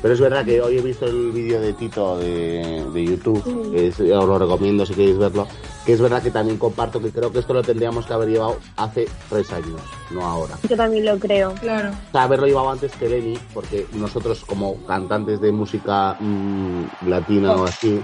Pero 0.00 0.14
es 0.14 0.20
verdad 0.20 0.44
que 0.44 0.60
hoy 0.62 0.78
he 0.78 0.80
visto 0.80 1.06
el 1.06 1.32
vídeo 1.32 1.60
de 1.60 1.72
Tito 1.72 2.18
de, 2.18 2.84
de 2.92 3.04
YouTube, 3.04 3.72
que 3.72 3.88
es- 3.88 3.98
os 3.98 4.06
lo 4.28 4.38
recomiendo 4.38 4.86
si 4.86 4.94
queréis 4.94 5.18
verlo, 5.18 5.48
que 5.84 5.92
es 5.94 6.00
verdad 6.00 6.22
que 6.22 6.30
también 6.30 6.56
comparto 6.56 7.00
que 7.00 7.10
creo 7.10 7.32
que 7.32 7.40
esto 7.40 7.52
lo 7.52 7.62
tendríamos 7.64 8.06
que 8.06 8.12
haber 8.12 8.28
llevado 8.28 8.58
hace 8.76 9.08
tres 9.28 9.52
años, 9.52 9.80
no 10.12 10.24
ahora. 10.24 10.54
Yo 10.68 10.76
también 10.76 11.04
lo 11.04 11.18
creo. 11.18 11.52
Claro. 11.54 11.90
O 11.90 12.12
sea, 12.12 12.22
haberlo 12.22 12.46
llevado 12.46 12.70
antes 12.70 12.92
que 12.92 13.08
Lenny, 13.08 13.36
porque 13.52 13.88
nosotros 13.94 14.44
como 14.44 14.76
cantantes 14.86 15.40
de 15.40 15.50
música 15.50 16.16
mm, 16.20 17.08
latina 17.08 17.54
o 17.56 17.64
así, 17.64 18.00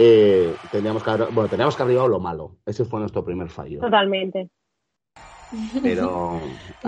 eh, 0.00 0.52
que 1.04 1.10
haber, 1.10 1.28
bueno, 1.30 1.48
teníamos 1.48 1.76
que 1.76 1.82
haber 1.84 1.92
llevado 1.94 2.08
lo 2.08 2.18
malo. 2.18 2.56
Ese 2.66 2.84
fue 2.84 2.98
nuestro 2.98 3.24
primer 3.24 3.48
fallo. 3.50 3.78
Totalmente. 3.80 4.48
Pero 5.82 6.40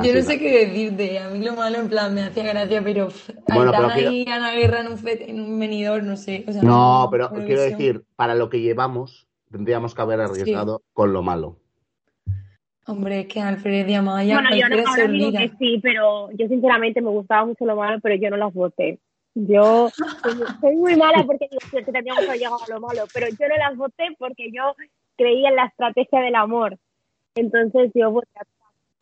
Yo 0.03 0.15
no 0.15 0.23
sé 0.23 0.39
qué 0.39 0.67
decirte. 0.67 1.19
A 1.19 1.29
mí 1.31 1.45
lo 1.45 1.55
malo, 1.55 1.79
en 1.79 1.89
plan, 1.89 2.15
me 2.15 2.23
hacía 2.23 2.45
gracia, 2.45 2.83
pero 2.83 3.09
Bueno, 3.55 3.73
pero 3.77 3.89
quiero- 3.95 4.11
y 4.13 4.29
Ana 4.29 4.53
Guerra 4.53 4.81
en 4.81 4.89
un, 4.89 4.99
fe- 4.99 5.31
en 5.31 5.41
un 5.41 5.59
venidor, 5.59 6.03
no 6.03 6.17
sé. 6.17 6.45
O 6.49 6.53
sea, 6.53 6.63
No, 6.63 7.09
pero 7.11 7.31
quiero 7.31 7.63
decir, 7.63 8.03
para 8.17 8.35
lo 8.35 8.49
que 8.51 8.61
llevamos, 8.61 9.27
tendríamos 9.51 9.95
que 9.95 10.03
haber 10.03 10.21
arriesgado 10.21 10.83
con 10.93 11.13
lo 11.13 11.23
malo. 11.23 11.57
Hombre, 12.89 13.21
es 13.21 13.27
que 13.27 13.41
Alfred 13.41 13.89
y 13.89 13.95
Amaya 13.95 14.35
bueno, 14.35 14.57
yo 14.57 14.69
no, 14.69 14.77
ahora 14.89 15.09
digo 15.09 15.33
que 15.33 15.51
sí, 15.59 15.81
pero 15.83 16.31
yo 16.33 16.47
sinceramente 16.47 17.01
me 17.01 17.11
gustaba 17.11 17.45
mucho 17.45 17.65
lo 17.67 17.75
malo, 17.75 17.99
pero 18.01 18.15
yo 18.15 18.31
no 18.31 18.37
las 18.37 18.55
voté. 18.55 19.01
Yo 19.35 19.91
soy, 20.61 20.77
muy 20.77 20.97
mala 20.97 21.25
porque 21.27 21.49
digo 21.51 21.61
"Sí, 21.71 21.77
es 21.79 21.85
que 21.85 21.93
teníamos 21.93 22.21
que 22.23 22.29
haber 22.31 22.39
llegado 22.41 22.63
a 22.63 22.69
lo 22.75 22.81
malo, 22.81 23.05
pero 23.13 23.27
yo 23.29 23.49
no 23.49 23.57
las 23.57 23.77
voté 23.77 24.05
porque 24.19 24.51
yo 24.53 24.75
creía 25.17 25.49
en 25.51 25.57
la 25.57 25.67
estrategia 25.67 26.21
del 26.21 26.37
amor. 26.37 26.79
Entonces 27.35 27.91
yo 27.95 28.11
voté 28.13 28.29
a 28.37 28.45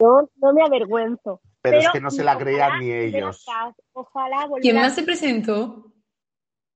yo 0.05 0.29
no 0.37 0.53
me 0.53 0.63
avergüenzo. 0.63 1.41
Pero, 1.63 1.79
es 1.79 1.89
que 1.91 2.01
no 2.01 2.11
se 2.11 2.23
la 2.23 2.33
ojalá 2.33 2.45
creían 2.45 2.81
ni 2.81 2.93
ellos. 2.93 3.45
atrás, 3.49 3.75
Ojalá 3.95 4.49
¿Quién 4.61 4.77
más 4.77 4.95
se 4.95 5.03
presentó? 5.03 5.87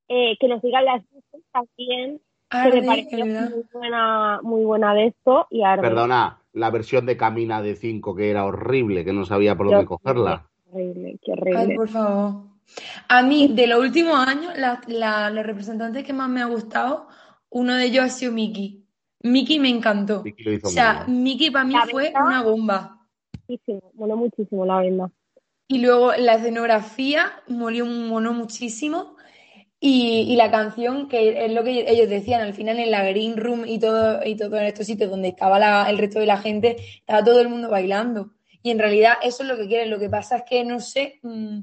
eh, 0.08 0.36
que 0.40 0.48
nos 0.48 0.62
digan 0.62 0.84
las 0.86 1.02
voces 1.10 1.42
también, 1.52 2.18
que 2.50 2.56
Arde, 2.56 2.80
me 2.80 2.86
pareció 2.86 3.26
muy 3.26 3.64
buena, 3.72 4.40
muy 4.42 4.64
buena 4.64 4.94
de 4.94 5.06
esto 5.08 5.46
y 5.50 5.62
Arde. 5.62 5.82
Perdona, 5.82 6.40
la 6.54 6.70
versión 6.70 7.04
de 7.04 7.16
Camina 7.18 7.60
de 7.60 7.76
5 7.76 8.14
que 8.16 8.30
era 8.30 8.46
horrible, 8.46 9.04
que 9.04 9.12
no 9.12 9.26
sabía 9.26 9.54
por 9.56 9.66
dónde 9.66 9.82
Yo- 9.82 9.88
cogerla. 9.88 10.48
Qué 10.64 10.70
horrible, 10.72 11.18
qué 11.22 11.32
Ay, 11.32 11.38
horrible. 11.38 11.74
por 11.76 11.88
favor. 11.88 12.32
A 13.08 13.22
mí, 13.22 13.48
de 13.54 13.66
los 13.66 13.80
últimos 13.80 14.14
años, 14.26 14.56
la- 14.56 14.80
la- 14.86 15.28
los 15.30 15.44
representantes 15.44 16.04
que 16.04 16.12
más 16.14 16.28
me 16.30 16.40
ha 16.40 16.46
gustado, 16.46 17.08
uno 17.50 17.74
de 17.74 17.84
ellos 17.84 18.04
ha 18.04 18.08
sido 18.08 18.32
Miki. 18.32 18.86
Miki 19.22 19.58
me 19.58 19.68
encantó. 19.68 20.22
Vicky 20.22 20.44
lo 20.44 20.52
hizo 20.52 20.68
O 20.68 20.70
sea. 20.70 21.04
Miki 21.08 21.50
para 21.50 21.64
mí 21.66 21.74
fue 21.90 22.12
una 22.14 22.42
bomba. 22.42 22.97
Muchísimo, 23.48 23.92
moló 23.94 24.16
muchísimo 24.16 24.66
la 24.66 24.80
venda. 24.80 25.10
Y 25.68 25.78
luego 25.78 26.12
la 26.12 26.34
escenografía 26.34 27.42
molió 27.48 27.86
mono 27.86 28.32
muchísimo. 28.32 29.16
Y, 29.80 30.26
y, 30.28 30.36
la 30.36 30.50
canción, 30.50 31.08
que 31.08 31.44
es 31.44 31.52
lo 31.52 31.62
que 31.62 31.88
ellos 31.88 32.08
decían, 32.08 32.40
al 32.40 32.52
final 32.52 32.80
en 32.80 32.90
la 32.90 33.04
Green 33.04 33.36
Room 33.36 33.64
y 33.64 33.78
todo, 33.78 34.24
y 34.24 34.34
todo 34.36 34.56
en 34.56 34.64
estos 34.64 34.86
sitios 34.86 35.08
donde 35.08 35.28
estaba 35.28 35.88
el 35.88 35.98
resto 35.98 36.18
de 36.18 36.26
la 36.26 36.38
gente, 36.38 36.76
estaba 36.98 37.22
todo 37.22 37.40
el 37.40 37.48
mundo 37.48 37.70
bailando. 37.70 38.32
Y 38.60 38.70
en 38.70 38.80
realidad 38.80 39.14
eso 39.22 39.44
es 39.44 39.48
lo 39.48 39.56
que 39.56 39.68
quieren. 39.68 39.90
Lo 39.90 40.00
que 40.00 40.10
pasa 40.10 40.38
es 40.38 40.42
que, 40.42 40.64
no 40.64 40.80
sé, 40.80 41.20
mmm, 41.22 41.60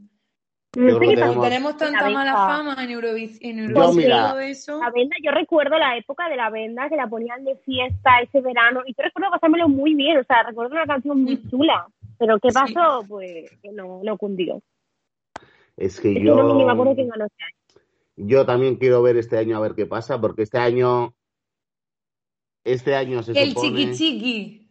No 0.75 0.93
sé 0.93 0.99
qué 0.99 1.07
tenemos- 1.15 1.35
pasa. 1.35 1.49
tenemos 1.49 1.77
tanta 1.77 2.01
La 2.01 2.09
mala 2.09 2.33
fama 2.33 2.83
en 2.83 2.89
Eurovisión, 2.91 3.49
en 3.51 3.57
Yo, 3.57 3.63
Eurovisión 3.63 3.93
y 3.93 4.03
mira, 4.05 4.29
todo 4.29 4.39
eso. 4.39 4.79
La 4.79 4.91
venda, 4.91 5.15
yo 5.23 5.31
recuerdo 5.31 5.77
la 5.77 5.97
época 5.97 6.27
de 6.29 6.35
la 6.35 6.49
venda 6.49 6.89
que 6.89 6.95
la 6.97 7.07
ponían 7.07 7.43
de 7.45 7.55
fiesta 7.57 8.19
ese 8.21 8.41
verano 8.41 8.81
y 8.85 8.93
yo 8.93 9.03
recuerdo 9.03 9.31
pasármelo 9.31 9.69
muy 9.69 9.93
bien, 9.95 10.17
o 10.17 10.23
sea, 10.23 10.43
recuerdo 10.43 10.73
una 10.75 10.85
canción 10.85 11.21
muy 11.23 11.37
Mm. 11.37 11.49
chula, 11.49 11.87
pero 12.19 12.39
¿qué 12.39 12.49
Sí. 12.49 12.53
pasó? 12.53 13.03
Pues 13.07 13.51
que 13.61 13.71
no, 13.71 14.01
no 14.03 14.17
cundió. 14.17 14.61
Es 15.77 15.99
que 15.99 16.09
Es 16.11 16.17
que 16.17 16.23
yo, 16.23 16.35
no, 16.35 16.55
ni 16.55 16.65
me 16.65 16.71
acuerdo 16.71 16.95
quién 16.95 17.09
ganó 17.09 17.25
ese 17.25 17.35
año. 17.43 17.81
yo 18.17 18.45
también 18.45 18.75
quiero 18.77 19.01
ver 19.01 19.17
este 19.17 19.37
año 19.37 19.57
a 19.57 19.61
ver 19.61 19.75
qué 19.75 19.85
pasa, 19.85 20.19
porque 20.21 20.43
este 20.43 20.57
año, 20.57 21.13
este 22.63 22.95
año 22.95 23.21
se 23.23 23.31
El 23.31 23.49
supone... 23.49 23.91
chiqui 23.91 23.91
chiqui. 23.93 24.64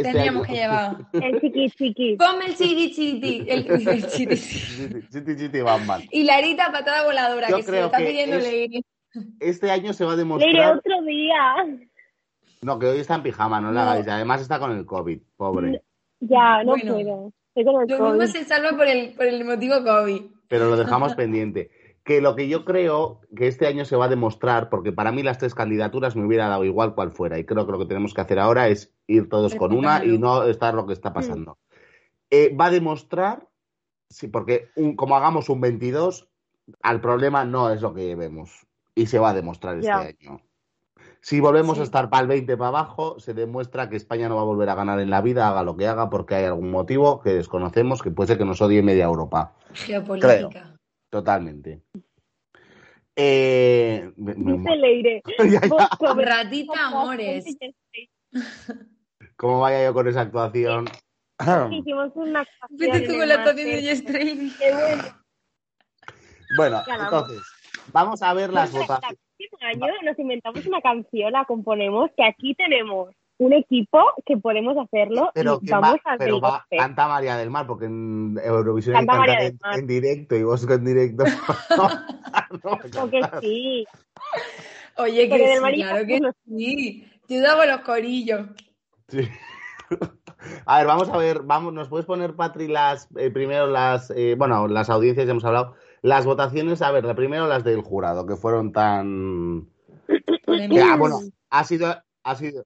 Este 0.00 0.12
Teníamos 0.12 0.44
año- 0.48 0.52
que 0.54 0.60
llevar. 0.60 0.96
El 1.12 1.40
chiqui 1.40 1.70
chiqui. 1.70 2.16
Ponme 2.16 2.46
el 2.46 2.54
chiqui 2.56 2.90
chiqui. 2.92 3.44
El, 3.48 3.66
el 3.88 4.06
chiqui 4.06 4.36
chiqui. 4.36 5.08
Chiti, 5.10 5.36
chiti, 5.36 5.60
bam, 5.60 5.86
bam. 5.86 6.02
Y 6.10 6.24
Larita 6.24 6.70
patada 6.72 7.04
voladora, 7.04 7.48
Yo 7.48 7.56
que 7.56 7.62
se 7.62 7.70
creo 7.70 7.80
lo 7.82 7.86
está 7.86 7.98
pidiendo 7.98 8.36
es- 8.36 8.44
Leire. 8.44 8.80
Este 9.40 9.70
año 9.70 9.92
se 9.92 10.04
va 10.04 10.12
a 10.12 10.16
demostrar... 10.16 10.76
otro 10.76 11.02
día. 11.02 11.54
No, 12.62 12.78
que 12.78 12.86
hoy 12.86 12.98
está 13.00 13.14
en 13.14 13.22
pijama, 13.22 13.60
no, 13.60 13.68
le 13.68 13.74
No. 13.74 13.80
hagáis. 13.80 14.06
Además 14.08 14.40
está 14.42 14.58
con 14.58 14.72
el 14.76 14.84
COVID, 14.84 15.18
pobre. 15.36 15.82
Ya, 16.20 16.62
no 16.64 16.72
Bueno. 16.72 16.94
puedo. 16.94 17.32
Estoy 17.54 17.64
con 17.72 17.82
el 17.82 17.98
Lo 17.98 18.10
mismo 18.14 18.26
se 18.26 18.44
salva 18.44 18.76
por 18.76 18.86
el, 18.86 19.14
por 19.14 19.26
el 19.26 19.44
motivo 19.44 19.76
COVID. 19.82 20.22
Pero 20.48 20.68
lo 20.70 20.76
dejamos 20.76 21.14
pendiente. 21.16 21.70
Que 22.08 22.22
lo 22.22 22.34
que 22.34 22.48
yo 22.48 22.64
creo 22.64 23.20
que 23.36 23.48
este 23.48 23.66
año 23.66 23.84
se 23.84 23.94
va 23.94 24.06
a 24.06 24.08
demostrar, 24.08 24.70
porque 24.70 24.92
para 24.92 25.12
mí 25.12 25.22
las 25.22 25.36
tres 25.36 25.54
candidaturas 25.54 26.16
me 26.16 26.24
hubiera 26.24 26.48
dado 26.48 26.64
igual 26.64 26.94
cual 26.94 27.10
fuera, 27.10 27.38
y 27.38 27.44
creo 27.44 27.66
que 27.66 27.72
lo 27.72 27.78
que 27.78 27.84
tenemos 27.84 28.14
que 28.14 28.22
hacer 28.22 28.38
ahora 28.38 28.68
es 28.68 28.94
ir 29.06 29.28
todos 29.28 29.54
con 29.56 29.74
una 29.76 30.02
y 30.02 30.16
no 30.16 30.44
estar 30.44 30.72
lo 30.72 30.86
que 30.86 30.94
está 30.94 31.12
pasando. 31.12 31.58
Eh, 32.30 32.56
va 32.58 32.64
a 32.66 32.70
demostrar, 32.70 33.46
sí, 34.08 34.26
porque 34.26 34.70
un- 34.74 34.96
como 34.96 35.16
hagamos 35.18 35.50
un 35.50 35.60
22, 35.60 36.30
al 36.82 37.02
problema 37.02 37.44
no 37.44 37.70
es 37.70 37.82
lo 37.82 37.92
que 37.92 38.14
vemos, 38.16 38.66
y 38.94 39.04
se 39.04 39.18
va 39.18 39.28
a 39.28 39.34
demostrar 39.34 39.76
este 39.76 39.90
año. 39.92 40.40
Si 41.20 41.40
volvemos 41.40 41.76
Sí. 41.76 41.82
a 41.82 41.84
estar 41.84 42.08
para 42.08 42.22
el 42.22 42.28
20 42.28 42.56
para 42.56 42.68
abajo, 42.68 43.20
se 43.20 43.34
demuestra 43.34 43.90
que 43.90 43.96
España 43.96 44.30
no 44.30 44.36
va 44.36 44.40
a 44.40 44.46
volver 44.46 44.70
a 44.70 44.74
ganar 44.74 44.98
en 45.00 45.10
la 45.10 45.20
vida, 45.20 45.46
haga 45.46 45.62
lo 45.62 45.76
que 45.76 45.86
haga, 45.86 46.08
porque 46.08 46.36
hay 46.36 46.46
algún 46.46 46.70
motivo 46.70 47.20
que 47.20 47.34
desconocemos, 47.34 48.00
que 48.00 48.10
puede 48.10 48.28
ser 48.28 48.38
que 48.38 48.46
nos 48.46 48.62
odie 48.62 48.82
media 48.82 49.04
Europa. 49.04 49.52
Geopolítica. 49.74 50.77
Totalmente. 51.10 51.82
Eh, 53.16 54.12
me- 54.16 54.34
me- 54.34 54.58
Dice 54.58 54.76
Leire. 54.76 55.22
ya, 55.38 55.60
ya. 55.60 56.14
Ratita 56.14 56.86
Amores. 56.86 57.44
¿Cómo 59.36 59.60
vaya 59.60 59.84
yo 59.84 59.94
con 59.94 60.06
esa 60.08 60.22
actuación? 60.22 60.86
Hicimos 61.70 62.10
una 62.14 62.44
canción 62.60 62.90
Vete 62.92 63.06
tú 63.06 63.12
en 63.14 63.18
con 63.20 63.28
la 63.28 63.34
el 63.34 63.40
actuación 63.40 63.68
de. 63.70 64.50
Qué 64.58 64.72
bueno. 64.72 65.02
bueno, 66.56 66.82
entonces, 67.04 67.42
vamos 67.92 68.22
a 68.22 68.34
ver 68.34 68.52
las 68.52 68.70
Pues 68.70 68.82
el 68.82 68.88
votaciones. 68.88 69.18
próximo 69.36 69.86
año 69.86 69.94
nos 70.04 70.18
inventamos 70.18 70.66
una 70.66 70.80
canción, 70.80 71.32
la 71.32 71.44
componemos, 71.44 72.10
que 72.16 72.24
aquí 72.24 72.54
tenemos 72.54 73.14
un 73.38 73.52
equipo 73.52 74.00
que 74.26 74.36
podemos 74.36 74.76
hacerlo 74.76 75.30
Pero, 75.32 75.60
y 75.62 75.70
vamos 75.70 75.96
va, 76.04 76.12
a 76.12 76.18
pero 76.18 76.40
va, 76.40 76.66
María 77.08 77.36
del 77.36 77.50
Mar, 77.50 77.66
porque 77.66 77.86
en 77.86 78.38
Eurovisión 78.44 78.96
hay 78.96 79.06
María 79.06 79.38
del 79.38 79.52
en, 79.52 79.58
Mar. 79.62 79.78
en 79.78 79.86
directo 79.86 80.36
y 80.36 80.42
vos 80.42 80.68
en 80.68 80.84
directo. 80.84 81.24
no, 82.64 82.70
no, 82.70 82.78
Porque 83.00 83.20
sí. 83.40 83.86
Oye, 84.96 85.28
que 85.28 85.38
del 85.38 85.64
sí, 85.64 85.82
claro 85.82 86.06
que 86.06 86.20
sí. 86.46 87.06
Yo 87.28 87.42
daba 87.42 87.66
los 87.66 87.80
corillos. 87.82 88.46
Sí. 89.08 89.28
A 90.66 90.78
ver, 90.78 90.86
vamos 90.86 91.08
a 91.08 91.16
ver, 91.16 91.42
vamos, 91.42 91.72
¿nos 91.72 91.88
puedes 91.88 92.06
poner, 92.06 92.36
Patri, 92.36 92.68
las 92.68 93.08
eh, 93.16 93.30
primero 93.30 93.66
las, 93.66 94.10
eh, 94.10 94.36
bueno, 94.38 94.68
las 94.68 94.88
audiencias 94.88 95.26
ya 95.26 95.32
hemos 95.32 95.44
hablado, 95.44 95.74
las 96.00 96.26
votaciones, 96.26 96.80
a 96.80 96.92
ver, 96.92 97.04
la 97.04 97.16
primero 97.16 97.48
las 97.48 97.64
del 97.64 97.82
jurado, 97.82 98.24
que 98.24 98.36
fueron 98.36 98.72
tan... 98.72 99.68
que, 100.06 100.80
ah, 100.80 100.96
bueno, 100.96 101.18
ha 101.50 101.64
sido, 101.64 101.92
ha 102.22 102.34
sido, 102.36 102.64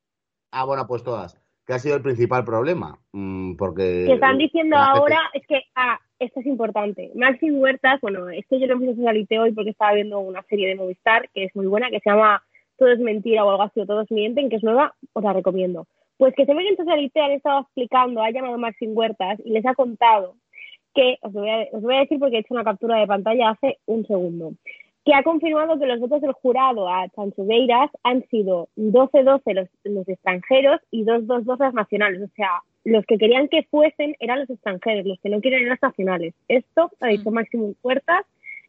ah, 0.52 0.64
bueno, 0.64 0.86
pues 0.86 1.02
todas, 1.02 1.36
que 1.66 1.74
ha 1.74 1.78
sido 1.78 1.96
el 1.96 2.02
principal 2.02 2.44
problema, 2.44 2.98
mm, 3.12 3.56
porque... 3.56 4.04
que 4.06 4.14
están 4.14 4.38
diciendo 4.38 4.76
gente- 4.76 4.98
ahora, 4.98 5.20
es 5.34 5.46
que, 5.46 5.62
ah, 5.74 5.98
esto 6.18 6.40
es 6.40 6.46
importante. 6.46 7.10
Maxi 7.16 7.50
Huertas, 7.50 8.00
bueno, 8.00 8.28
es 8.30 8.46
que 8.46 8.60
yo 8.60 8.66
lo 8.68 8.74
empecé 8.74 8.92
a 8.92 8.96
socialité 8.96 9.38
hoy 9.40 9.52
porque 9.52 9.70
estaba 9.70 9.94
viendo 9.94 10.20
una 10.20 10.42
serie 10.44 10.68
de 10.68 10.76
Movistar 10.76 11.28
que 11.34 11.44
es 11.44 11.56
muy 11.56 11.66
buena, 11.66 11.90
que 11.90 11.98
se 11.98 12.10
llama 12.10 12.42
Todo 12.78 12.92
es 12.92 13.00
mentira 13.00 13.44
o 13.44 13.50
algo 13.50 13.64
así, 13.64 13.80
o 13.80 13.86
Todos 13.86 14.10
mienten, 14.10 14.48
que 14.48 14.56
es 14.56 14.62
nueva, 14.62 14.94
os 15.12 15.24
la 15.24 15.32
recomiendo. 15.32 15.86
Pues 16.18 16.34
que 16.36 16.46
se 16.46 16.54
ve 16.54 16.62
que 16.62 16.68
en 16.68 16.76
socialité 16.76 17.20
han 17.20 17.32
estado 17.32 17.62
explicando, 17.62 18.22
ha 18.22 18.30
llamado 18.30 18.56
Maxi 18.58 18.86
Huertas 18.86 19.40
y 19.44 19.50
les 19.50 19.66
ha 19.66 19.74
contado 19.74 20.36
que, 20.94 21.18
os 21.22 21.32
lo 21.32 21.40
voy 21.40 21.50
a, 21.50 21.66
os 21.72 21.82
voy 21.82 21.96
a 21.96 22.00
decir 22.00 22.18
porque 22.18 22.36
he 22.36 22.40
hecho 22.40 22.54
una 22.54 22.64
captura 22.64 22.98
de 22.98 23.06
pantalla 23.06 23.50
hace 23.50 23.78
un 23.86 24.06
segundo, 24.06 24.52
que 25.04 25.14
ha 25.14 25.22
confirmado 25.22 25.78
que 25.78 25.86
los 25.86 26.00
votos 26.00 26.20
del 26.20 26.32
jurado 26.32 26.88
a 26.88 27.08
Chanchugueiras 27.08 27.90
han 28.04 28.24
sido 28.28 28.68
12-12 28.76 29.54
los, 29.54 29.68
los 29.84 30.08
extranjeros 30.08 30.80
y 30.90 31.04
2-2-2 31.04 31.58
las 31.58 31.74
nacionales. 31.74 32.22
O 32.22 32.28
sea, 32.36 32.62
los 32.84 33.04
que 33.06 33.18
querían 33.18 33.48
que 33.48 33.64
fuesen 33.64 34.14
eran 34.20 34.40
los 34.40 34.50
extranjeros, 34.50 35.04
los 35.04 35.18
que 35.20 35.28
no 35.28 35.40
quieren 35.40 35.60
eran 35.60 35.70
los 35.70 35.82
nacionales. 35.82 36.34
Esto 36.48 36.90
ha 37.00 37.08
dicho 37.08 37.30
Máximo 37.30 37.74
Puertas 37.80 38.24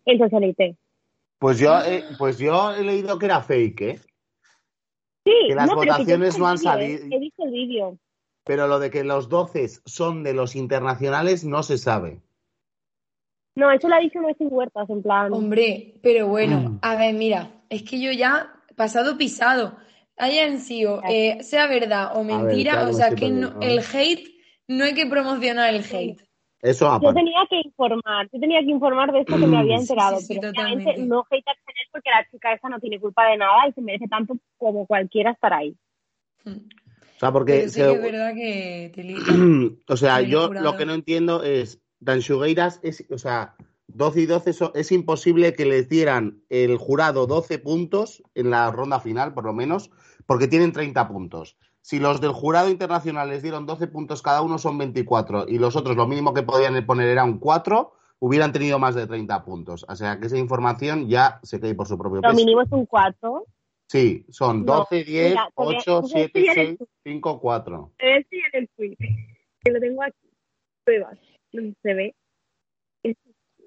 en 0.05 0.17
Socialité. 0.17 0.75
Pues 1.37 1.59
yo, 1.59 1.77
eh, 1.85 2.03
pues 2.17 2.39
yo 2.39 2.73
he 2.73 2.83
leído 2.83 3.19
que 3.19 3.25
era 3.25 3.41
fake, 3.41 3.81
¿eh? 3.81 3.99
Sí, 5.25 5.33
Que 5.47 5.55
las 5.55 5.67
no, 5.67 5.79
que 5.79 5.87
votaciones 5.89 6.37
no 6.37 6.47
han 6.47 6.57
salido. 6.57 7.05
He 7.11 7.19
visto 7.19 7.43
el 7.45 7.51
vídeo. 7.51 7.97
Pero 8.43 8.67
lo 8.67 8.79
de 8.79 8.89
que 8.89 9.03
los 9.03 9.29
12 9.29 9.67
son 9.85 10.23
de 10.23 10.33
los 10.33 10.55
internacionales 10.55 11.45
no 11.45 11.63
se 11.63 11.77
sabe. 11.77 12.19
No, 13.55 13.71
eso 13.71 13.87
lo 13.87 13.95
ha 13.95 13.99
dicho 13.99 14.19
Máximo 14.19 14.49
Huertas, 14.49 14.89
en 14.89 15.01
plan. 15.03 15.33
Hombre, 15.33 15.95
pero 16.01 16.27
Mm. 16.27 16.29
bueno, 16.29 16.79
a 16.81 16.95
ver, 16.95 17.13
mira, 17.13 17.51
es 17.69 17.83
que 17.83 18.01
yo 18.01 18.11
ya, 18.11 18.51
pasado 18.75 19.17
pisado, 19.17 19.77
hayan 20.17 20.59
sido, 20.59 21.01
eh, 21.07 21.41
sea 21.43 21.67
verdad 21.67 22.17
o 22.17 22.23
mentira, 22.23 22.73
claro, 22.73 22.89
o 22.89 22.93
sea, 22.93 23.13
que 23.15 23.29
no- 23.29 23.61
el 23.61 23.79
hate, 23.79 24.27
no 24.67 24.83
hay 24.85 24.93
que 24.93 25.05
promocionar 25.05 25.73
el 25.73 25.83
hate. 25.83 26.19
Eso 26.61 26.85
Yo 26.85 26.91
aparte. 26.93 27.19
tenía 27.19 27.39
que 27.49 27.59
informar, 27.63 28.29
yo 28.31 28.39
tenía 28.39 28.59
que 28.61 28.71
informar 28.71 29.11
de 29.11 29.19
esto 29.19 29.37
que 29.37 29.45
me 29.47 29.57
había 29.57 29.75
Sí, 29.77 29.81
enterado, 29.83 30.17
sí, 30.17 30.25
sí, 30.25 30.33
pero 30.39 30.47
totalmente. 30.49 30.89
obviamente 30.89 31.07
no 31.07 31.19
hatear 31.21 31.43
en 31.67 31.73
él 31.75 31.87
porque 31.91 32.09
la 32.09 32.27
chica 32.31 32.53
esa 32.53 32.69
no 32.69 32.79
tiene 32.79 32.99
culpa 32.99 33.29
de 33.29 33.37
nada 33.37 33.67
y 33.67 33.73
se 33.73 33.81
merece 33.81 34.07
tanto 34.07 34.37
como 34.57 34.87
cualquiera 34.87 35.31
estar 35.31 35.53
ahí. 35.53 35.75
Mm. 36.45 36.51
O 36.51 37.19
sea, 37.19 37.31
porque 37.33 37.51
Pero 37.53 37.63
sí 37.69 37.69
se- 37.81 37.85
que 37.87 37.93
es 37.93 38.01
verdad 38.01 38.33
que 38.33 38.91
te 38.95 39.03
li- 39.03 39.15
o 39.87 39.97
sea, 39.97 40.21
yo 40.21 40.53
lo 40.53 40.77
que 40.77 40.85
no 40.85 40.93
entiendo 40.93 41.43
es, 41.43 41.81
Danxugueiras 42.03 42.79
es, 42.83 43.05
o 43.11 43.17
sea, 43.17 43.55
12 43.87 44.21
y 44.21 44.25
12 44.25 44.53
so- 44.53 44.73
es 44.75 44.91
imposible 44.91 45.53
que 45.53 45.65
les 45.65 45.87
dieran 45.89 46.41
el 46.49 46.77
jurado 46.77 47.27
12 47.27 47.59
puntos 47.59 48.23
en 48.35 48.49
la 48.49 48.71
ronda 48.71 48.99
final, 48.99 49.33
por 49.33 49.45
lo 49.45 49.53
menos, 49.53 49.91
porque 50.25 50.47
tienen 50.47 50.71
30 50.71 51.07
puntos. 51.07 51.57
Si 51.81 51.99
los 51.99 52.21
del 52.21 52.31
jurado 52.31 52.69
internacional 52.69 53.29
les 53.29 53.43
dieron 53.43 53.65
12 53.65 53.87
puntos 53.87 54.21
cada 54.21 54.41
uno, 54.41 54.57
son 54.57 54.77
24, 54.77 55.45
y 55.47 55.57
los 55.59 55.75
otros 55.75 55.97
lo 55.97 56.07
mínimo 56.07 56.33
que 56.33 56.43
podían 56.43 56.85
poner 56.85 57.09
era 57.09 57.23
un 57.25 57.39
4, 57.39 57.93
hubieran 58.19 58.53
tenido 58.53 58.79
más 58.79 58.95
de 58.95 59.05
30 59.05 59.43
puntos. 59.43 59.85
O 59.89 59.95
sea, 59.95 60.17
que 60.19 60.27
esa 60.27 60.37
información 60.37 61.09
ya 61.09 61.39
se 61.43 61.59
cae 61.59 61.75
por 61.75 61.87
su 61.87 61.97
propio 61.97 62.17
Lo 62.17 62.29
peso. 62.29 62.35
mínimo 62.35 62.61
es 62.61 62.71
un 62.71 62.85
4. 62.85 63.45
Sí, 63.87 64.25
son 64.29 64.65
No, 64.65 64.77
12, 64.77 65.03
10, 65.03 65.29
mira, 65.31 65.45
te 65.47 65.63
voy 65.63 65.75
a- 65.75 65.77
8, 65.79 65.83
te 65.83 65.91
voy 65.91 65.99
a 65.99 66.07
7, 66.07 66.39
enseñar 66.39 66.57
el 66.59 66.77
6, 66.77 66.89
5, 67.03 67.39
4. 67.41 67.91
Te 67.97 68.05
voy 68.05 68.13
a 68.13 68.17
enseñar 68.17 68.49
el 68.53 68.69
tweet, 68.77 68.97
que 69.59 69.71
lo 69.71 69.79
tengo 69.81 70.03
aquí. 70.03 70.29
Pruebas. 70.85 71.17
Se 71.53 71.93
ve. 71.93 72.15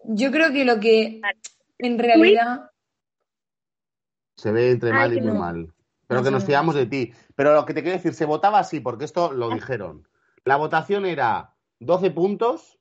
Yo 0.09 0.31
creo 0.31 0.53
que 0.53 0.65
lo 0.65 0.81
que 0.81 1.21
en 1.79 1.99
realidad, 1.99 2.71
Se 4.37 4.53
ve 4.53 4.71
entre 4.71 4.91
Ay, 4.91 4.95
mal 4.97 5.13
y 5.17 5.21
muy 5.21 5.33
no. 5.33 5.39
mal. 5.39 5.73
Pero 6.07 6.23
que 6.23 6.31
nos 6.31 6.45
fiamos 6.45 6.75
de 6.75 6.87
ti. 6.87 7.13
Pero 7.35 7.55
lo 7.55 7.65
que 7.65 7.73
te 7.75 7.83
quiero 7.83 7.97
decir, 7.97 8.13
se 8.15 8.27
votaba 8.27 8.59
así, 8.59 8.81
porque 8.81 9.05
esto 9.07 9.33
lo 9.33 9.51
Ah. 9.51 9.55
dijeron. 9.55 10.07
La 10.45 10.57
votación 10.57 11.07
era 11.07 11.55
12 11.81 12.11
puntos, 12.11 12.79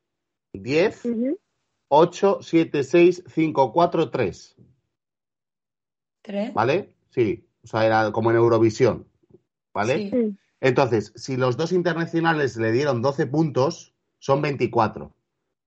10, 0.53 1.05
Ujú. 1.05 1.39
8, 1.87 2.39
7, 2.41 2.83
6, 2.83 3.23
5, 3.27 3.71
4, 3.73 4.09
3. 4.11 4.55
¿tres? 6.21 6.53
¿Vale? 6.53 6.93
Sí. 7.09 7.47
O 7.63 7.67
sea, 7.67 7.85
era 7.85 8.11
como 8.11 8.31
en 8.31 8.37
Eurovisión. 8.37 9.07
¿Vale? 9.73 10.09
Sí. 10.11 10.37
Entonces, 10.59 11.13
si 11.15 11.37
los 11.37 11.55
dos 11.57 11.71
internacionales 11.71 12.57
le 12.57 12.71
dieron 12.71 13.01
12 13.01 13.27
puntos, 13.27 13.94
son 14.25 14.41
24. 14.41 15.11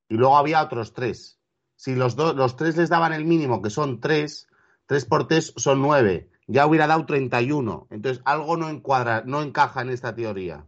Y 0.08 0.14
luego 0.16 0.36
había 0.36 0.64
otros 0.64 0.92
3. 0.92 1.38
Si 1.76 1.94
los, 1.94 2.16
dos 2.16 2.34
los 2.34 2.56
tres 2.56 2.76
les 2.76 2.88
daban 2.88 3.12
el 3.12 3.24
mínimo, 3.24 3.62
que 3.62 3.70
son 3.70 4.00
3, 4.00 4.48
3 4.86 5.04
por 5.04 5.28
3 5.28 5.54
son 5.56 5.80
9. 5.80 6.28
Ya 6.48 6.66
hubiera 6.66 6.88
dado 6.88 7.06
31. 7.06 7.86
Entonces, 7.90 8.20
algo 8.24 8.56
no 8.56 8.68
encuadra, 8.68 9.22
no 9.24 9.42
encaja 9.42 9.82
en 9.82 9.90
esta 9.90 10.12
teoría. 10.12 10.66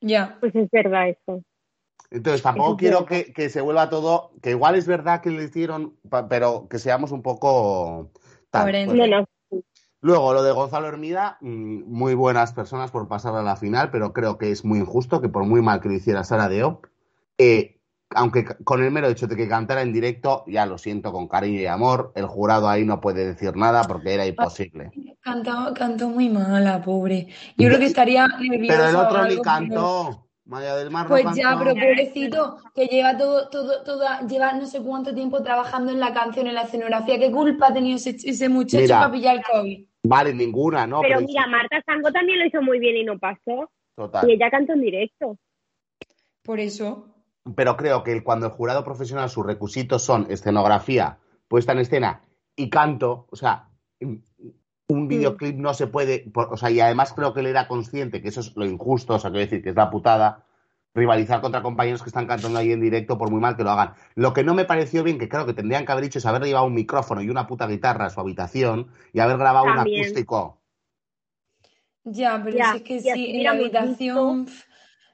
Ya. 0.00 0.36
Pues 0.40 0.52
es 0.56 0.68
verdad 0.72 1.10
esto. 1.10 1.44
Entonces 2.10 2.42
tampoco 2.42 2.70
Eso 2.70 2.74
es 2.74 2.78
quiero 2.80 3.06
que, 3.06 3.32
que 3.32 3.48
se 3.48 3.60
vuelva 3.60 3.88
todo, 3.88 4.32
que 4.42 4.50
igual 4.50 4.74
es 4.74 4.88
verdad 4.88 5.20
que 5.20 5.30
le 5.30 5.44
hicieron, 5.44 5.96
pero 6.28 6.66
que 6.68 6.80
seamos 6.80 7.12
un 7.12 7.22
poco 7.22 8.10
tal. 8.50 8.62
Coherentes. 8.62 8.98
No, 8.98 9.06
no. 9.06 9.26
Luego, 10.02 10.34
lo 10.34 10.42
de 10.42 10.50
Gonzalo 10.50 10.88
Hermida, 10.88 11.38
mm, 11.40 11.84
muy 11.86 12.14
buenas 12.14 12.52
personas 12.52 12.90
por 12.90 13.06
pasar 13.06 13.36
a 13.36 13.42
la 13.42 13.54
final, 13.54 13.90
pero 13.92 14.12
creo 14.12 14.36
que 14.36 14.50
es 14.50 14.64
muy 14.64 14.80
injusto 14.80 15.20
que 15.20 15.28
por 15.28 15.44
muy 15.44 15.62
mal 15.62 15.80
que 15.80 15.88
lo 15.88 15.94
hiciera 15.94 16.24
Sara 16.24 16.48
Diop, 16.48 16.86
eh, 17.38 17.78
aunque 18.10 18.44
con 18.64 18.82
el 18.82 18.90
mero 18.90 19.06
hecho 19.06 19.28
de 19.28 19.36
que 19.36 19.48
cantara 19.48 19.80
en 19.80 19.92
directo, 19.92 20.42
ya 20.48 20.66
lo 20.66 20.76
siento 20.76 21.12
con 21.12 21.28
cariño 21.28 21.60
y 21.60 21.66
amor, 21.66 22.12
el 22.16 22.26
jurado 22.26 22.68
ahí 22.68 22.84
no 22.84 23.00
puede 23.00 23.24
decir 23.24 23.56
nada 23.56 23.84
porque 23.84 24.12
era 24.12 24.26
imposible. 24.26 24.90
Cantó, 25.20 25.72
cantó 25.72 26.08
muy 26.08 26.28
mala, 26.28 26.82
pobre. 26.82 27.28
Yo 27.56 27.68
creo 27.68 27.78
que 27.78 27.86
estaría 27.86 28.26
nerviosa. 28.26 28.76
Pero 28.76 28.88
el 28.88 28.96
otro 28.96 29.22
ni 29.22 29.30
pero- 29.30 29.42
cantó. 29.42 30.28
Maya 30.44 30.74
del 30.74 30.90
Mar 30.90 31.04
no 31.04 31.10
Pues 31.10 31.24
ya, 31.36 31.56
pero 31.56 31.72
pobrecito, 31.72 32.56
que 32.74 32.86
lleva 32.86 33.16
todo, 33.16 33.48
todo, 33.48 33.84
toda, 33.84 34.26
lleva 34.26 34.52
no 34.52 34.66
sé 34.66 34.80
cuánto 34.82 35.14
tiempo 35.14 35.40
trabajando 35.40 35.92
en 35.92 36.00
la 36.00 36.12
canción, 36.12 36.48
en 36.48 36.54
la 36.56 36.62
escenografía. 36.62 37.16
¿Qué 37.20 37.30
culpa 37.30 37.68
ha 37.68 37.72
tenido 37.72 37.96
ese, 37.96 38.16
ese 38.24 38.48
muchacho 38.48 38.82
Mira. 38.82 38.98
para 38.98 39.12
pillar 39.12 39.36
el 39.36 39.42
COVID? 39.44 39.84
Vale, 40.04 40.34
ninguna, 40.34 40.86
¿no? 40.86 41.00
Pero 41.00 41.16
Pero 41.18 41.28
mira, 41.28 41.46
Marta 41.46 41.82
Sango 41.86 42.10
también 42.10 42.38
lo 42.40 42.46
hizo 42.46 42.60
muy 42.60 42.78
bien 42.78 42.96
y 42.96 43.04
no 43.04 43.18
pasó. 43.18 43.70
Total. 43.94 44.28
Y 44.28 44.34
ella 44.34 44.50
cantó 44.50 44.72
en 44.72 44.80
directo. 44.80 45.38
Por 46.42 46.58
eso. 46.58 47.08
Pero 47.56 47.76
creo 47.76 48.02
que 48.04 48.22
cuando 48.22 48.46
el 48.46 48.52
jurado 48.52 48.84
profesional 48.84 49.28
sus 49.28 49.44
requisitos 49.44 50.02
son 50.02 50.26
escenografía, 50.30 51.18
puesta 51.48 51.72
en 51.72 51.78
escena 51.78 52.22
y 52.54 52.70
canto, 52.70 53.26
o 53.30 53.36
sea, 53.36 53.68
un 54.88 55.08
videoclip 55.08 55.56
no 55.56 55.74
se 55.74 55.88
puede, 55.88 56.20
por- 56.30 56.52
o 56.52 56.56
sea, 56.56 56.70
y 56.70 56.78
además 56.80 57.12
creo 57.14 57.34
que 57.34 57.40
él 57.40 57.46
era 57.46 57.66
consciente 57.66 58.22
que 58.22 58.28
eso 58.28 58.40
es 58.40 58.56
lo 58.56 58.64
injusto, 58.64 59.14
o 59.14 59.18
sea, 59.18 59.30
quiero 59.30 59.44
decir 59.44 59.62
que 59.62 59.70
es 59.70 59.76
la 59.76 59.90
putada, 59.90 60.46
rivalizar 60.94 61.40
contra 61.40 61.62
compañeros 61.62 62.02
que 62.02 62.08
están 62.10 62.26
cantando 62.26 62.58
ahí 62.58 62.72
en 62.72 62.80
directo 62.80 63.18
por 63.18 63.30
muy 63.30 63.40
mal 63.40 63.56
que 63.56 63.64
lo 63.64 63.70
hagan. 63.70 63.94
Lo 64.14 64.32
que 64.32 64.44
no 64.44 64.54
me 64.54 64.64
pareció 64.64 65.02
bien, 65.02 65.18
que 65.18 65.28
creo 65.28 65.46
que 65.46 65.54
tendrían 65.54 65.84
que 65.86 65.92
haber 65.92 66.04
hecho 66.04 66.18
es 66.18 66.26
haber 66.26 66.42
llevado 66.44 66.66
un 66.66 66.74
micrófono 66.74 67.22
y 67.22 67.30
una 67.30 67.46
puta 67.46 67.66
guitarra 67.66 68.06
a 68.06 68.10
su 68.10 68.20
habitación 68.20 68.88
y 69.12 69.20
haber 69.20 69.38
grabado 69.38 69.66
También. 69.66 70.00
un 70.00 70.04
acústico. 70.04 70.58
Ya, 72.04 72.40
pero 72.44 72.58
Ya, 72.58 72.72
si 72.72 72.76
es 72.78 72.82
que 72.82 73.00
sí, 73.00 73.30
en 73.36 73.44
la 73.44 73.50
habitación, 73.52 74.48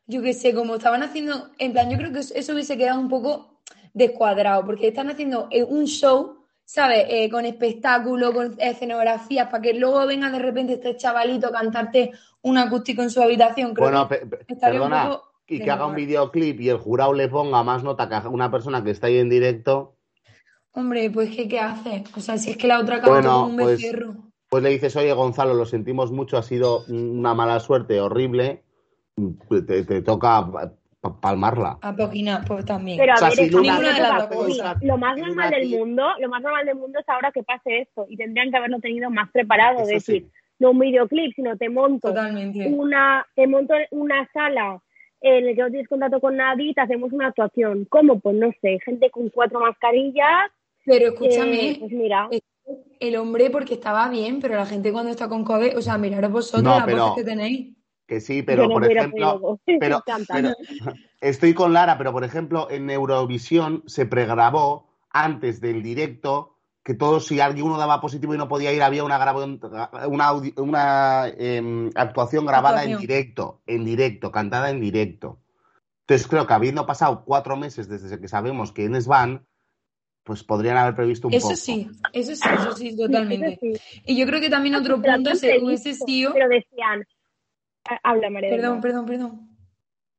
yo 0.07 0.23
qué 0.23 0.33
sé, 0.33 0.55
como 0.55 0.77
estaban 0.77 1.03
haciendo, 1.03 1.51
en 1.59 1.73
plan, 1.73 1.91
yo 1.91 1.99
creo 1.99 2.13
que 2.13 2.21
eso 2.21 2.53
hubiese 2.53 2.79
quedado 2.79 2.99
un 3.01 3.09
poco 3.09 3.61
descuadrado, 3.93 4.65
porque 4.65 4.89
están 4.89 5.11
haciendo 5.11 5.49
eh, 5.51 5.63
un 5.65 5.85
show, 5.87 6.39
¿sabes? 6.65 7.05
Eh, 7.09 7.29
con 7.31 7.45
espectáculo, 7.45 8.33
con 8.33 8.55
escenografías, 8.59 9.49
para 9.51 9.63
que 9.63 9.75
luego 9.75 10.07
venga 10.07 10.31
de 10.31 10.39
repente 10.39 10.75
este 10.75 10.97
chavalito 10.97 11.49
a 11.49 11.53
cantarte 11.53 12.13
un 12.43 12.57
acústico 12.57 13.03
en 13.03 13.11
su 13.11 13.21
habitación. 13.23 13.75
Creo 13.75 13.89
Bueno, 13.89 14.09
que 14.09 14.17
pe- 14.17 14.27
pe- 14.27 14.47
estaría 14.49 14.81
un 14.81 14.87
perdona, 14.87 15.11
poco 15.11 15.28
y 15.49 15.61
que 15.61 15.71
haga 15.71 15.87
un 15.87 15.95
videoclip 15.95 16.61
y 16.61 16.69
el 16.69 16.77
jurado 16.77 17.13
le 17.15 17.29
ponga 17.29 17.63
más 17.63 17.83
nota 17.83 18.09
que 18.09 18.15
a 18.17 18.29
una 18.29 18.51
persona 18.51 18.85
que 18.85 18.91
está 18.91 19.07
ahí 19.07 19.19
en 19.19 19.31
directo. 19.31 19.95
Hombre, 20.73 21.11
pues 21.11 21.35
¿qué, 21.35 21.49
qué 21.49 21.59
hace? 21.59 22.05
O 22.15 22.21
sea, 22.21 22.37
si 22.37 22.51
es 22.51 22.57
que 22.57 22.67
la 22.69 22.79
otra 22.81 22.97
cantó 23.01 23.11
Bueno, 23.13 23.47
un 23.47 23.57
pues- 23.57 23.81
becerro. 23.81 24.15
Pues 24.51 24.63
le 24.63 24.71
dices, 24.71 24.97
oye 24.97 25.13
Gonzalo, 25.13 25.53
lo 25.53 25.67
sentimos 25.67 26.11
mucho, 26.11 26.39
ha 26.39 26.43
sido 26.43 26.85
una 26.89 27.35
mala 27.35 27.61
suerte, 27.61 28.01
horrible, 28.01 28.63
te, 29.67 29.85
te 29.85 30.01
toca 30.01 30.51
pa- 30.51 30.73
pa- 31.03 31.21
palmarla. 31.21 31.77
A 31.83 31.95
Poquina, 31.95 32.43
pues 32.49 32.65
también. 32.65 32.97
Pero 32.99 33.13
a 33.13 33.17
O 33.17 33.19
sea, 33.19 33.29
ver, 33.29 33.37
si 33.37 33.51
tiene 33.51 33.77
de 33.77 33.83
las 33.83 33.99
la 33.99 34.19
dos 34.27 34.27
cosa. 34.29 34.47
cosas. 34.47 34.77
Lo 34.83 34.97
más 34.97 35.19
normal 35.19 35.51
del 35.51 35.69
mundo, 35.69 36.07
lo 36.19 36.29
más 36.31 36.41
normal 36.43 36.65
del 36.65 36.77
mundo 36.77 36.99
es 36.99 37.07
ahora 37.11 37.31
que 37.31 37.43
pase 37.43 37.81
esto. 37.81 38.07
Y 38.09 38.17
tendrían 38.17 38.51
que 38.51 38.57
haberlo 38.57 38.81
tenido 38.81 39.11
más 39.11 39.31
preparado. 39.31 39.83
Es 39.83 39.89
decir, 39.89 40.23
sí. 40.23 40.31
no 40.61 40.71
un 40.71 40.79
videoclip, 40.79 41.35
sino 41.37 41.55
te 41.59 41.69
monto 41.69 42.09
Totalmente. 42.09 42.69
una, 42.73 43.27
te 43.35 43.47
monto 43.47 43.75
una 43.91 44.27
sala 44.33 44.81
en 45.21 45.47
la 45.47 45.55
que 45.55 45.63
no 45.63 45.71
tienes 45.71 45.89
contacto 45.89 46.21
con 46.21 46.37
nadie 46.37 46.71
y 46.71 46.75
te 46.75 46.81
hacemos 46.81 47.13
una 47.13 47.29
actuación. 47.29 47.87
¿Cómo? 47.89 48.21
Pues 48.21 48.37
no 48.37 48.51
sé, 48.61 48.79
gente 48.85 49.11
con 49.11 49.29
cuatro 49.31 49.61
mascarillas. 49.61 50.51
Pero 50.85 51.07
eh, 51.07 51.09
escúchame, 51.09 51.77
pues 51.81 51.93
mira, 51.93 52.29
el 53.01 53.17
hombre 53.17 53.51
porque 53.51 53.75
estaba 53.75 54.09
bien, 54.09 54.41
pero 54.41 54.55
la 54.55 54.67
gente 54.67 54.93
cuando 54.93 55.11
está 55.11 55.29
con 55.29 55.45
COVID, 55.45 55.77
o 55.77 55.83
sea, 55.83 55.99
miraros 55.99 56.31
vosotros 56.33 56.63
No, 56.63 56.77
las 56.77 56.85
pero- 56.87 57.09
voces 57.09 57.25
que 57.25 57.31
tenéis. 57.31 57.75
Que 58.07 58.23
sí, 58.23 58.43
pero 58.43 58.63
no 58.67 58.71
por 58.71 58.91
ejemplo, 58.91 59.61
pero, 59.79 60.03
pero 60.33 60.55
estoy 61.21 61.53
con 61.53 61.75
Lara, 61.75 61.99
pero 61.99 62.11
por 62.11 62.25
ejemplo, 62.25 62.69
en 62.71 62.89
Eurovisión 62.89 63.83
se 63.87 64.07
pregrabó 64.07 64.89
antes 65.11 65.61
del 65.61 65.83
directo 65.83 66.58
que 66.89 66.95
todos, 66.95 67.27
si 67.27 67.39
alguno 67.39 67.77
daba 67.77 68.01
positivo 68.01 68.35
y 68.35 68.39
no 68.39 68.49
podía 68.49 68.73
ir, 68.73 68.83
había 68.83 69.05
una, 69.05 69.19
grabo- 69.19 69.45
una, 70.09 70.31
audi- 70.31 70.59
una 70.59 71.29
em, 71.37 71.91
actuación 71.95 72.47
grabada 72.47 72.83
en 72.85 72.97
directo, 72.99 73.61
en 73.67 73.85
directo, 73.85 74.33
cantada 74.33 74.71
en 74.71 74.81
directo. 74.81 75.39
Entonces 76.07 76.27
creo 76.27 76.47
que 76.47 76.55
habiendo 76.55 76.87
pasado 76.87 77.25
cuatro 77.27 77.59
meses 77.59 77.91
desde 77.91 78.19
que 78.19 78.27
sabemos 78.27 78.73
quiénes 78.73 79.07
van, 79.07 79.45
pues 80.23 80.43
podrían 80.45 80.79
haber 80.79 80.95
previsto 80.97 81.29
un 81.29 81.35
Eso 81.35 81.49
poco. 81.49 81.57
sí, 81.57 81.91
eso 82.15 82.35
sí, 82.35 82.49
eso 82.55 82.73
sí, 82.73 82.97
totalmente. 82.97 83.59
Eso 83.63 83.83
sí. 83.83 84.03
Y 84.07 84.19
yo 84.19 84.25
creo 84.25 84.41
que 84.41 84.49
también 84.49 84.75
otro 84.75 84.99
Pero 85.03 85.13
punto 85.17 85.29
hubiese 85.33 85.49
previsto, 85.59 86.07
sido... 86.07 86.33
Pero 86.33 86.49
decían, 86.49 87.07
habla 88.03 88.31
María. 88.31 88.49
Perdón, 88.49 88.81
perdón, 88.81 89.05
perdón. 89.05 89.49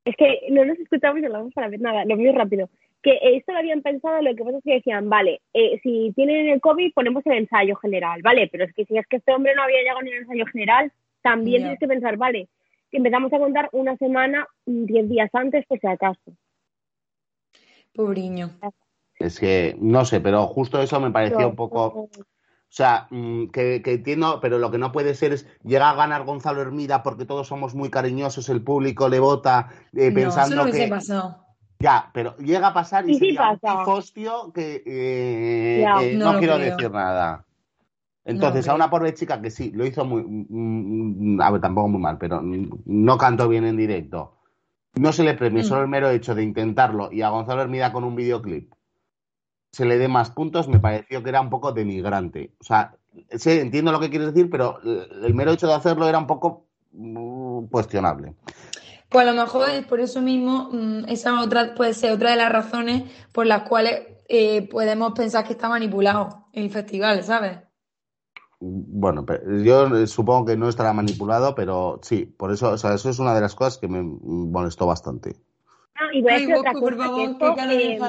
Es 0.06 0.16
que 0.16 0.40
no 0.52 0.66
nos 0.66 0.78
escuchamos 0.78 1.20
y 1.20 1.26
hablamos 1.26 1.52
para 1.52 1.68
ver 1.68 1.82
nada, 1.82 2.06
lo 2.06 2.16
mío 2.16 2.32
rápido. 2.32 2.70
Que 3.02 3.18
esto 3.22 3.54
lo 3.54 3.60
habían 3.60 3.82
pensado, 3.82 4.22
lo 4.22 4.36
que 4.36 4.44
pasa 4.44 4.58
es 4.58 4.64
que 4.64 4.74
decían, 4.74 5.10
vale, 5.10 5.42
eh, 5.54 5.80
si 5.84 6.12
tienen 6.16 6.50
el 6.50 6.60
COVID 6.60 6.94
ponemos 6.94 7.26
el 7.26 7.34
ensayo 7.34 7.76
general, 7.78 8.22
vale, 8.22 8.50
pero 8.52 8.66
es 8.66 8.74
que 8.74 8.86
si 8.86 8.98
es 8.98 9.08
que 9.08 9.18
este 9.18 9.32
hombre 9.34 9.56
no 9.56 9.64
había 9.64 9.80
llegado 9.80 10.02
ni 10.02 10.12
al 10.12 10.20
ensayo 10.20 10.46
general, 10.48 10.92
también 11.22 11.62
tienes 11.62 11.80
que 11.80 11.88
pensar, 11.88 12.18
vale, 12.18 12.50
que 12.92 12.98
empezamos 12.98 13.32
a 13.32 13.40
contar 13.40 13.70
una 13.72 13.96
semana, 13.98 14.48
mm, 14.66 14.86
diez 14.86 15.10
días 15.10 15.30
antes, 15.34 15.66
por 15.66 15.80
si 15.80 15.88
acaso. 15.88 16.34
Pobriño. 17.94 18.52
Es 19.18 19.40
que, 19.40 19.76
no 19.80 20.06
sé, 20.06 20.22
pero 20.22 20.48
justo 20.48 20.82
eso 20.82 21.00
me 21.00 21.12
pareció 21.12 21.38
Pero, 21.38 21.50
un 21.50 21.56
poco... 21.56 22.10
O 22.70 22.72
sea, 22.72 23.08
mm, 23.10 23.48
que, 23.48 23.82
que 23.82 23.94
entiendo, 23.94 24.40
pero 24.42 24.60
lo 24.60 24.70
que 24.70 24.78
no 24.78 24.92
puede 24.92 25.16
ser 25.16 25.34
es 25.34 25.48
llegar 25.64 25.94
a 25.94 25.98
ganar 25.98 26.24
Gonzalo 26.24 26.62
Hermida 26.62 27.02
porque 27.02 27.26
todos 27.26 27.48
somos 27.48 27.74
muy 27.74 27.90
cariñosos, 27.90 28.48
el 28.50 28.62
público 28.62 29.10
le 29.10 29.20
vota 29.20 29.70
eh, 29.94 30.12
No, 30.12 30.20
eso 30.20 30.36
pensando 30.36 30.66
no 30.66 30.72
que... 30.72 30.88
pasado. 30.88 31.49
Ya, 31.80 32.10
pero 32.14 32.36
llega 32.38 32.68
a 32.68 32.74
pasar 32.74 33.08
y 33.08 33.12
Y 33.12 33.14
sí 33.14 33.20
sería 33.28 33.52
un 33.52 33.60
pasa. 33.60 33.80
pifostio 33.80 34.52
que 34.54 34.84
eh, 34.86 35.80
Ya, 35.82 36.02
eh, 36.04 36.16
no 36.18 36.38
quiero 36.38 36.56
creo. 36.56 36.76
decir 36.76 36.92
nada. 36.92 37.46
Entonces, 38.26 38.66
No 38.68 38.74
a 38.74 38.76
una 38.76 38.90
pobre 38.90 39.14
chica 39.14 39.42
que 39.42 39.50
sí, 39.50 39.72
lo 39.72 39.86
hizo 39.86 40.04
muy... 40.06 40.22
mm, 40.24 41.36
mm, 41.36 41.42
a 41.42 41.52
ver, 41.52 41.62
tampoco 41.62 41.88
muy 41.88 42.02
mal, 42.02 42.18
pero 42.18 42.42
no 42.44 43.18
cantó 43.18 43.48
bien 43.48 43.66
en 43.66 43.78
directo. 43.78 44.36
No 44.96 45.14
se 45.14 45.24
le 45.24 45.36
premie 45.36 45.64
Mm. 45.64 45.66
solo 45.66 45.82
el 45.84 45.88
mero 45.88 46.10
hecho 46.10 46.36
de 46.36 46.44
intentarlo 46.44 47.12
y 47.12 47.22
a 47.22 47.30
Gonzalo 47.30 47.62
Hermida 47.62 47.92
con 47.94 48.04
un 48.04 48.16
videoclip 48.16 48.74
se 49.72 49.86
le 49.86 49.98
dé 50.00 50.08
más 50.08 50.32
puntos, 50.32 50.68
me 50.68 50.80
pareció 50.80 51.22
que 51.22 51.30
era 51.30 51.42
un 51.42 51.50
poco 51.50 51.72
denigrante. 51.72 52.54
O 52.60 52.64
sea, 52.64 52.96
sé, 53.30 53.62
entiendo 53.62 53.92
lo 53.92 54.00
que 54.00 54.10
quieres 54.10 54.34
decir, 54.34 54.50
pero 54.50 54.80
el 54.84 55.26
el 55.26 55.34
mero 55.36 55.52
hecho 55.52 55.68
de 55.68 55.76
hacerlo 55.76 56.08
era 56.10 56.18
un 56.18 56.26
poco 56.28 56.66
mm, 56.92 57.66
cuestionable. 57.66 58.34
Pues 59.10 59.28
a 59.28 59.32
lo 59.32 59.42
mejor 59.42 59.70
es 59.72 59.86
por 59.86 60.00
eso 60.00 60.22
mismo, 60.22 60.70
mm, 60.72 61.06
esa 61.08 61.42
otra 61.42 61.74
puede 61.74 61.94
ser 61.94 62.12
otra 62.12 62.32
de 62.32 62.38
las 62.38 62.52
razones 62.52 63.04
por 63.32 63.48
las 63.48 63.64
cuales 63.64 64.02
eh, 64.28 64.68
podemos 64.70 65.14
pensar 65.14 65.44
que 65.46 65.54
está 65.54 65.68
manipulado 65.68 66.46
el 66.54 66.70
festival, 66.70 67.24
¿sabes? 67.24 67.58
Bueno, 68.60 69.26
yo 69.64 70.06
supongo 70.06 70.46
que 70.46 70.58
no 70.58 70.68
estará 70.70 70.92
manipulado, 70.94 71.56
pero 71.56 72.00
sí, 72.04 72.26
por 72.26 72.52
eso, 72.52 72.72
o 72.72 72.78
sea, 72.78 72.94
eso 72.94 73.10
es 73.10 73.18
una 73.18 73.34
de 73.34 73.42
las 73.42 73.56
cosas 73.56 73.78
que 73.78 73.88
me 73.88 74.04
molestó 74.04 74.86
bastante. 74.86 75.38
ah, 75.96 76.10
y 76.14 76.22
voy 76.22 76.34
a 76.34 76.36
Ay, 76.36 76.46
por 76.74 76.98
que 76.98 77.24
esto, 77.24 77.56
eh. 77.58 78.00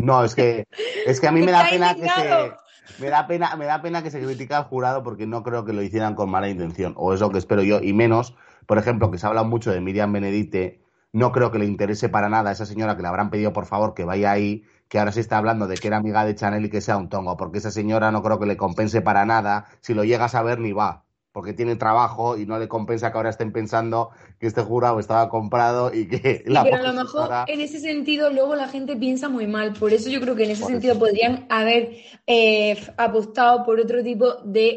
No, 0.00 0.22
es 0.22 0.34
que, 0.34 0.66
es 1.06 1.18
que 1.18 1.26
a 1.26 1.32
mí 1.32 1.40
me 1.44 1.50
da 1.50 1.66
pena 1.68 1.94
que 1.94 2.08
se, 2.08 2.52
me 3.00 3.08
da 3.08 3.26
pena, 3.26 3.56
me 3.56 3.64
da 3.64 3.80
pena 3.80 4.02
que 4.02 4.10
se 4.10 4.22
critique 4.22 4.54
al 4.54 4.64
jurado 4.64 5.02
porque 5.02 5.26
no 5.26 5.42
creo 5.42 5.64
que 5.64 5.72
lo 5.72 5.82
hicieran 5.82 6.14
con 6.14 6.30
mala 6.30 6.48
intención, 6.48 6.94
o 6.96 7.14
es 7.14 7.20
lo 7.20 7.30
que 7.30 7.38
espero 7.38 7.62
yo, 7.62 7.80
y 7.80 7.94
menos, 7.94 8.34
por 8.68 8.76
ejemplo, 8.76 9.10
que 9.10 9.16
se 9.16 9.26
habla 9.26 9.44
mucho 9.44 9.70
de 9.70 9.80
Miriam 9.80 10.12
Benedite, 10.12 10.82
no 11.10 11.32
creo 11.32 11.50
que 11.50 11.58
le 11.58 11.64
interese 11.64 12.10
para 12.10 12.28
nada 12.28 12.50
a 12.50 12.52
esa 12.52 12.66
señora 12.66 12.96
que 12.96 13.02
le 13.02 13.08
habrán 13.08 13.30
pedido 13.30 13.54
por 13.54 13.64
favor 13.64 13.94
que 13.94 14.04
vaya 14.04 14.30
ahí, 14.30 14.62
que 14.88 14.98
ahora 14.98 15.10
se 15.10 15.20
está 15.20 15.38
hablando 15.38 15.66
de 15.66 15.76
que 15.78 15.88
era 15.88 15.96
amiga 15.96 16.22
de 16.26 16.34
Chanel 16.34 16.66
y 16.66 16.68
que 16.68 16.82
sea 16.82 16.98
un 16.98 17.08
tongo, 17.08 17.38
porque 17.38 17.58
esa 17.58 17.70
señora 17.70 18.12
no 18.12 18.22
creo 18.22 18.38
que 18.38 18.44
le 18.44 18.58
compense 18.58 19.00
para 19.00 19.24
nada, 19.24 19.68
si 19.80 19.94
lo 19.94 20.04
llegas 20.04 20.34
a 20.34 20.42
ver 20.42 20.58
ni 20.58 20.72
va, 20.72 21.06
porque 21.32 21.54
tiene 21.54 21.76
trabajo 21.76 22.36
y 22.36 22.44
no 22.44 22.58
le 22.58 22.68
compensa 22.68 23.10
que 23.10 23.16
ahora 23.16 23.30
estén 23.30 23.52
pensando 23.52 24.10
que 24.38 24.46
este 24.46 24.60
jurado 24.60 25.00
estaba 25.00 25.30
comprado 25.30 25.90
y 25.94 26.06
que 26.06 26.42
la 26.44 26.62
pero 26.62 26.76
a 26.76 26.82
lo 26.82 26.92
mejor 26.92 27.30
en 27.46 27.62
ese 27.62 27.80
sentido 27.80 28.30
luego 28.30 28.54
la 28.54 28.68
gente 28.68 28.96
piensa 28.96 29.30
muy 29.30 29.46
mal. 29.46 29.72
Por 29.72 29.94
eso 29.94 30.10
yo 30.10 30.20
creo 30.20 30.36
que 30.36 30.44
en 30.44 30.50
ese 30.50 30.60
Por 30.60 30.72
sentido 30.72 30.92
eso. 30.92 31.00
podrían 31.00 31.46
haber 31.48 31.96
eh, 32.26 32.78
apostado 32.98 33.64
por 33.64 33.80
otro 33.80 34.02
tipo 34.02 34.34
de 34.44 34.76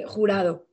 eh, 0.00 0.04
jurado. 0.06 0.67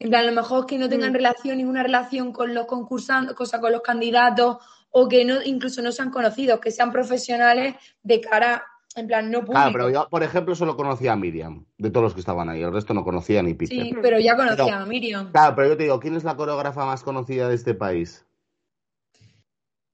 En 0.00 0.08
plan, 0.08 0.22
a 0.24 0.30
lo 0.30 0.32
mejor 0.32 0.64
que 0.66 0.78
no 0.78 0.88
tengan 0.88 1.10
Mm. 1.12 1.16
relación, 1.16 1.58
ninguna 1.58 1.82
relación 1.82 2.32
con 2.32 2.54
los 2.54 2.64
concursantes, 2.66 3.34
cosa 3.36 3.60
con 3.60 3.70
los 3.70 3.82
candidatos, 3.82 4.56
o 4.90 5.06
que 5.08 5.24
no, 5.26 5.42
incluso 5.44 5.82
no 5.82 5.92
sean 5.92 6.10
conocidos, 6.10 6.58
que 6.58 6.70
sean 6.70 6.90
profesionales 6.90 7.74
de 8.02 8.20
cara, 8.22 8.64
en 8.96 9.06
plan, 9.06 9.30
no 9.30 9.40
público. 9.40 9.52
Claro, 9.52 9.72
pero 9.72 9.90
yo, 9.90 10.08
por 10.08 10.22
ejemplo, 10.22 10.54
solo 10.54 10.74
conocía 10.74 11.12
a 11.12 11.16
Miriam, 11.16 11.66
de 11.76 11.90
todos 11.90 12.02
los 12.04 12.14
que 12.14 12.20
estaban 12.20 12.48
ahí, 12.48 12.62
el 12.62 12.72
resto 12.72 12.94
no 12.94 13.04
conocía 13.04 13.42
ni 13.42 13.52
Peter. 13.52 13.76
Sí, 13.78 13.94
pero 14.00 14.18
ya 14.18 14.36
conocía 14.36 14.64
Pero- 14.64 14.76
a 14.78 14.86
Miriam. 14.86 15.30
Claro, 15.32 15.54
pero 15.54 15.68
yo 15.68 15.76
te 15.76 15.82
digo, 15.82 16.00
¿quién 16.00 16.16
es 16.16 16.24
la 16.24 16.34
coreógrafa 16.34 16.86
más 16.86 17.02
conocida 17.04 17.46
de 17.48 17.54
este 17.54 17.74
país? 17.74 18.24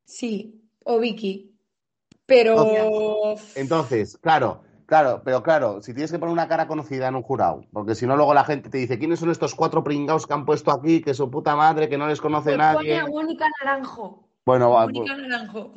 Sí, 0.04 0.62
o 0.84 1.00
Vicky. 1.00 1.52
Pero. 2.26 3.34
Entonces, 3.56 4.16
claro, 4.20 4.62
claro, 4.86 5.22
pero 5.24 5.42
claro, 5.42 5.82
si 5.82 5.92
tienes 5.92 6.10
que 6.12 6.18
poner 6.18 6.32
una 6.32 6.48
cara 6.48 6.66
conocida 6.66 7.08
en 7.08 7.16
un 7.16 7.22
jurado, 7.22 7.64
porque 7.72 7.94
si 7.94 8.06
no 8.06 8.16
luego 8.16 8.32
la 8.34 8.44
gente 8.44 8.70
te 8.70 8.78
dice, 8.78 8.98
¿quiénes 8.98 9.18
son 9.20 9.30
estos 9.30 9.54
cuatro 9.54 9.84
pringados 9.84 10.26
que 10.26 10.34
han 10.34 10.44
puesto 10.46 10.70
aquí, 10.70 11.02
que 11.02 11.14
su 11.14 11.30
puta 11.30 11.54
madre, 11.56 11.88
que 11.88 11.98
no 11.98 12.06
les 12.06 12.20
conoce 12.20 12.50
Pues 12.50 12.58
nadie? 12.58 12.78
pone 12.78 12.98
a 12.98 13.06
Mónica 13.06 13.46
Naranjo. 13.60 14.28
Bueno, 14.44 14.70
va, 14.70 14.86
Mónica 14.86 15.16
Naranjo. 15.16 15.72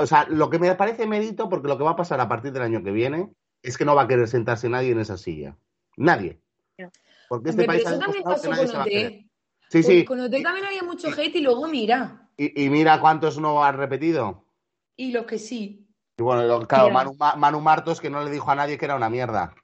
O 0.00 0.06
sea, 0.06 0.26
lo 0.28 0.50
que 0.50 0.58
me 0.58 0.74
parece 0.74 1.06
mérito, 1.06 1.48
porque 1.48 1.68
lo 1.68 1.78
que 1.78 1.84
va 1.84 1.90
a 1.92 1.96
pasar 1.96 2.20
a 2.20 2.28
partir 2.28 2.52
del 2.52 2.62
año 2.62 2.82
que 2.82 2.90
viene, 2.90 3.30
es 3.62 3.78
que 3.78 3.84
no 3.84 3.94
va 3.94 4.02
a 4.02 4.08
querer 4.08 4.28
sentarse 4.28 4.68
nadie 4.68 4.90
en 4.90 5.00
esa 5.00 5.16
silla. 5.16 5.56
Nadie. 5.96 6.40
Porque 7.28 7.50
este 7.50 7.62
Hombre, 7.62 7.66
país 7.66 7.86
eso 7.86 7.98
también 7.98 8.24
pasó 8.24 8.50
con 8.50 8.80
OT. 8.80 8.86
Sí, 8.88 9.28
Pues 9.70 9.86
sí. 9.86 10.04
Con 10.04 10.20
OT 10.20 10.42
también 10.42 10.64
había 10.64 10.82
mucho 10.82 11.08
hate 11.08 11.36
y 11.36 11.40
luego 11.42 11.68
mira. 11.68 12.28
Y, 12.38 12.64
y 12.64 12.70
mira 12.70 13.00
cuántos 13.00 13.38
no 13.38 13.62
han 13.62 13.76
repetido. 13.76 14.44
Y 14.96 15.12
los 15.12 15.26
que 15.26 15.38
sí. 15.38 15.87
Y 16.18 16.22
bueno, 16.22 16.42
lo- 16.42 16.66
claro. 16.66 16.90
Manu, 16.90 17.14
Ma- 17.14 17.36
Manu 17.36 17.60
Martos 17.60 18.00
que 18.00 18.10
no 18.10 18.22
le 18.24 18.30
dijo 18.30 18.50
a 18.50 18.54
nadie 18.56 18.76
que 18.76 18.84
era 18.84 18.96
una 18.96 19.08
mierda. 19.08 19.54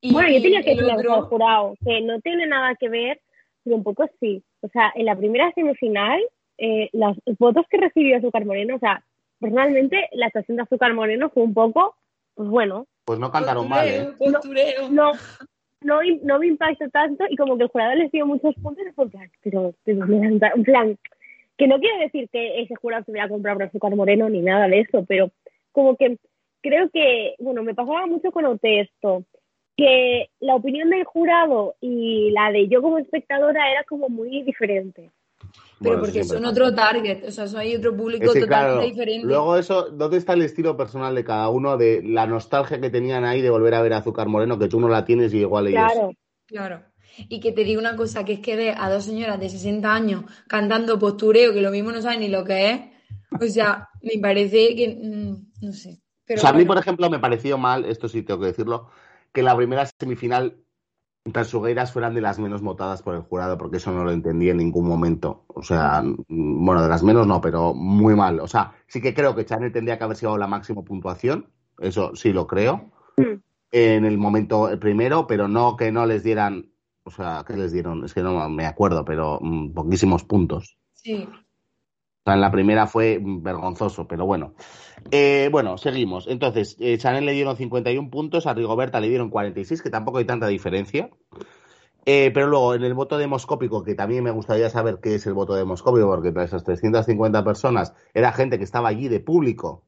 Y, 0.00 0.12
Bueno, 0.12 0.28
yo 0.28 0.42
tenía 0.42 0.62
que 0.62 0.70
decir 0.76 0.90
al 0.90 0.98
otro- 0.98 1.22
jurado 1.26 1.74
que 1.84 2.00
no 2.02 2.20
tiene 2.20 2.46
nada 2.46 2.74
que 2.76 2.88
ver, 2.88 3.20
pero 3.64 3.76
un 3.76 3.82
poco 3.82 4.08
sí. 4.20 4.42
O 4.60 4.68
sea, 4.68 4.92
en 4.94 5.06
la 5.06 5.16
primera 5.16 5.50
semifinal, 5.54 6.20
eh, 6.58 6.88
los 6.92 7.16
votos 7.38 7.64
que 7.70 7.78
recibió 7.78 8.16
Azúcar 8.18 8.44
Moreno, 8.44 8.76
o 8.76 8.78
sea, 8.78 9.02
personalmente 9.40 10.08
la 10.12 10.26
actuación 10.26 10.56
de 10.56 10.62
Azúcar 10.64 10.92
Moreno 10.94 11.30
fue 11.30 11.42
un 11.42 11.54
poco, 11.54 11.96
pues 12.34 12.48
bueno, 12.48 12.86
Pues 13.04 13.18
no 13.18 13.30
cantaron 13.32 13.68
mal, 13.68 13.88
¿eh? 13.88 14.08
Postureo, 14.18 14.90
no, 14.90 15.12
no, 15.80 16.00
no 16.22 16.38
me 16.38 16.46
impactó 16.48 16.88
tanto 16.90 17.24
y 17.30 17.36
como 17.36 17.56
que 17.56 17.62
el 17.64 17.68
jurado 17.70 17.94
les 17.94 18.12
dio 18.12 18.26
muchos 18.26 18.54
puntos, 18.56 18.84
y 18.86 18.92
fue 18.92 19.04
en 19.06 19.10
plan, 19.10 19.30
pero, 19.42 19.74
pero 19.84 20.06
me 20.06 20.18
dan 20.20 20.40
en 20.54 20.62
plan, 20.64 20.98
que 21.58 21.66
no 21.66 21.78
quiero 21.78 21.98
decir 21.98 22.28
que 22.30 22.62
ese 22.62 22.74
jurado 22.76 23.04
se 23.04 23.10
hubiera 23.10 23.28
comprado 23.28 23.58
por 23.58 23.66
Azúcar 23.66 23.94
Moreno 23.94 24.30
ni 24.30 24.40
nada 24.40 24.68
de 24.68 24.80
eso, 24.80 25.04
pero 25.06 25.30
como 25.72 25.96
que 25.96 26.16
creo 26.62 26.88
que, 26.90 27.34
bueno, 27.38 27.62
me 27.62 27.74
pasaba 27.74 28.06
mucho 28.06 28.30
con 28.30 28.58
esto 28.62 29.24
que 29.76 30.30
la 30.40 30.56
opinión 30.56 30.90
del 30.90 31.04
jurado 31.04 31.76
y 31.80 32.30
la 32.30 32.50
de 32.50 32.68
yo 32.68 32.82
como 32.82 32.98
espectadora 32.98 33.70
era 33.70 33.84
como 33.84 34.08
muy 34.08 34.42
diferente. 34.42 35.10
Pero 35.80 35.90
Bueno, 35.96 36.00
porque 36.00 36.24
son 36.24 36.38
pasa. 36.38 36.50
otro 36.50 36.74
target, 36.74 37.24
o 37.24 37.30
sea, 37.30 37.46
son 37.46 37.60
hay 37.60 37.76
otro 37.76 37.96
público 37.96 38.26
totalmente 38.26 38.48
claro, 38.48 38.80
diferente. 38.82 39.26
luego 39.26 39.56
eso, 39.56 39.90
¿dónde 39.90 40.16
está 40.16 40.32
el 40.32 40.42
estilo 40.42 40.76
personal 40.76 41.14
de 41.14 41.24
cada 41.24 41.48
uno? 41.48 41.76
De 41.76 42.02
la 42.02 42.26
nostalgia 42.26 42.80
que 42.80 42.90
tenían 42.90 43.24
ahí 43.24 43.40
de 43.40 43.50
volver 43.50 43.74
a 43.74 43.82
ver 43.82 43.92
a 43.92 43.98
Azúcar 43.98 44.26
Moreno, 44.26 44.58
que 44.58 44.66
tú 44.66 44.80
no 44.80 44.88
la 44.88 45.04
tienes 45.04 45.32
y 45.32 45.38
igual 45.38 45.68
ellos. 45.68 45.92
Claro, 45.92 46.10
Claro. 46.46 46.82
Y 47.28 47.40
que 47.40 47.52
te 47.52 47.64
digo 47.64 47.80
una 47.80 47.96
cosa, 47.96 48.24
que 48.24 48.34
es 48.34 48.40
que 48.40 48.56
ver 48.56 48.74
a 48.78 48.90
dos 48.90 49.04
señoras 49.04 49.40
de 49.40 49.48
60 49.48 49.92
años 49.92 50.24
cantando 50.46 50.98
postureo, 50.98 51.52
que 51.52 51.62
lo 51.62 51.70
mismo 51.70 51.92
no 51.92 52.02
saben 52.02 52.20
ni 52.20 52.28
lo 52.28 52.44
que 52.44 52.70
es, 52.70 52.80
o 53.40 53.46
sea, 53.46 53.88
me 54.02 54.20
parece 54.20 54.74
que, 54.76 54.98
mm, 55.02 55.66
no 55.66 55.72
sé. 55.72 56.00
Pero 56.24 56.38
o 56.38 56.40
sea, 56.40 56.50
a 56.50 56.52
mí, 56.52 56.64
por 56.64 56.78
ejemplo, 56.78 57.08
me 57.10 57.18
pareció 57.18 57.58
mal, 57.58 57.84
esto 57.84 58.08
sí 58.08 58.22
tengo 58.22 58.40
que 58.40 58.46
decirlo, 58.46 58.88
que 59.32 59.42
la 59.42 59.56
primera 59.56 59.86
semifinal 59.98 60.58
Tansugueiras 61.32 61.92
fueran 61.92 62.14
de 62.14 62.20
las 62.20 62.38
menos 62.38 62.62
votadas 62.62 63.02
por 63.02 63.14
el 63.14 63.20
jurado, 63.22 63.58
porque 63.58 63.76
eso 63.78 63.92
no 63.92 64.04
lo 64.04 64.12
entendí 64.12 64.48
en 64.48 64.56
ningún 64.56 64.88
momento. 64.88 65.44
O 65.48 65.62
sea, 65.62 66.02
mm, 66.02 66.64
bueno, 66.64 66.82
de 66.82 66.88
las 66.88 67.02
menos 67.02 67.26
no, 67.26 67.40
pero 67.40 67.74
muy 67.74 68.14
mal. 68.14 68.40
O 68.40 68.48
sea, 68.48 68.72
sí 68.86 69.00
que 69.00 69.12
creo 69.12 69.34
que 69.34 69.44
Chanel 69.44 69.72
tendría 69.72 69.98
que 69.98 70.04
haber 70.04 70.16
sido 70.16 70.38
la 70.38 70.46
máxima 70.46 70.82
puntuación, 70.82 71.46
eso 71.78 72.14
sí 72.14 72.32
lo 72.32 72.46
creo, 72.46 72.90
Mm. 73.18 73.42
en 73.72 74.04
el 74.04 74.16
momento 74.16 74.70
primero, 74.80 75.26
pero 75.26 75.48
no 75.48 75.76
que 75.76 75.92
no 75.92 76.06
les 76.06 76.22
dieran, 76.22 76.70
o 77.08 77.10
sea, 77.10 77.44
que 77.46 77.54
les 77.56 77.72
dieron, 77.72 78.04
es 78.04 78.14
que 78.14 78.22
no 78.22 78.48
me 78.48 78.66
acuerdo, 78.66 79.04
pero 79.04 79.38
mm, 79.40 79.72
poquísimos 79.72 80.24
puntos. 80.24 80.76
sí. 80.92 81.28
O 82.20 82.30
sea, 82.30 82.34
en 82.34 82.40
la 82.42 82.50
primera 82.50 82.86
fue 82.86 83.18
vergonzoso, 83.22 84.06
pero 84.06 84.26
bueno. 84.26 84.52
Eh, 85.10 85.48
bueno, 85.50 85.78
seguimos. 85.78 86.26
Entonces, 86.28 86.76
eh, 86.78 86.98
Chanel 86.98 87.24
le 87.24 87.32
dieron 87.32 87.56
51 87.56 88.10
puntos, 88.10 88.46
a 88.46 88.52
Rigoberta 88.52 89.00
le 89.00 89.08
dieron 89.08 89.30
46, 89.30 89.80
que 89.80 89.88
tampoco 89.88 90.18
hay 90.18 90.26
tanta 90.26 90.46
diferencia. 90.46 91.08
Eh, 92.04 92.30
pero 92.34 92.46
luego, 92.48 92.74
en 92.74 92.84
el 92.84 92.92
voto 92.92 93.16
demoscópico, 93.16 93.82
que 93.82 93.94
también 93.94 94.24
me 94.24 94.30
gustaría 94.30 94.68
saber 94.68 94.98
qué 95.02 95.14
es 95.14 95.26
el 95.26 95.32
voto 95.32 95.54
demoscópico, 95.54 96.06
porque 96.06 96.30
de 96.30 96.44
esas 96.44 96.64
350 96.64 97.42
personas 97.44 97.94
era 98.12 98.32
gente 98.32 98.58
que 98.58 98.64
estaba 98.64 98.88
allí 98.88 99.08
de 99.08 99.20
público, 99.20 99.84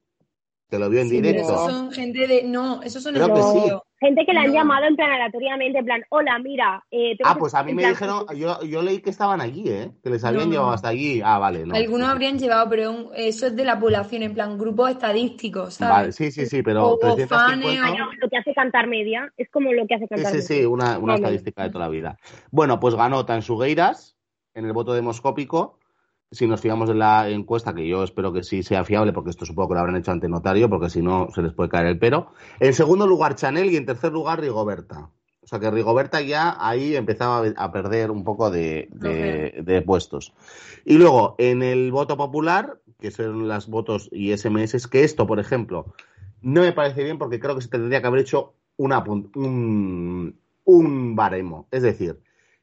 que 0.70 0.78
lo 0.78 0.88
vio 0.88 1.00
en 1.00 1.08
Sí, 1.10 1.16
pero 1.20 1.28
directo. 1.32 1.52
esos 1.54 1.70
son 1.72 1.92
gente 1.92 2.26
de. 2.26 2.44
No, 2.44 2.82
esos 2.82 3.02
son 3.02 3.14
Creo 3.14 3.34
que 3.34 3.42
sí. 3.42 3.72
Gente 4.01 4.24
que 4.24 4.32
le 4.32 4.38
han 4.40 4.46
No. 4.48 4.55
llamado 4.55 4.86
en 4.86 4.96
plan 4.96 5.11
aleatoriamente, 5.12 5.78
en 5.78 5.84
plan, 5.84 6.03
hola, 6.09 6.38
mira, 6.38 6.82
eh, 6.90 7.16
tengo 7.18 7.30
Ah, 7.30 7.36
pues 7.38 7.55
a 7.55 7.62
mí 7.62 7.74
me 7.74 7.82
plan, 7.82 7.92
dijeron, 7.92 8.24
yo, 8.34 8.62
yo 8.62 8.82
leí 8.82 9.01
que 9.01 9.11
estaban 9.11 9.40
allí, 9.40 9.68
¿eh? 9.68 9.90
Que 10.03 10.09
les 10.11 10.24
habían 10.24 10.46
No, 10.46 10.51
llevado 10.53 10.70
no. 10.70 10.74
hasta 10.74 10.88
allí. 10.88 11.20
Ah, 11.22 11.38
vale, 11.38 11.66
no. 11.66 11.74
Algunos 11.74 12.01
Sí, 12.01 12.07
sí. 12.07 12.12
habrían 12.12 12.38
llevado, 12.38 12.70
pero 12.70 12.90
un- 12.90 13.11
eso 13.14 13.46
es 13.48 13.57
de 13.57 13.64
la 13.64 13.78
población, 13.78 14.22
en 14.22 14.32
plan 14.34 14.57
grupos 14.59 14.90
estadísticos, 14.90 15.74
¿sabes? 15.74 15.94
Vale, 15.94 16.12
sí, 16.12 16.32
sí, 16.32 16.46
sí, 16.46 16.62
pero 16.62 16.86
O- 16.86 16.92
o 16.94 16.98
350... 16.98 17.86
fans, 17.88 17.98
Lo 18.18 18.28
que 18.30 18.36
hace 18.38 18.55
cantar 18.55 18.86
media, 18.86 19.30
es 19.36 19.51
como 19.51 19.72
lo 19.72 19.86
que 19.86 19.94
hace 19.96 20.05
Sí, 20.07 20.14
cantar 20.14 20.32
sí, 20.32 20.36
media. 20.38 20.46
sí, 20.48 20.64
una, 20.64 20.98
una 20.98 21.12
Vale. 21.12 21.14
estadística 21.16 21.62
de 21.64 21.70
toda 21.70 21.84
la 21.84 21.90
vida. 21.90 22.16
Bueno, 22.51 22.80
pues 22.80 22.94
ganó 22.94 23.26
Tansugueiras 23.26 24.16
en 24.55 24.64
el 24.64 24.72
voto 24.72 24.94
demoscópico. 24.94 25.80
Si 26.33 26.47
nos 26.47 26.61
fijamos 26.61 26.89
en 26.91 27.01
la 27.01 27.28
encuesta, 27.28 27.74
que 27.74 27.89
yo 27.89 28.05
espero 28.05 28.33
que 28.33 28.45
sí 28.45 28.62
sea 28.62 28.85
fiable, 28.85 29.12
porque 29.12 29.31
esto 29.31 29.45
supongo 29.45 29.70
que 29.70 29.74
lo 29.74 29.81
habrán 29.81 29.97
hecho 29.97 30.12
ante 30.12 30.28
notario, 30.28 30.70
porque 30.70 30.89
si 30.89 31.03
no 31.03 31.28
se 31.35 31.43
les 31.43 31.53
puede 31.53 31.70
caer 31.70 31.87
el 31.87 31.99
pero. 31.99 32.28
En 32.61 32.72
segundo 32.72 33.07
lugar, 33.07 33.35
Chanel 33.35 33.70
y 33.70 33.76
en 33.76 33.85
tercer 33.87 34.12
lugar, 34.12 34.41
Rigoberta. 34.41 35.11
O 35.43 35.47
sea 35.49 35.59
que 35.59 35.70
Rigoberta 35.72 36.20
ya 36.20 36.57
ahí 36.61 36.95
empezaba 36.95 37.45
a 37.57 37.72
perder 37.72 38.12
un 38.12 38.22
poco 38.22 38.51
de, 38.53 38.89
de- 38.93 39.62
de 39.64 39.83
puestos. 39.83 40.33
Y 40.85 40.95
luego, 40.99 41.35
en 41.39 41.62
el 41.64 41.91
voto 41.91 42.16
popular, 42.16 42.78
que 43.01 43.11
son 43.11 43.49
las 43.49 43.66
votos 43.68 44.09
y 44.12 44.31
SMS, 44.37 44.87
que 44.89 45.03
esto, 45.03 45.26
por 45.26 45.41
ejemplo, 45.41 45.95
no 46.43 46.61
me 46.61 46.72
parece 46.72 47.03
bien 47.03 47.18
porque 47.18 47.41
creo 47.41 47.57
que 47.57 47.62
se 47.62 47.68
tendría 47.68 48.01
que 48.01 48.07
haber 48.07 48.20
hecho 48.20 48.53
una, 48.76 49.01
un, 49.01 50.39
un 50.64 51.16
baremo. 51.16 51.66
Es 51.72 51.83
decir, 51.83 52.20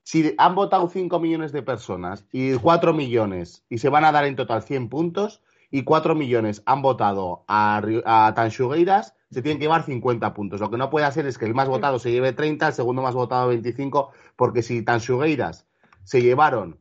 si 0.07 0.33
han 0.37 0.55
votado 0.55 0.87
5 0.87 1.19
millones 1.19 1.51
de 1.51 1.63
personas 1.63 2.25
y 2.31 2.53
4 2.53 2.93
millones 2.93 3.65
y 3.67 3.79
se 3.79 3.89
van 3.89 4.05
a 4.05 4.13
dar 4.13 4.23
en 4.23 4.37
total 4.37 4.63
100 4.63 4.87
puntos 4.87 5.43
y 5.69 5.83
4 5.83 6.15
millones 6.15 6.63
han 6.65 6.81
votado 6.81 7.43
a, 7.49 7.81
a 8.05 8.33
Tanxugueiras, 8.33 9.17
se 9.31 9.41
tienen 9.41 9.57
que 9.57 9.65
llevar 9.65 9.83
50 9.83 10.33
puntos. 10.33 10.61
Lo 10.61 10.71
que 10.71 10.77
no 10.77 10.89
puede 10.89 11.05
hacer 11.05 11.25
es 11.25 11.37
que 11.37 11.43
el 11.43 11.53
más 11.53 11.67
votado 11.67 11.99
se 11.99 12.09
lleve 12.09 12.31
30, 12.31 12.67
el 12.67 12.73
segundo 12.73 13.01
más 13.01 13.15
votado 13.15 13.49
25, 13.49 14.11
porque 14.37 14.61
si 14.61 14.81
Tanxugueiras 14.81 15.67
se 16.03 16.21
llevaron 16.21 16.79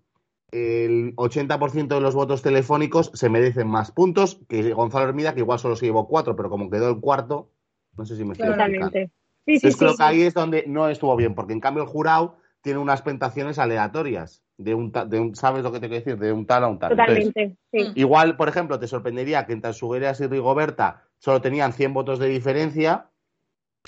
el 0.52 1.16
80% 1.16 1.88
de 1.88 2.00
los 2.00 2.14
votos 2.14 2.42
telefónicos, 2.42 3.10
se 3.12 3.28
merecen 3.28 3.66
más 3.66 3.90
puntos 3.90 4.40
que 4.48 4.72
Gonzalo 4.72 5.08
Hermida, 5.08 5.34
que 5.34 5.40
igual 5.40 5.58
solo 5.58 5.74
se 5.74 5.86
llevó 5.86 6.06
4, 6.06 6.36
pero 6.36 6.48
como 6.48 6.70
quedó 6.70 6.90
el 6.90 7.00
cuarto, 7.00 7.50
no 7.96 8.06
sé 8.06 8.14
si 8.14 8.24
me 8.24 8.34
estoy. 8.34 8.50
Totalmente. 8.50 9.10
Sí, 9.46 9.58
sí, 9.58 9.66
Entonces 9.66 9.72
sí. 9.72 9.78
creo 9.80 9.96
que 9.96 10.02
ahí 10.04 10.22
es 10.22 10.34
donde 10.34 10.62
no 10.68 10.88
estuvo 10.88 11.16
bien, 11.16 11.34
porque 11.34 11.54
en 11.54 11.60
cambio 11.60 11.82
el 11.82 11.88
jurado 11.88 12.45
tiene 12.66 12.80
unas 12.80 13.00
pentaciones 13.02 13.60
aleatorias, 13.60 14.42
de 14.58 14.74
un, 14.74 14.90
ta- 14.90 15.04
de 15.04 15.20
un 15.20 15.36
¿sabes 15.36 15.62
lo 15.62 15.70
que 15.70 15.78
te 15.78 15.88
quiero 15.88 16.04
decir? 16.04 16.18
De 16.18 16.32
un 16.32 16.46
tal 16.46 16.64
a 16.64 16.66
un 16.66 16.80
tal. 16.80 16.90
Entonces, 16.98 17.26
Totalmente, 17.28 17.56
sí. 17.70 17.92
igual, 17.94 18.36
por 18.36 18.48
ejemplo, 18.48 18.80
te 18.80 18.88
sorprendería 18.88 19.46
que 19.46 19.52
en 19.52 19.60
Tansugueras 19.60 20.20
y 20.20 20.26
Rigoberta 20.26 21.04
solo 21.18 21.40
tenían 21.40 21.72
100 21.72 21.94
votos 21.94 22.18
de 22.18 22.26
diferencia, 22.26 23.06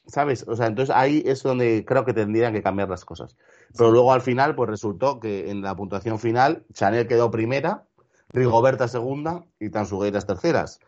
¿sabes? 0.07 0.47
O 0.47 0.55
sea, 0.55 0.67
entonces 0.69 0.95
ahí 0.95 1.25
es 1.27 1.43
donde 1.43 1.85
creo 1.85 2.05
que 2.05 2.15
tendrían 2.15 2.53
que 2.53 2.63
cambiar 2.63 2.89
las 2.89 3.05
cosas. 3.05 3.37
Pero 3.77 3.91
luego 3.91 4.13
al 4.13 4.21
final, 4.21 4.55
pues 4.55 4.71
resultó 4.71 5.19
que 5.19 5.51
en 5.51 5.61
la 5.61 5.75
puntuación 5.75 6.21
final, 6.21 6.65
Chanel 6.73 7.09
quedó 7.09 7.33
primera, 7.33 7.83
Rigoberta 8.29 8.87
segunda 8.87 9.45
y 9.59 9.71
Tansugueiras 9.71 10.25
terceras. 10.25 10.79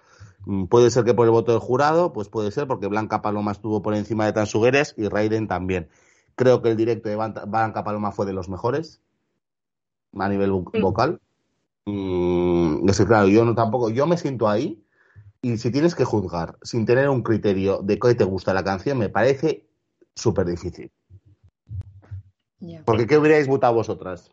Mm, 0.46 0.66
Puede 0.66 0.90
ser 0.90 1.02
que 1.04 1.14
por 1.14 1.24
el 1.26 1.32
voto 1.32 1.50
del 1.50 1.60
jurado, 1.60 2.12
pues 2.12 2.28
puede 2.28 2.52
ser 2.52 2.66
porque 2.68 2.86
Blanca 2.86 3.20
Paloma 3.20 3.50
estuvo 3.50 3.82
por 3.82 3.94
encima 3.94 4.26
de 4.26 4.32
Tansugueres 4.32 4.94
y 4.96 5.08
Raiden 5.08 5.48
también. 5.48 5.88
Creo 6.40 6.62
que 6.62 6.70
el 6.70 6.76
directo 6.78 7.10
de 7.10 7.16
Ban- 7.16 7.34
Blanca 7.50 7.84
Paloma 7.84 8.12
fue 8.12 8.24
de 8.24 8.32
los 8.32 8.48
mejores 8.48 9.02
a 10.18 10.26
nivel 10.26 10.50
Sí. 10.72 10.80
vocal. 10.80 11.20
Mm, 11.84 12.88
es 12.88 12.96
que 12.96 13.04
claro, 13.04 13.28
yo 13.28 13.44
no 13.44 13.54
tampoco, 13.54 13.90
yo 13.90 14.06
me 14.06 14.16
siento 14.16 14.48
ahí 14.48 14.82
y 15.42 15.58
si 15.58 15.70
tienes 15.70 15.94
que 15.94 16.06
juzgar 16.06 16.56
sin 16.62 16.86
tener 16.86 17.10
un 17.10 17.22
criterio 17.22 17.82
de 17.82 17.98
qué 17.98 18.14
te 18.14 18.24
gusta 18.24 18.54
la 18.54 18.64
canción, 18.64 18.96
me 18.96 19.10
parece 19.10 19.66
súper 20.14 20.46
difícil. 20.46 20.90
Ya. 22.60 22.82
Porque 22.86 23.06
¿qué 23.06 23.18
hubierais 23.18 23.46
votado 23.46 23.74
vosotras? 23.74 24.32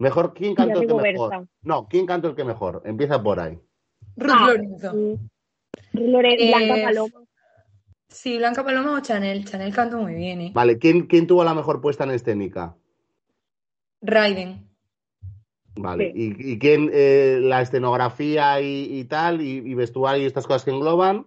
Mejor, 0.00 0.34
¿quién 0.34 0.56
cantó 0.56 0.80
el 0.80 0.88
que 0.88 0.94
mejor? 0.94 1.46
No, 1.62 1.86
¿quién 1.86 2.06
cantó 2.06 2.26
el 2.26 2.34
que 2.34 2.44
mejor? 2.44 2.82
Empieza 2.84 3.22
por 3.22 3.38
ahí. 3.38 3.56
Ruth 4.16 4.32
Ah, 4.36 4.46
Lorenzo. 4.48 4.90
sí. 4.90 5.18
Lore- 5.92 6.34
Eh, 6.40 6.48
Blanca 6.48 6.82
Paloma. 6.88 7.20
Sí, 8.08 8.38
Blanca 8.38 8.64
Paloma 8.64 8.92
o 8.96 9.00
Chanel. 9.00 9.44
Chanel 9.44 9.74
canta 9.74 9.96
muy 9.96 10.14
bien, 10.14 10.40
¿eh? 10.40 10.50
Vale, 10.54 10.78
¿quién, 10.78 11.06
quién 11.06 11.26
tuvo 11.26 11.44
la 11.44 11.54
mejor 11.54 11.80
puesta 11.80 12.04
en 12.04 12.10
escénica? 12.12 12.76
Raiden. 14.00 14.68
Vale, 15.78 16.12
Sí. 16.14 16.34
¿y, 16.38 16.52
y 16.52 16.58
quién 16.58 16.90
eh, 16.92 17.38
la 17.42 17.60
escenografía 17.60 18.60
y, 18.60 18.98
y 18.98 19.04
tal, 19.04 19.42
y, 19.42 19.56
y 19.58 19.74
vestuario 19.74 20.22
y 20.22 20.26
estas 20.26 20.46
cosas 20.46 20.64
que 20.64 20.70
engloban? 20.70 21.26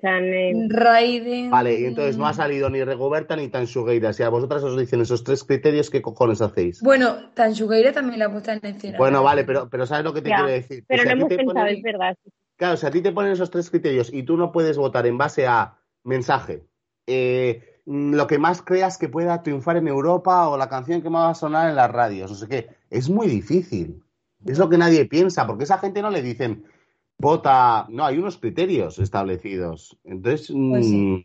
Chanel. 0.00 0.70
Raiden. 0.70 1.50
Vale, 1.50 1.78
y 1.80 1.84
entonces 1.84 2.16
no 2.16 2.26
ha 2.26 2.32
salido 2.32 2.70
ni 2.70 2.82
Regoberta 2.82 3.36
ni 3.36 3.48
Tansugueira. 3.48 4.12
Si 4.12 4.22
a 4.22 4.28
vosotras 4.28 4.62
os 4.62 4.78
dicen 4.78 5.00
esos 5.00 5.24
tres 5.24 5.42
criterios, 5.44 5.90
¿qué 5.90 6.00
cojones 6.00 6.40
hacéis? 6.40 6.80
Bueno, 6.80 7.30
Tansugueira 7.34 7.92
también 7.92 8.20
la 8.20 8.26
ha 8.26 8.32
puesto 8.32 8.52
en 8.52 8.64
escena. 8.64 8.96
Bueno, 8.96 9.22
vale, 9.22 9.44
pero, 9.44 9.68
pero 9.68 9.84
¿sabes 9.84 10.04
lo 10.04 10.14
que 10.14 10.22
te 10.22 10.30
Ya, 10.30 10.36
quiero 10.36 10.50
decir? 10.50 10.84
Pero 10.86 11.02
no 11.04 11.10
ti 11.10 11.12
hemos 11.18 11.28
pensado, 11.34 11.66
ponen- 11.66 11.76
es 11.76 11.82
verdad. 11.82 12.16
Claro, 12.56 12.76
si 12.76 12.86
a 12.86 12.90
ti 12.90 13.02
te 13.02 13.12
ponen 13.12 13.32
esos 13.32 13.50
tres 13.50 13.70
criterios 13.70 14.12
y 14.12 14.22
tú 14.22 14.36
no 14.36 14.50
puedes 14.52 14.78
votar 14.78 15.06
en 15.06 15.18
base 15.18 15.46
a 15.46 15.76
mensaje, 16.04 16.64
eh, 17.06 17.80
mm, 17.84 18.14
lo 18.14 18.26
que 18.26 18.38
más 18.38 18.62
creas 18.62 18.96
que 18.98 19.08
pueda 19.08 19.42
triunfar 19.42 19.76
en 19.76 19.88
Europa 19.88 20.48
o 20.48 20.56
la 20.56 20.68
canción 20.68 21.02
que 21.02 21.10
más 21.10 21.24
va 21.24 21.30
a 21.30 21.34
sonar 21.34 21.68
en 21.70 21.76
las 21.76 21.90
radios, 21.90 22.30
no 22.30 22.36
sé 22.36 22.48
qué, 22.48 22.68
es 22.90 23.08
muy 23.10 23.26
difícil. 23.26 24.02
Es 24.44 24.58
lo 24.58 24.68
que 24.68 24.78
nadie 24.78 25.04
piensa, 25.06 25.46
porque 25.46 25.64
esa 25.64 25.78
gente 25.78 26.02
no 26.02 26.10
le 26.10 26.22
dicen 26.22 26.64
vota. 27.18 27.86
No, 27.88 28.04
hay 28.04 28.18
unos 28.18 28.38
criterios 28.38 28.98
establecidos. 28.98 29.98
Entonces, 30.04 30.48
Pues 30.48 30.86
sí. 30.86 31.24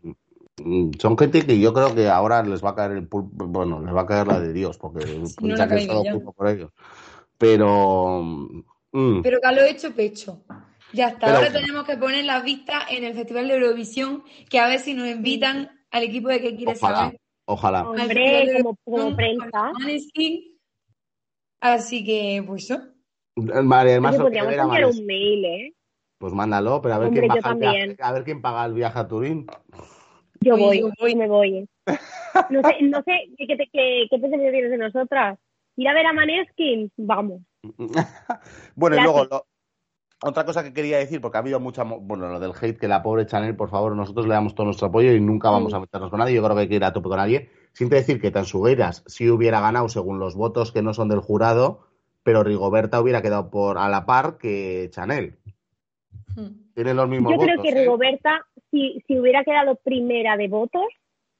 mm, 0.62 0.86
mm, 0.88 0.90
son 0.98 1.16
gente 1.18 1.46
que 1.46 1.58
yo 1.60 1.72
creo 1.72 1.94
que 1.94 2.08
ahora 2.08 2.42
les 2.42 2.64
va 2.64 2.70
a 2.70 2.74
caer 2.74 2.92
el 2.92 3.08
pul- 3.08 3.28
bueno, 3.30 3.80
les 3.80 3.94
va 3.94 4.02
a 4.02 4.06
caer 4.06 4.26
la 4.26 4.40
de 4.40 4.52
Dios, 4.52 4.78
porque 4.78 5.00
no 5.06 5.28
piensa 5.36 5.66
le 5.66 5.86
que 5.86 6.02
ya. 6.04 6.12
culpa 6.12 6.32
por 6.32 6.48
ellos. 6.48 6.72
Pero. 7.38 8.22
Pero 9.22 9.40
que 9.40 9.54
lo 9.54 9.60
he 9.62 9.70
hecho 9.70 9.92
pecho. 9.94 10.42
Ya 10.92 11.08
está. 11.08 11.26
Pero- 11.26 11.36
Ahora 11.38 11.52
tenemos 11.52 11.84
que 11.84 11.96
poner 11.96 12.24
las 12.24 12.42
vistas 12.44 12.84
en 12.90 13.04
el 13.04 13.14
Festival 13.14 13.48
de 13.48 13.54
Eurovisión, 13.54 14.22
que 14.50 14.58
a 14.58 14.68
ver 14.68 14.78
si 14.80 14.94
nos 14.94 15.08
invitan 15.08 15.70
al 15.90 16.02
equipo 16.04 16.28
de 16.28 16.40
que 16.40 16.54
quiere 16.56 16.72
Ojalá. 16.72 16.96
saber. 16.96 17.20
ojalá. 17.46 17.80
al 17.80 17.86
Hombre, 17.86 18.62
como, 18.62 18.76
como 18.84 19.16
prensa. 19.16 19.72
Así 21.60 22.04
que, 22.04 22.42
pues 22.46 22.64
eso. 22.70 22.80
Vale, 23.36 23.90
además 23.92 24.16
podríamos 24.16 24.52
enviar 24.54 24.86
un 24.86 25.06
mail, 25.06 25.44
¿eh? 25.44 25.74
Pues 26.18 26.32
mándalo, 26.32 26.80
pero 26.82 26.94
a 26.94 26.98
ver 26.98 27.08
Hombre, 27.08 27.20
quién 27.22 27.32
viaje- 27.32 27.48
también. 27.48 27.96
a 28.00 28.12
ver 28.12 28.24
quién 28.24 28.42
paga 28.42 28.64
el 28.66 28.74
viaje 28.74 28.98
a 28.98 29.08
Turín. 29.08 29.46
Yo 30.40 30.56
voy, 30.56 30.80
yo 30.80 30.90
voy. 30.98 31.14
me 31.16 31.28
voy. 31.28 31.68
No 32.50 32.62
sé, 32.62 32.76
no 32.82 33.02
sé 33.02 33.12
¿qué, 33.38 33.46
qué, 33.46 33.56
qué, 33.56 34.06
tienes 34.18 34.70
de 34.70 34.78
nosotras? 34.78 35.38
¿Ir 35.76 35.88
a 35.88 35.94
ver 35.94 36.06
a 36.06 36.12
Maneskin? 36.12 36.90
Vamos. 36.96 37.42
bueno, 38.76 38.96
y 38.96 39.00
luego 39.02 39.24
lo- 39.24 39.46
otra 40.22 40.44
cosa 40.44 40.62
que 40.62 40.72
quería 40.72 40.98
decir, 40.98 41.20
porque 41.20 41.38
ha 41.38 41.40
habido 41.40 41.58
mucha, 41.60 41.82
bueno, 41.84 42.28
lo 42.28 42.38
del 42.40 42.52
hate, 42.60 42.78
que 42.78 42.88
la 42.88 43.02
pobre 43.02 43.26
Chanel, 43.26 43.56
por 43.56 43.68
favor, 43.70 43.94
nosotros 43.96 44.26
le 44.26 44.34
damos 44.34 44.54
todo 44.54 44.66
nuestro 44.66 44.88
apoyo 44.88 45.12
y 45.12 45.20
nunca 45.20 45.50
vamos 45.50 45.70
Sí. 45.72 45.76
a 45.76 45.80
meternos 45.80 46.10
con 46.10 46.18
nadie. 46.20 46.34
Yo 46.34 46.42
creo 46.42 46.54
que 46.56 46.62
hay 46.62 46.68
que 46.68 46.76
ir 46.76 46.84
a 46.84 46.92
tope 46.92 47.08
con 47.08 47.18
nadie. 47.18 47.50
Siento 47.72 47.96
decir 47.96 48.20
que 48.20 48.30
Tansugueiras 48.30 49.02
sí 49.06 49.28
hubiera 49.30 49.60
ganado 49.60 49.88
según 49.88 50.18
los 50.18 50.34
votos 50.36 50.72
que 50.72 50.82
no 50.82 50.94
son 50.94 51.08
del 51.08 51.20
jurado, 51.20 51.80
pero 52.22 52.44
Rigoberta 52.44 53.00
hubiera 53.00 53.20
quedado 53.22 53.50
por 53.50 53.78
a 53.78 53.88
la 53.88 54.06
par 54.06 54.38
que 54.38 54.88
Chanel. 54.92 55.38
Hmm. 56.36 56.72
Tienen 56.74 56.96
los 56.96 57.08
mismos 57.08 57.32
Yo 57.32 57.38
creo 57.38 57.56
votos. 57.56 57.62
que 57.72 57.78
¿eh? 57.78 57.80
Rigoberta, 57.82 58.46
si, 58.70 59.02
si 59.06 59.18
hubiera 59.18 59.42
quedado 59.44 59.74
primera 59.76 60.36
de 60.36 60.48
votos, 60.48 60.84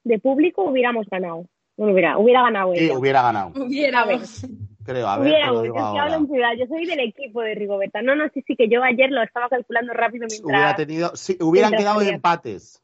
de 0.04 0.18
público, 0.18 0.64
hubiéramos 0.64 1.06
ganado. 1.08 1.46
Hubiera, 1.76 2.18
hubiera 2.18 2.42
ganado 2.42 2.74
Sí, 2.74 2.84
ella. 2.84 2.98
hubiera 2.98 3.22
ganado. 3.22 3.52
Hubiéramos. 3.64 4.46
Creo, 4.84 5.06
a 5.08 5.18
ver, 5.18 5.24
te 5.26 5.30
lo 5.30 5.34
Hubiéramos, 5.36 5.62
digo 5.62 5.76
es 5.76 5.82
que 5.82 5.86
hablo 5.88 6.00
ahora. 6.00 6.16
en 6.16 6.26
ciudad. 6.26 6.50
Yo 6.58 6.66
soy 6.66 6.86
del 6.86 7.00
equipo 7.00 7.40
de 7.42 7.54
Rigoberta. 7.54 8.02
No, 8.02 8.14
no, 8.16 8.28
sí, 8.34 8.42
sí, 8.46 8.56
que 8.56 8.68
yo 8.68 8.82
ayer 8.82 9.10
lo 9.10 9.22
estaba 9.22 9.48
calculando 9.48 9.92
rápido 9.92 10.26
Hubiera 10.26 10.42
mientras 10.44 10.76
tenido, 10.76 11.10
sí, 11.16 11.36
hubieran 11.40 11.72
quedado 11.72 12.00
salía. 12.00 12.14
empates. 12.14 12.82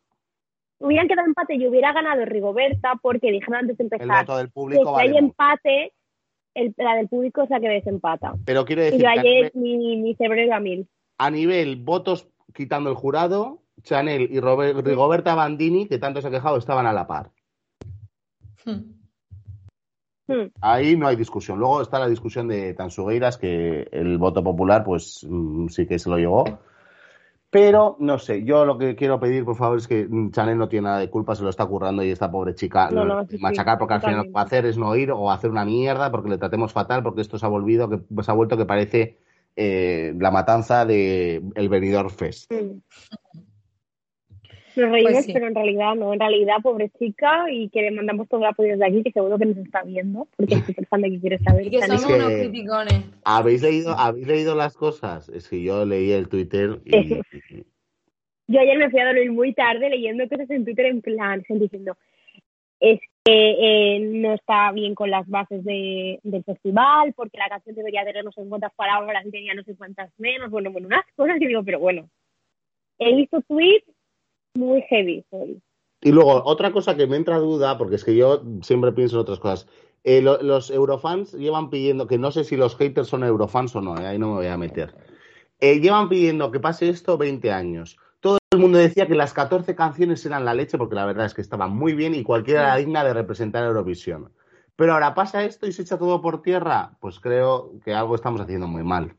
hubieran 0.78 1.08
quedado 1.08 1.26
empate 1.26 1.54
y 1.56 1.66
hubiera 1.66 1.92
ganado 1.92 2.24
Rigoberta 2.24 2.92
porque 3.02 3.32
dijeron 3.32 3.56
antes 3.56 3.76
de 3.78 3.84
El 3.84 3.92
empezar 3.92 4.24
voto 4.26 4.36
del 4.38 4.46
que 4.46 4.52
público 4.52 4.84
si 4.84 4.90
vale 4.92 5.02
hay 5.02 5.08
mucho. 5.10 5.24
empate, 5.24 5.92
el, 6.54 6.74
la 6.76 6.94
del 6.96 7.08
público 7.08 7.42
es 7.42 7.50
la 7.50 7.58
que 7.60 7.68
desempata. 7.68 8.34
Pero 8.44 8.64
quiero 8.64 8.82
Y 8.82 8.84
decir 8.86 9.00
yo 9.00 9.04
que 9.04 9.08
a 9.08 9.20
ayer 9.20 9.52
nivel, 9.54 9.78
mi, 9.78 9.96
mi 9.96 10.14
cerebro 10.14 10.40
iba 10.42 10.56
a 10.56 10.60
mil. 10.60 10.88
a 11.18 11.30
nivel 11.30 11.76
votos 11.76 12.28
quitando 12.54 12.90
el 12.90 12.96
jurado, 12.96 13.62
Chanel 13.82 14.28
y 14.30 14.38
Robert- 14.40 14.84
Rigoberta 14.86 15.34
Bandini, 15.34 15.86
que 15.88 15.98
tanto 15.98 16.20
se 16.22 16.28
ha 16.28 16.30
quejado, 16.30 16.56
estaban 16.58 16.86
a 16.86 16.92
la 16.92 17.06
par. 17.08 17.30
Hmm. 18.64 18.97
Hmm. 20.28 20.48
Ahí 20.60 20.96
no 20.96 21.08
hay 21.08 21.16
discusión. 21.16 21.58
Luego 21.58 21.80
está 21.80 21.98
la 21.98 22.08
discusión 22.08 22.48
de 22.48 22.74
Tansugueiras, 22.74 23.38
que 23.38 23.88
el 23.90 24.18
voto 24.18 24.44
popular, 24.44 24.84
pues 24.84 25.26
mm, 25.28 25.68
sí 25.68 25.86
que 25.86 25.98
se 25.98 26.10
lo 26.10 26.18
llevó. 26.18 26.44
Pero 27.50 27.96
no 27.98 28.18
sé, 28.18 28.44
yo 28.44 28.66
lo 28.66 28.76
que 28.76 28.94
quiero 28.94 29.18
pedir, 29.18 29.46
por 29.46 29.56
favor, 29.56 29.78
es 29.78 29.88
que 29.88 30.06
mm, 30.06 30.32
Chanel 30.32 30.58
no 30.58 30.68
tiene 30.68 30.84
nada 30.84 30.98
de 30.98 31.08
culpa, 31.08 31.34
se 31.34 31.42
lo 31.42 31.48
está 31.48 31.64
currando 31.64 32.02
y 32.02 32.10
esta 32.10 32.30
pobre 32.30 32.54
chica 32.54 32.90
No, 32.90 33.22
sí, 33.22 33.36
sí, 33.36 33.42
machacar, 33.42 33.78
porque 33.78 33.94
al 33.94 34.00
final 34.00 34.16
lo 34.18 34.24
que 34.24 34.32
va 34.32 34.42
a 34.42 34.44
hacer 34.44 34.66
es 34.66 34.76
no 34.76 34.94
ir 34.94 35.10
o 35.10 35.30
hacer 35.30 35.50
una 35.50 35.64
mierda 35.64 36.10
porque 36.10 36.28
le 36.28 36.36
tratemos 36.36 36.74
fatal, 36.74 37.02
porque 37.02 37.22
esto 37.22 37.38
se 37.38 37.46
ha 37.46 37.48
volvido, 37.48 37.88
que 37.88 38.00
se 38.22 38.30
ha 38.30 38.34
vuelto 38.34 38.58
que 38.58 38.66
parece 38.66 39.16
eh, 39.56 40.14
la 40.18 40.30
matanza 40.30 40.84
de 40.84 41.42
el 41.54 41.68
Benidorm 41.70 42.10
Fest. 42.10 42.52
Hmm. 42.52 42.80
Nos 44.78 44.90
reímos, 44.90 45.12
Pues 45.12 45.24
sí. 45.26 45.32
pero 45.32 45.46
en 45.48 45.54
realidad 45.54 45.94
no. 45.94 46.12
En 46.14 46.20
realidad, 46.20 46.56
pobre 46.62 46.90
chica, 46.98 47.46
y 47.50 47.68
que 47.68 47.82
le 47.82 47.90
mandamos 47.90 48.28
todo 48.28 48.40
el 48.40 48.46
apoyo 48.46 48.70
desde 48.70 48.86
aquí, 48.86 49.02
que 49.02 49.12
seguro 49.12 49.38
que 49.38 49.46
nos 49.46 49.56
está 49.58 49.82
viendo, 49.82 50.26
porque 50.36 50.54
es 50.54 50.64
súper 50.64 50.86
fan 50.86 51.02
de 51.02 51.10
que 51.10 51.20
quiere 51.20 51.38
saber. 51.44 51.66
Y 51.66 51.70
que 51.70 51.82
somos 51.82 52.06
que- 52.06 52.12
unos 52.14 52.32
criticones. 52.32 53.04
¿Habéis 53.24 53.62
leído, 53.62 53.90
¿Habéis 53.98 54.26
leído 54.26 54.54
las 54.54 54.76
cosas? 54.76 55.28
Es 55.28 55.48
que 55.48 55.62
yo 55.62 55.84
leí 55.84 56.12
el 56.12 56.28
Twitter 56.28 56.80
y, 56.84 56.90
Yo 58.50 58.60
ayer 58.60 58.78
me 58.78 58.88
fui 58.88 58.98
a 59.00 59.04
dormir 59.06 59.30
muy 59.30 59.52
tarde 59.52 59.90
leyendo 59.90 60.26
cosas 60.26 60.48
en 60.48 60.64
Twitter 60.64 60.86
en 60.86 61.02
plan, 61.02 61.42
gente 61.44 61.64
diciendo, 61.64 61.98
es 62.80 62.98
que 63.22 63.96
eh, 63.96 64.00
no 64.00 64.32
está 64.32 64.72
bien 64.72 64.94
con 64.94 65.10
las 65.10 65.28
bases 65.28 65.62
de, 65.64 66.18
del 66.22 66.44
festival, 66.44 67.12
porque 67.14 67.36
la 67.36 67.50
canción 67.50 67.76
debería 67.76 68.06
tener 68.06 68.24
no 68.24 68.32
sé 68.32 68.40
cuántas 68.48 68.72
palabras 68.72 69.26
y 69.26 69.30
tenía 69.30 69.52
no 69.52 69.64
sé 69.64 69.76
cuántas 69.76 70.10
menos, 70.18 70.50
bueno, 70.50 70.70
bueno, 70.72 70.86
unas 70.86 71.04
cosas 71.14 71.38
que 71.38 71.46
digo, 71.46 71.62
pero 71.62 71.78
bueno, 71.78 72.08
he 72.98 73.14
visto 73.14 73.42
tweets 73.42 73.84
muy 74.58 74.82
heavy 74.82 75.24
hoy. 75.30 75.62
Y 76.00 76.12
luego, 76.12 76.42
otra 76.44 76.72
cosa 76.72 76.96
que 76.96 77.06
me 77.06 77.16
entra 77.16 77.38
duda, 77.38 77.76
porque 77.78 77.96
es 77.96 78.04
que 78.04 78.14
yo 78.14 78.42
siempre 78.62 78.92
pienso 78.92 79.16
en 79.16 79.22
otras 79.22 79.38
cosas. 79.40 79.66
Eh, 80.04 80.22
lo- 80.22 80.40
los 80.42 80.70
eurofans 80.70 81.32
llevan 81.32 81.70
pidiendo, 81.70 82.06
que 82.06 82.18
no 82.18 82.30
sé 82.30 82.44
si 82.44 82.56
los 82.56 82.76
haters 82.76 83.08
son 83.08 83.24
eurofans 83.24 83.74
o 83.74 83.80
no, 83.80 83.98
eh, 83.98 84.06
ahí 84.06 84.18
no 84.18 84.28
me 84.28 84.34
voy 84.34 84.46
a 84.46 84.56
meter. 84.56 84.94
Eh, 85.60 85.80
llevan 85.80 86.08
pidiendo 86.08 86.52
que 86.52 86.60
pase 86.60 86.88
esto 86.88 87.18
20 87.18 87.50
años. 87.50 87.98
Todo 88.20 88.38
el 88.52 88.60
mundo 88.60 88.78
decía 88.78 89.06
que 89.08 89.14
las 89.16 89.32
14 89.32 89.74
canciones 89.74 90.24
eran 90.24 90.44
la 90.44 90.54
leche, 90.54 90.78
porque 90.78 90.94
la 90.94 91.04
verdad 91.04 91.26
es 91.26 91.34
que 91.34 91.40
estaban 91.40 91.74
muy 91.74 91.94
bien 91.94 92.14
y 92.14 92.22
cualquiera 92.22 92.60
era 92.62 92.76
digna 92.76 93.02
de 93.04 93.12
representar 93.14 93.64
Eurovisión. 93.64 94.32
Pero 94.76 94.92
ahora 94.92 95.14
pasa 95.14 95.44
esto 95.44 95.66
y 95.66 95.72
se 95.72 95.82
echa 95.82 95.98
todo 95.98 96.20
por 96.20 96.42
tierra, 96.42 96.96
pues 97.00 97.18
creo 97.18 97.72
que 97.84 97.92
algo 97.92 98.14
estamos 98.14 98.40
haciendo 98.40 98.68
muy 98.68 98.84
mal. 98.84 99.16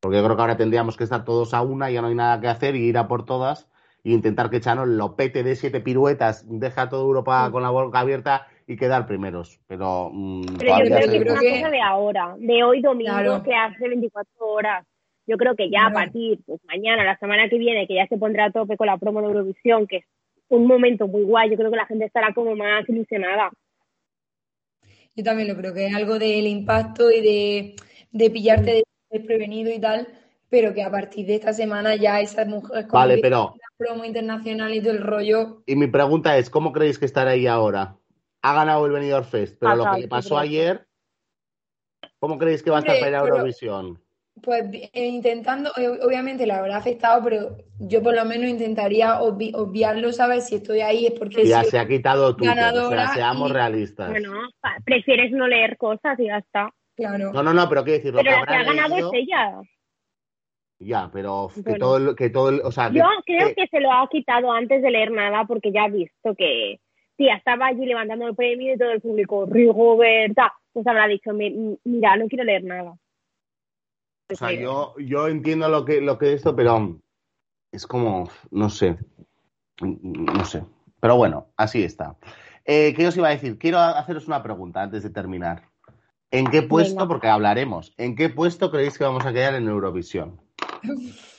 Porque 0.00 0.16
yo 0.18 0.24
creo 0.24 0.34
que 0.36 0.42
ahora 0.42 0.56
tendríamos 0.56 0.96
que 0.96 1.04
estar 1.04 1.24
todos 1.24 1.54
a 1.54 1.62
una, 1.62 1.90
ya 1.90 2.02
no 2.02 2.08
hay 2.08 2.14
nada 2.16 2.40
que 2.40 2.48
hacer 2.48 2.74
y 2.74 2.84
ir 2.84 2.98
a 2.98 3.06
por 3.06 3.24
todas 3.24 3.68
e 4.04 4.12
intentar 4.12 4.50
que 4.50 4.60
Chano 4.60 4.84
lo 4.84 5.16
pete 5.16 5.42
de 5.42 5.56
siete 5.56 5.80
piruetas, 5.80 6.44
deja 6.48 6.82
a 6.82 6.88
toda 6.90 7.02
Europa 7.02 7.48
con 7.50 7.62
la 7.62 7.70
boca 7.70 8.00
abierta 8.00 8.46
y 8.66 8.76
quedar 8.76 9.06
primeros. 9.06 9.60
Pero, 9.66 10.10
mm, 10.12 10.42
Pero 10.58 10.78
yo 10.78 10.84
creo 10.84 10.98
que 11.10 11.16
es 11.16 11.22
una 11.32 11.40
que- 11.40 11.50
cosa 11.60 11.70
de 11.70 11.80
ahora, 11.80 12.34
de 12.38 12.62
hoy 12.62 12.82
domingo, 12.82 13.10
Claro. 13.12 13.42
que 13.42 13.54
hace 13.54 13.88
24 13.88 14.30
horas. 14.46 14.86
Yo 15.26 15.38
creo 15.38 15.56
que 15.56 15.70
ya 15.70 15.86
a 15.86 15.90
Claro. 15.90 15.94
partir, 15.94 16.38
pues 16.44 16.60
mañana, 16.66 17.02
la 17.02 17.18
semana 17.18 17.48
que 17.48 17.56
viene, 17.56 17.86
que 17.86 17.94
ya 17.94 18.06
se 18.06 18.18
pondrá 18.18 18.44
a 18.46 18.50
tope 18.52 18.76
con 18.76 18.86
la 18.86 18.98
promo 18.98 19.22
de 19.22 19.28
Eurovisión, 19.28 19.86
que 19.86 19.96
es 19.96 20.04
un 20.48 20.66
momento 20.66 21.08
muy 21.08 21.22
guay, 21.22 21.48
yo 21.50 21.56
creo 21.56 21.70
que 21.70 21.76
la 21.78 21.86
gente 21.86 22.04
estará 22.04 22.34
como 22.34 22.54
más 22.54 22.86
ilusionada. 22.88 23.50
Yo 25.16 25.24
también 25.24 25.48
lo 25.48 25.56
creo 25.56 25.72
que 25.72 25.86
es 25.86 25.94
algo 25.94 26.18
del 26.18 26.46
impacto 26.46 27.10
y 27.10 27.20
de, 27.22 27.76
de 28.12 28.30
pillarte 28.30 28.70
de- 28.72 28.84
desprevenido 29.10 29.72
y 29.72 29.78
tal, 29.80 30.08
pero 30.54 30.72
que 30.72 30.84
a 30.84 30.90
partir 30.90 31.26
de 31.26 31.34
esta 31.34 31.52
semana 31.52 31.96
ya 31.96 32.20
esas 32.20 32.46
mujeres 32.46 32.84
con 32.86 32.92
Vale, 33.00 33.18
pero, 33.18 33.56
la 33.58 33.66
promo 33.76 34.04
internacional 34.04 34.72
y 34.72 34.80
todo 34.80 34.92
el 34.92 35.02
rollo. 35.02 35.64
y 35.66 35.74
mi 35.74 35.88
pregunta 35.88 36.38
es, 36.38 36.48
¿cómo 36.48 36.72
creéis 36.72 36.96
que 36.96 37.06
estará 37.06 37.32
ahí 37.32 37.48
ahora? 37.48 37.96
Ha 38.42 38.54
ganado 38.54 38.86
el 38.86 38.92
Benidorm 38.92 39.24
Fest, 39.26 39.56
pero 39.58 39.74
lo 39.74 39.90
que 39.90 40.02
le 40.02 40.06
pasó 40.08 40.38
ayer, 40.38 40.86
¿cómo 42.20 42.38
creéis 42.38 42.62
que 42.62 42.70
va 42.70 42.76
a 42.76 42.80
estar 42.80 42.96
para 43.00 43.08
ir 43.08 43.16
a 43.16 43.18
Eurovisión? 43.18 44.00
Pues 44.42 44.64
eh, 44.92 45.06
intentando, 45.08 45.72
eh, 45.76 45.88
obviamente 45.88 46.46
la 46.46 46.58
habrá 46.58 46.76
afectado, 46.76 47.20
pero 47.24 47.56
yo 47.80 48.00
por 48.00 48.14
lo 48.14 48.24
menos 48.24 48.48
intentaría 48.48 49.18
obvi- 49.20 49.54
obviarlo, 49.56 50.12
¿sabes? 50.12 50.46
Si 50.46 50.54
estoy 50.56 50.80
ahí 50.82 51.06
es 51.06 51.12
porque 51.18 51.44
Ya 51.46 51.64
se 51.64 51.78
ha 51.80 51.88
quitado 51.88 52.36
Twitter, 52.36 52.74
o 52.78 52.90
sea, 52.90 53.08
seamos 53.08 53.50
y- 53.50 53.52
realistas. 53.52 54.08
Bueno, 54.08 54.30
prefieres 54.84 55.32
no 55.32 55.48
leer 55.48 55.76
cosas 55.76 56.16
y 56.20 56.26
ya 56.26 56.38
está. 56.38 56.72
claro. 56.96 57.32
No, 57.32 57.42
no, 57.42 57.52
no, 57.52 57.68
pero 57.68 57.82
quiero 57.82 57.96
decir, 57.98 58.12
lo 58.14 58.18
Pero 58.22 58.30
que 58.34 58.40
la 58.40 58.46
que 58.46 58.54
ha 58.54 58.62
ganado 58.64 58.94
leído- 58.94 59.10
es 59.12 59.20
ella. 59.20 59.60
Ya, 60.84 61.10
pero 61.12 61.48
que 61.54 61.62
Bueno. 61.62 61.78
todo 61.78 61.96
el, 61.96 62.14
que 62.16 62.30
todo 62.30 62.48
el, 62.50 62.60
o 62.62 62.70
sea, 62.70 62.90
que- 62.90 62.98
Yo 62.98 63.04
creo 63.24 63.48
que- 63.48 63.54
que 63.54 63.66
se 63.68 63.80
lo 63.80 63.90
ha 63.90 64.06
quitado 64.10 64.52
antes 64.52 64.82
de 64.82 64.90
leer 64.90 65.10
nada 65.10 65.44
porque 65.46 65.72
ya 65.72 65.84
ha 65.84 65.88
visto 65.88 66.34
que 66.36 66.78
tía 67.16 67.36
estaba 67.36 67.66
allí 67.66 67.86
levantando 67.86 68.26
el 68.28 68.34
premio 68.34 68.74
y 68.74 68.78
todo 68.78 68.90
el 68.90 69.00
público, 69.00 69.46
Rigoberta, 69.46 70.52
pues 70.72 70.86
habrá 70.86 71.06
dicho, 71.08 71.32
"Mi- 71.32 71.78
mira, 71.84 72.16
no 72.16 72.26
quiero 72.28 72.44
leer 72.44 72.64
nada. 72.64 72.94
O 74.30 74.34
sea, 74.34 74.52
yo, 74.52 74.94
yo 74.98 75.28
entiendo 75.28 75.68
lo 75.68 75.84
que, 75.84 76.00
lo 76.00 76.18
que 76.18 76.28
es 76.28 76.34
esto, 76.36 76.56
pero 76.56 76.98
es 77.72 77.86
como, 77.86 78.28
no 78.50 78.68
sé, 78.70 78.96
no 79.80 80.44
sé. 80.44 80.64
Pero 81.00 81.16
bueno, 81.16 81.48
así 81.56 81.82
está. 81.84 82.16
Eh, 82.64 82.94
¿Qué 82.96 83.06
os 83.06 83.16
iba 83.16 83.28
a 83.28 83.32
decir? 83.32 83.58
Quiero 83.58 83.78
haceros 83.78 84.26
una 84.26 84.42
pregunta 84.42 84.82
antes 84.82 85.02
de 85.02 85.10
terminar. 85.10 85.62
¿En 86.30 86.46
qué 86.46 86.62
puesto, 86.62 86.96
Venga. 87.00 87.08
porque 87.08 87.28
hablaremos, 87.28 87.94
en 87.98 88.16
qué 88.16 88.28
puesto 88.28 88.70
creéis 88.70 88.98
que 88.98 89.04
vamos 89.04 89.24
a 89.26 89.32
quedar 89.32 89.54
en 89.54 89.68
Eurovisión? 89.68 90.40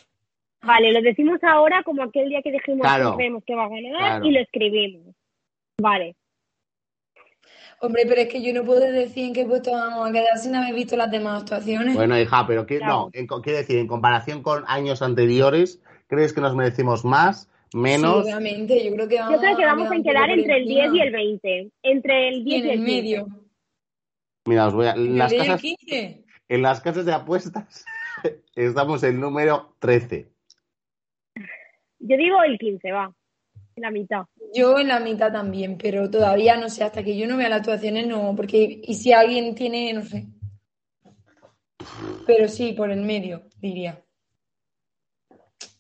Vale, 0.64 0.92
lo 0.94 1.02
decimos 1.02 1.40
ahora 1.44 1.84
como 1.84 2.02
aquel 2.04 2.30
día 2.30 2.42
que 2.42 2.52
dijimos 2.52 2.82
Claro. 2.82 3.12
que 3.12 3.18
creemos 3.18 3.44
que 3.46 3.54
va 3.56 3.66
a 3.66 3.70
ganar 3.70 3.92
Claro. 3.98 4.26
y 4.26 4.32
lo 4.32 4.40
escribimos. 4.40 5.16
Vale. 5.80 6.16
Hombre, 7.82 8.04
pero 8.08 8.22
es 8.22 8.30
que 8.30 8.42
yo 8.42 8.54
no 8.54 8.64
puedo 8.64 8.80
decir 8.80 9.26
en 9.26 9.34
qué 9.34 9.46
puesto 9.46 9.72
vamos 9.72 10.10
a 10.10 10.12
quedar 10.12 10.38
sin 10.38 10.56
haber 10.56 10.74
visto 10.74 10.96
las 10.96 11.12
demás 11.12 11.42
actuaciones. 11.44 11.94
Bueno, 11.94 12.18
hija, 12.20 12.48
pero 12.48 12.66
¿qué, 12.66 12.78
Claro. 12.78 12.94
no, 12.94 13.10
en 13.14 13.28
quiero 13.28 13.60
decir, 13.60 13.78
en 13.78 13.88
comparación 13.88 14.42
con 14.42 14.64
años 14.68 15.02
anteriores, 15.02 15.82
¿crees 16.08 16.34
que 16.34 16.42
nos 16.42 16.56
merecemos 16.56 17.04
más, 17.06 17.50
menos? 17.74 18.26
Sí, 18.26 18.32
obviamente, 18.32 18.84
yo 18.84 18.96
creo 18.96 19.08
que 19.08 19.20
vamos 19.20 19.34
Yo 19.36 19.40
creo 19.42 19.58
que 19.58 19.64
a 19.66 19.68
vamos 19.68 19.88
a 19.92 20.02
quedar 20.04 20.30
entre 20.32 20.58
el 20.58 20.66
10 20.68 20.94
y 20.94 21.00
el 21.02 21.12
20. 21.12 21.72
Entre 21.84 22.28
el 22.30 22.36
Y 22.38 22.44
10 22.44 22.64
en 22.64 22.66
y 22.66 22.72
el 22.72 22.80
el 22.80 22.86
15. 22.86 22.96
medio. 23.02 23.28
Mira, 24.48 24.68
os 24.68 24.74
voy 24.74 24.88
a, 24.88 24.92
en, 24.94 25.06
¿En 25.06 25.18
las 25.18 25.32
el 25.34 25.38
10 25.42 25.44
y 25.44 25.46
el 25.46 25.48
casas, 25.48 25.62
15? 25.62 26.24
en 26.48 26.62
las 26.62 26.82
casas 26.82 27.06
de 27.06 27.14
apuestas 27.14 27.86
estamos 28.56 29.04
en 29.04 29.20
número 29.20 29.76
13. 29.80 30.30
Yo 32.00 32.18
digo 32.18 32.44
el 32.44 32.58
15, 32.58 32.92
va. 32.92 33.14
La 33.78 33.92
mitad. 33.92 34.26
Yo 34.54 34.80
en 34.80 34.88
la 34.88 35.00
mitad 35.00 35.32
también, 35.32 35.78
pero 35.78 36.10
todavía 36.10 36.56
no 36.56 36.70
sé, 36.70 36.84
hasta 36.84 37.04
que 37.04 37.18
yo 37.18 37.28
no 37.28 37.36
vea 37.36 37.50
las 37.50 37.60
actuaciones 37.60 38.08
no, 38.08 38.34
porque 38.36 38.82
y 38.84 38.94
si 38.94 39.12
alguien 39.12 39.54
tiene, 39.54 39.92
no 39.92 40.04
sé. 40.04 40.28
Pero 42.26 42.48
sí, 42.48 42.74
por 42.74 42.90
el 42.92 43.02
medio, 43.02 43.44
diría. 43.60 44.02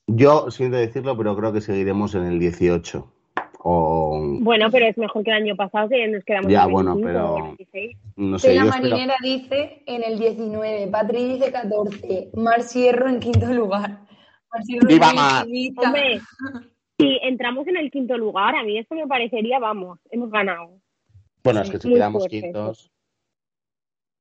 Yo 0.07 0.51
siento 0.51 0.77
decirlo, 0.77 1.17
pero 1.17 1.35
creo 1.35 1.53
que 1.53 1.61
seguiremos 1.61 2.13
en 2.15 2.25
el 2.25 2.39
18. 2.39 3.14
O 3.67 4.21
Bueno, 4.41 4.69
pero 4.69 4.85
es 4.85 4.95
mejor 4.95 5.23
que 5.23 5.31
el 5.31 5.37
año 5.37 5.55
pasado 5.55 5.89
que 5.89 6.07
nos 6.07 6.23
quedamos 6.23 6.51
Ya, 6.51 6.61
en 6.63 6.67
el 6.67 6.71
bueno, 6.73 6.95
25 6.95 7.07
pero- 7.07 7.33
o 7.33 7.49
el 7.49 7.55
16. 7.57 7.97
no 8.15 8.37
sé, 8.37 8.53
la 8.53 8.63
espero. 8.65 8.83
marinera 8.83 9.15
dice 9.23 9.81
en 9.87 10.03
el 10.03 10.19
19, 10.19 10.87
Patri 10.91 11.23
dice 11.33 11.51
14, 11.51 12.29
Mar 12.35 12.61
Sierro 12.61 13.09
en 13.09 13.19
quinto 13.19 13.47
lugar. 13.47 14.01
Mar 14.53 14.63
Sierro 14.63 14.87
¡Viva 14.87 15.13
Mar! 15.13 15.47
Hombre, 15.77 16.19
si 16.99 17.17
entramos 17.23 17.67
en 17.67 17.77
el 17.77 17.89
quinto 17.89 18.15
lugar, 18.19 18.55
a 18.55 18.63
mí 18.63 18.77
esto 18.77 18.93
me 18.93 19.07
parecería, 19.07 19.57
vamos, 19.57 19.97
hemos 20.11 20.29
ganado. 20.29 20.79
Bueno, 21.43 21.61
es 21.61 21.71
que 21.71 21.79
si 21.79 21.87
Muy 21.87 21.95
quedamos 21.97 22.21
fuerte. 22.21 22.41
quintos, 22.41 22.91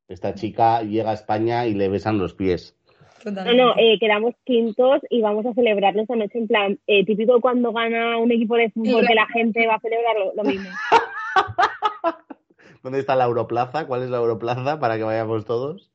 esta 0.08 0.34
chica 0.34 0.80
llega 0.82 1.10
a 1.10 1.14
España 1.14 1.66
y 1.66 1.74
le 1.74 1.90
besan 1.90 2.16
los 2.18 2.32
pies. 2.32 2.78
No, 3.24 3.30
Totalmente. 3.30 3.62
no, 3.62 3.74
eh, 3.78 3.98
quedamos 3.98 4.34
quintos 4.44 5.00
y 5.08 5.22
vamos 5.22 5.46
a 5.46 5.54
celebrarlo 5.54 6.02
esta 6.02 6.14
noche 6.14 6.38
en 6.38 6.46
plan, 6.46 6.78
eh, 6.86 7.06
típico 7.06 7.40
cuando 7.40 7.72
gana 7.72 8.18
un 8.18 8.30
equipo 8.30 8.56
de 8.56 8.70
fútbol 8.70 9.06
que 9.06 9.14
la 9.14 9.26
gente 9.28 9.66
va 9.66 9.76
a 9.76 9.80
celebrarlo, 9.80 10.32
lo 10.36 10.44
mismo. 10.44 10.68
¿Dónde 12.82 12.98
está 12.98 13.16
la 13.16 13.24
Europlaza? 13.24 13.86
¿Cuál 13.86 14.02
es 14.02 14.10
la 14.10 14.18
Europlaza 14.18 14.78
para 14.78 14.98
que 14.98 15.04
vayamos 15.04 15.46
todos? 15.46 15.90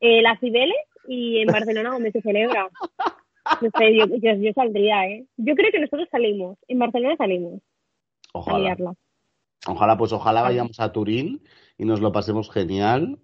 Eh, 0.00 0.20
las 0.20 0.40
Cibeles 0.40 0.76
y 1.06 1.42
en 1.42 1.46
Barcelona 1.46 1.90
donde 1.90 2.10
se 2.10 2.22
celebra. 2.22 2.68
No 3.60 3.68
sé, 3.78 3.96
yo, 3.96 4.06
yo, 4.06 4.34
yo 4.34 4.52
saldría, 4.52 5.06
¿eh? 5.06 5.26
Yo 5.36 5.54
creo 5.54 5.70
que 5.70 5.80
nosotros 5.80 6.08
salimos, 6.10 6.58
en 6.68 6.78
Barcelona 6.78 7.16
salimos 7.16 7.60
Ojalá. 8.32 8.76
Ojalá, 9.66 9.98
pues 9.98 10.12
ojalá 10.12 10.42
vayamos 10.42 10.80
a 10.80 10.92
Turín 10.92 11.42
y 11.76 11.84
nos 11.84 12.00
lo 12.00 12.12
pasemos 12.12 12.50
genial. 12.50 13.18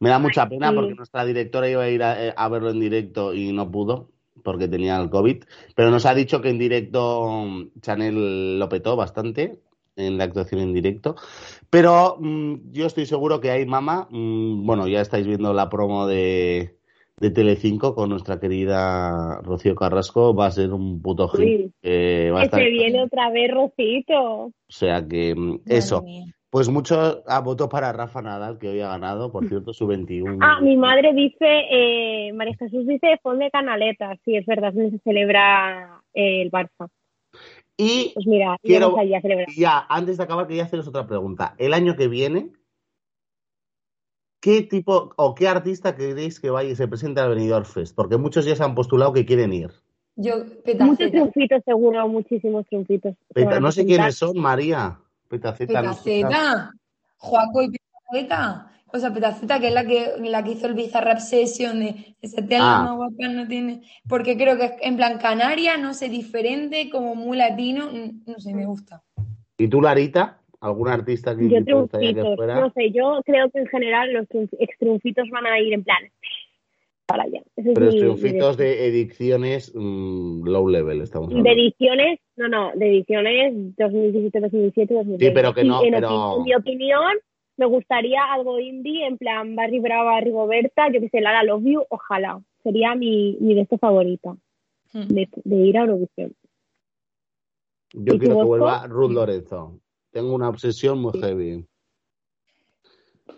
Me 0.00 0.10
da 0.10 0.18
mucha 0.18 0.48
pena 0.48 0.70
sí. 0.70 0.74
porque 0.76 0.94
nuestra 0.94 1.24
directora 1.24 1.68
iba 1.68 1.82
a 1.82 1.88
ir 1.90 2.02
a, 2.02 2.26
eh, 2.28 2.34
a 2.36 2.48
verlo 2.48 2.70
en 2.70 2.80
directo 2.80 3.34
y 3.34 3.52
no 3.52 3.70
pudo 3.70 4.10
porque 4.44 4.68
tenía 4.68 4.96
el 5.00 5.10
COVID. 5.10 5.42
Pero 5.74 5.90
nos 5.90 6.06
ha 6.06 6.14
dicho 6.14 6.40
que 6.40 6.50
en 6.50 6.58
directo 6.58 7.44
mm, 7.46 7.80
Chanel 7.80 8.58
lo 8.58 8.68
petó 8.68 8.94
bastante 8.96 9.58
en 9.96 10.16
la 10.16 10.24
actuación 10.24 10.60
en 10.60 10.72
directo. 10.72 11.16
Pero 11.70 12.16
mm, 12.20 12.70
yo 12.72 12.86
estoy 12.86 13.06
seguro 13.06 13.40
que 13.40 13.50
hay 13.50 13.66
Mama. 13.66 14.06
mm, 14.10 14.64
bueno, 14.64 14.86
ya 14.86 15.00
estáis 15.00 15.26
viendo 15.26 15.52
la 15.52 15.68
promo 15.68 16.06
de, 16.06 16.76
de 17.18 17.30
Telecinco 17.30 17.96
con 17.96 18.10
nuestra 18.10 18.38
querida 18.38 19.40
Rocío 19.42 19.74
Carrasco. 19.74 20.32
Va 20.34 20.46
a 20.46 20.50
ser 20.52 20.72
un 20.72 21.02
puto 21.02 21.26
hit. 21.30 21.40
Uy. 21.40 21.72
eh, 21.82 22.30
va 22.32 22.38
a 22.38 22.42
Que 22.42 22.46
estar- 22.46 22.60
se 22.62 22.70
viene 22.70 23.02
otra 23.02 23.30
vez, 23.30 23.50
Rosito. 23.52 24.14
O 24.44 24.52
sea 24.68 25.04
que 25.06 25.34
Madre 25.34 25.60
eso. 25.66 26.02
mía. 26.02 26.26
Pues 26.50 26.68
mucho 26.70 27.22
a 27.26 27.40
voto 27.40 27.68
para 27.68 27.92
Rafa 27.92 28.22
Nadal, 28.22 28.58
que 28.58 28.68
hoy 28.70 28.80
ha 28.80 28.88
ganado, 28.88 29.30
por 29.30 29.46
cierto, 29.48 29.74
su 29.74 29.86
21. 29.86 30.38
Ah, 30.40 30.60
mi 30.62 30.76
madre 30.78 31.12
dice, 31.12 31.36
eh, 31.44 32.32
María 32.32 32.56
Jesús 32.58 32.86
dice 32.86 33.06
de 33.06 33.50
Canaleta. 33.50 34.16
Sí, 34.24 34.34
es 34.34 34.46
verdad, 34.46 34.70
es 34.70 34.74
donde 34.76 34.90
se 34.92 34.98
celebra 35.02 36.00
eh, 36.14 36.40
el 36.42 36.50
Barça. 36.50 36.88
Y 37.76 38.12
Pues 38.14 38.26
mira, 38.26 38.56
Quiero- 38.62 38.86
vamos 38.86 39.00
allí 39.00 39.14
a 39.14 39.20
celebrar. 39.20 39.46
ya, 39.54 39.86
antes 39.90 40.16
de 40.16 40.24
acabar, 40.24 40.46
quería 40.46 40.64
haceros 40.64 40.88
otra 40.88 41.06
pregunta. 41.06 41.54
El 41.58 41.74
año 41.74 41.96
que 41.96 42.08
viene, 42.08 42.50
¿qué 44.40 44.62
tipo 44.62 45.10
o 45.16 45.34
qué 45.34 45.48
artista 45.48 45.94
queréis 45.96 46.40
que 46.40 46.48
vaya 46.48 46.70
y 46.70 46.76
se 46.76 46.88
presente 46.88 47.20
al 47.20 47.28
Benidorm 47.34 47.66
Fest? 47.66 47.94
Porque 47.94 48.16
muchos 48.16 48.46
ya 48.46 48.56
se 48.56 48.64
han 48.64 48.74
postulado 48.74 49.12
que 49.12 49.26
quieren 49.26 49.52
ir. 49.52 49.70
Yo, 50.16 50.44
Muchos 50.80 51.10
triunfitos, 51.10 51.62
seguro, 51.64 52.08
muchísimos 52.08 52.66
triunfitos. 52.66 53.14
Peta- 53.34 53.60
no 53.60 53.70
sé 53.70 53.84
quiénes 53.86 54.16
son, 54.16 54.36
María. 54.40 54.98
Petaceta, 55.28 55.82
no. 55.82 55.90
Petaceta. 55.90 56.72
Juaco 57.18 57.62
y 57.62 57.70
Petaceta. 57.70 58.64
O 58.90 58.98
sea, 58.98 59.12
Petaceta, 59.12 59.60
que 59.60 59.68
es 59.68 59.74
la 59.74 59.84
que, 59.84 60.12
la 60.20 60.42
que 60.42 60.52
hizo 60.52 60.66
el 60.66 60.74
Bizarrap 60.74 61.18
Session 61.18 61.80
de 61.80 62.16
esa 62.22 62.40
tía 62.46 62.58
Ah. 62.62 62.92
guapa 62.96 63.28
no 63.28 63.46
tiene. 63.46 63.82
Porque 64.08 64.36
creo 64.38 64.56
que 64.56 64.64
es 64.64 64.72
en 64.80 64.96
plan 64.96 65.18
canaria, 65.18 65.76
no 65.76 65.92
sé, 65.92 66.08
diferente, 66.08 66.88
como 66.90 67.14
muy 67.14 67.36
latino. 67.36 67.90
No 68.26 68.38
sé, 68.38 68.54
me 68.54 68.64
gusta. 68.64 69.02
¿Y 69.58 69.68
tú, 69.68 69.82
Larita? 69.82 70.38
¿Algún 70.60 70.88
artista 70.88 71.36
que 71.36 71.48
Yo 71.48 71.64
te 71.64 71.72
gustaría 71.72 72.14
que 72.14 72.34
fuera? 72.34 72.58
no 72.60 72.70
sé, 72.72 72.90
yo 72.90 73.20
creo 73.24 73.48
que 73.50 73.60
en 73.60 73.66
general 73.68 74.12
los 74.12 74.26
extriunfitos 74.58 75.28
van 75.30 75.46
a 75.46 75.60
ir 75.60 75.72
en 75.74 75.84
plan 75.84 75.98
para 77.08 77.22
allá. 77.24 77.40
Ese 77.56 77.70
es 77.70 77.74
Pero 77.74 77.90
mi 77.90 77.98
triunfitos 77.98 78.56
de 78.58 78.86
ediciones 78.86 79.72
mm, 79.74 80.44
low 80.46 80.68
level, 80.68 81.00
estamos 81.00 81.30
De 81.30 81.38
hablando. 81.38 81.58
ediciones, 81.60 82.20
no, 82.36 82.48
no, 82.48 82.70
de 82.74 82.86
ediciones 82.86 83.54
2017, 83.76 84.40
2017, 84.40 84.94
2020. 84.94 85.24
Sí, 85.26 85.32
pero 85.34 85.54
que 85.54 85.64
no, 85.64 85.82
en, 85.82 85.94
pero- 85.94 86.36
en 86.36 86.42
mi 86.44 86.54
opinión, 86.54 87.12
me 87.56 87.64
gustaría 87.66 88.20
algo 88.30 88.58
indie, 88.60 89.06
en 89.06 89.16
plan 89.16 89.56
Barry 89.56 89.80
Brava, 89.80 90.20
Rigoberta, 90.20 90.92
yo 90.92 91.00
que 91.00 91.08
sé, 91.08 91.20
Lara 91.22 91.42
Love 91.42 91.64
You, 91.64 91.82
ojalá. 91.88 92.40
Sería 92.62 92.94
mi, 92.94 93.36
mi 93.40 93.54
de 93.54 93.62
esto 93.62 93.78
favorita, 93.78 94.36
Mm. 94.92 95.06
de, 95.08 95.28
de 95.44 95.56
ir 95.56 95.76
a 95.76 95.82
Eurovisión. 95.82 96.32
Yo 97.94 98.14
¿Y 98.14 98.18
quiero 98.18 98.36
que 98.38 98.44
vuelva 98.44 98.86
Ruth 98.86 99.10
Lorenzo. 99.12 99.80
Tengo 100.10 100.34
una 100.34 100.48
obsesión 100.48 100.98
muy 101.00 101.12
Sí. 101.12 101.20
heavy. 101.20 101.64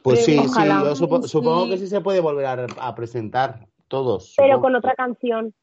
Pues 0.03 0.25
sí, 0.25 0.39
ojalá. 0.39 0.81
sí, 0.81 0.85
yo 0.87 0.97
supo- 0.97 1.23
Sí. 1.23 1.29
supongo 1.29 1.69
que 1.69 1.79
sí 1.79 1.87
se 1.87 2.01
puede 2.01 2.21
volver 2.21 2.47
a, 2.47 2.67
a 2.81 2.95
presentar 2.95 3.67
todos. 3.89 4.35
Pero 4.37 4.49
supongo. 4.57 4.63
con 4.63 4.75
otra 4.77 4.95
canción. 4.95 5.55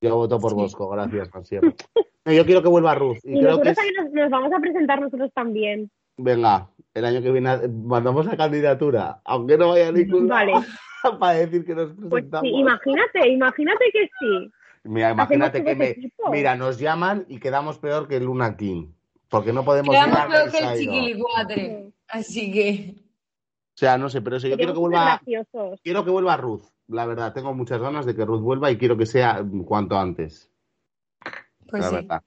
Yo 0.00 0.16
voto 0.16 0.38
por 0.38 0.52
Sí. 0.52 0.56
Bosco, 0.56 0.88
gracias, 0.88 1.28
Jancier. 1.30 1.62
No, 2.24 2.32
yo 2.32 2.44
quiero 2.44 2.62
que 2.62 2.68
vuelva 2.68 2.94
Ruth. 2.94 3.18
Y, 3.24 3.38
Y 3.38 3.40
creo 3.40 3.60
que 3.60 3.68
nosotros 3.70 3.86
nos, 4.04 4.12
nos 4.12 4.30
vamos 4.30 4.52
a 4.52 4.60
presentar 4.60 5.00
nosotros 5.00 5.30
también. 5.34 5.90
venga, 6.16 6.68
el 6.94 7.04
año 7.04 7.22
que 7.22 7.30
viene 7.30 7.68
mandamos 7.68 8.26
la 8.26 8.36
candidatura, 8.36 9.20
aunque 9.24 9.56
no 9.56 9.68
vaya 9.68 9.88
a 9.88 9.92
ningún 9.92 10.26
Vale. 10.28 10.52
para 11.20 11.32
decir 11.34 11.64
que 11.64 11.74
nos 11.74 11.92
Pues 11.94 12.08
presentamos. 12.10 12.42
sí, 12.50 12.56
imagínate, 12.56 13.28
imagínate 13.28 13.84
que 13.92 14.10
sí. 14.20 14.50
Mira, 14.84 15.10
imagínate 15.10 15.64
que 15.64 15.74
me, 15.74 15.96
mira, 16.30 16.54
nos 16.56 16.78
llaman 16.78 17.24
y 17.28 17.38
quedamos 17.40 17.78
peor 17.78 18.08
que 18.08 18.20
Luna 18.20 18.56
King, 18.56 18.88
porque 19.28 19.52
no 19.52 19.64
podemos 19.64 19.94
Quedamos 19.94 20.18
peor 20.26 20.50
que 20.50 20.58
el 20.58 20.78
chiquilicuatre. 20.78 21.92
Así 22.08 22.52
que. 22.52 22.94
O 23.78 23.80
sea, 23.80 23.96
no 23.96 24.08
sé, 24.08 24.22
pero 24.22 24.38
eso, 24.38 24.48
yo 24.48 24.56
quiero 24.56 24.72
que 24.72 24.80
vuelva, 24.80 25.04
graciosos. 25.04 25.80
quiero 25.84 26.04
que 26.04 26.10
vuelva 26.10 26.36
Ruth. 26.36 26.64
La 26.88 27.06
verdad, 27.06 27.32
tengo 27.32 27.54
muchas 27.54 27.80
ganas 27.80 28.06
de 28.06 28.16
que 28.16 28.24
Ruth 28.24 28.40
vuelva 28.40 28.72
y 28.72 28.76
quiero 28.76 28.96
que 28.96 29.06
sea 29.06 29.40
cuanto 29.64 29.96
antes. 29.96 30.50
Pues 31.68 31.84
la 31.84 31.88
sí. 31.88 31.94
verdad. 31.94 32.22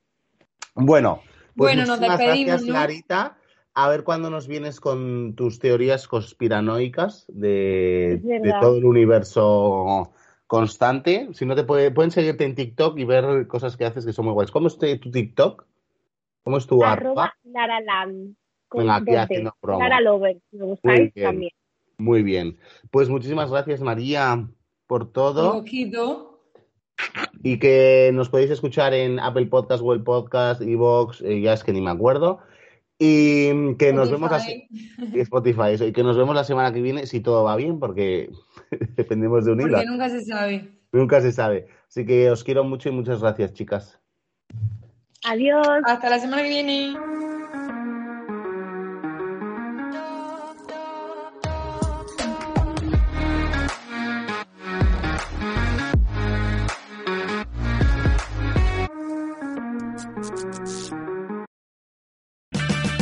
Bueno, 0.76 1.24
pues 1.58 1.76
Bueno, 1.76 1.86
nos 1.86 1.99
despedimos, 1.99 2.45
gracias, 2.45 2.62
¿no? 2.62 2.68
Clarita. 2.74 3.38
A 3.74 3.89
ver 3.89 4.06
cuándo 4.06 4.30
nos 4.30 4.47
vienes 4.47 4.80
con 4.80 5.36
tus 5.36 5.60
teorías 5.60 6.08
conspiranoicas 6.08 7.26
de, 7.28 8.22
todo 8.62 8.78
el 8.78 8.86
universo 8.86 10.14
constante. 10.47 11.28
Si 11.34 11.45
no 11.45 11.54
te 11.56 11.66
puede- 11.66 11.91
pueden 11.91 12.12
seguirte 12.12 12.45
en 12.45 12.56
TikTok 12.56 12.97
y 12.97 13.04
ver 13.04 13.45
cosas 13.47 13.76
que 13.76 13.84
haces 13.84 14.06
que 14.06 14.14
son 14.14 14.24
muy 14.24 14.34
guays. 14.34 14.52
¿Cómo 14.52 14.68
es 14.68 14.78
tu 14.78 15.12
TikTok? 15.12 15.66
¿Cómo 16.43 16.58
es 16.58 16.66
tu 16.66 16.82
Arroba 16.82 17.34
arroba? 17.43 18.38
Con 18.72 18.89
aquí 18.89 19.13
haciendo 19.15 19.53
Lover, 19.61 20.38
me 20.53 20.59
Muy 20.59 20.67
gustáis 20.69 21.13
bien. 21.13 21.28
también. 21.28 21.51
Muy 21.97 22.24
bien. 22.24 22.57
Pues 22.89 23.09
muchísimas 23.09 23.51
gracias, 23.51 23.82
María, 23.82 24.47
por 24.88 25.11
todo. 25.11 25.51
Poquito. 25.51 26.39
Y 27.43 27.59
que 27.59 28.11
nos 28.13 28.30
podéis 28.30 28.49
escuchar 28.49 28.93
en 28.93 29.19
Apple 29.19 29.47
Podcast, 29.47 29.82
Google 29.84 30.03
Podcast, 30.03 30.61
Evox, 30.61 31.22
eh, 31.22 31.41
ya 31.41 31.51
es 31.51 31.65
que 31.65 31.74
ni 31.74 31.82
me 31.82 31.91
acuerdo. 31.91 32.39
Y 32.97 33.76
que 33.76 33.91
nos 33.91 34.09
vemos 34.09 34.32
y 34.47 35.19
Spotify, 35.19 35.72
eso, 35.74 35.86
y 35.86 35.91
que 35.91 36.03
nos 36.03 36.15
vemos 36.15 36.34
la 36.34 36.45
semana 36.45 36.72
que 36.72 36.82
viene 36.82 37.07
si 37.07 37.19
todo 37.19 37.43
va 37.43 37.57
bien, 37.57 37.78
porque 37.78 38.30
dependemos 38.95 39.43
de 39.43 39.51
un 39.51 39.59
hilo. 39.59 39.72
Porque 39.74 39.86
nunca 39.86 40.07
se 40.07 40.24
sabe. 40.24 40.80
Nunca 40.93 41.19
se 41.19 41.34
sabe. 41.34 41.67
Así 41.89 42.05
que 42.05 42.32
os 42.32 42.45
quiero 42.45 42.63
mucho 42.63 42.88
y 42.88 42.93
muchas 42.93 43.19
gracias, 43.19 43.51
chicas. 43.51 43.99
Adiós. 45.26 45.67
Hasta 45.84 46.09
la 46.09 46.19
semana 46.19 46.43
que 46.43 46.49
viene. 46.49 46.95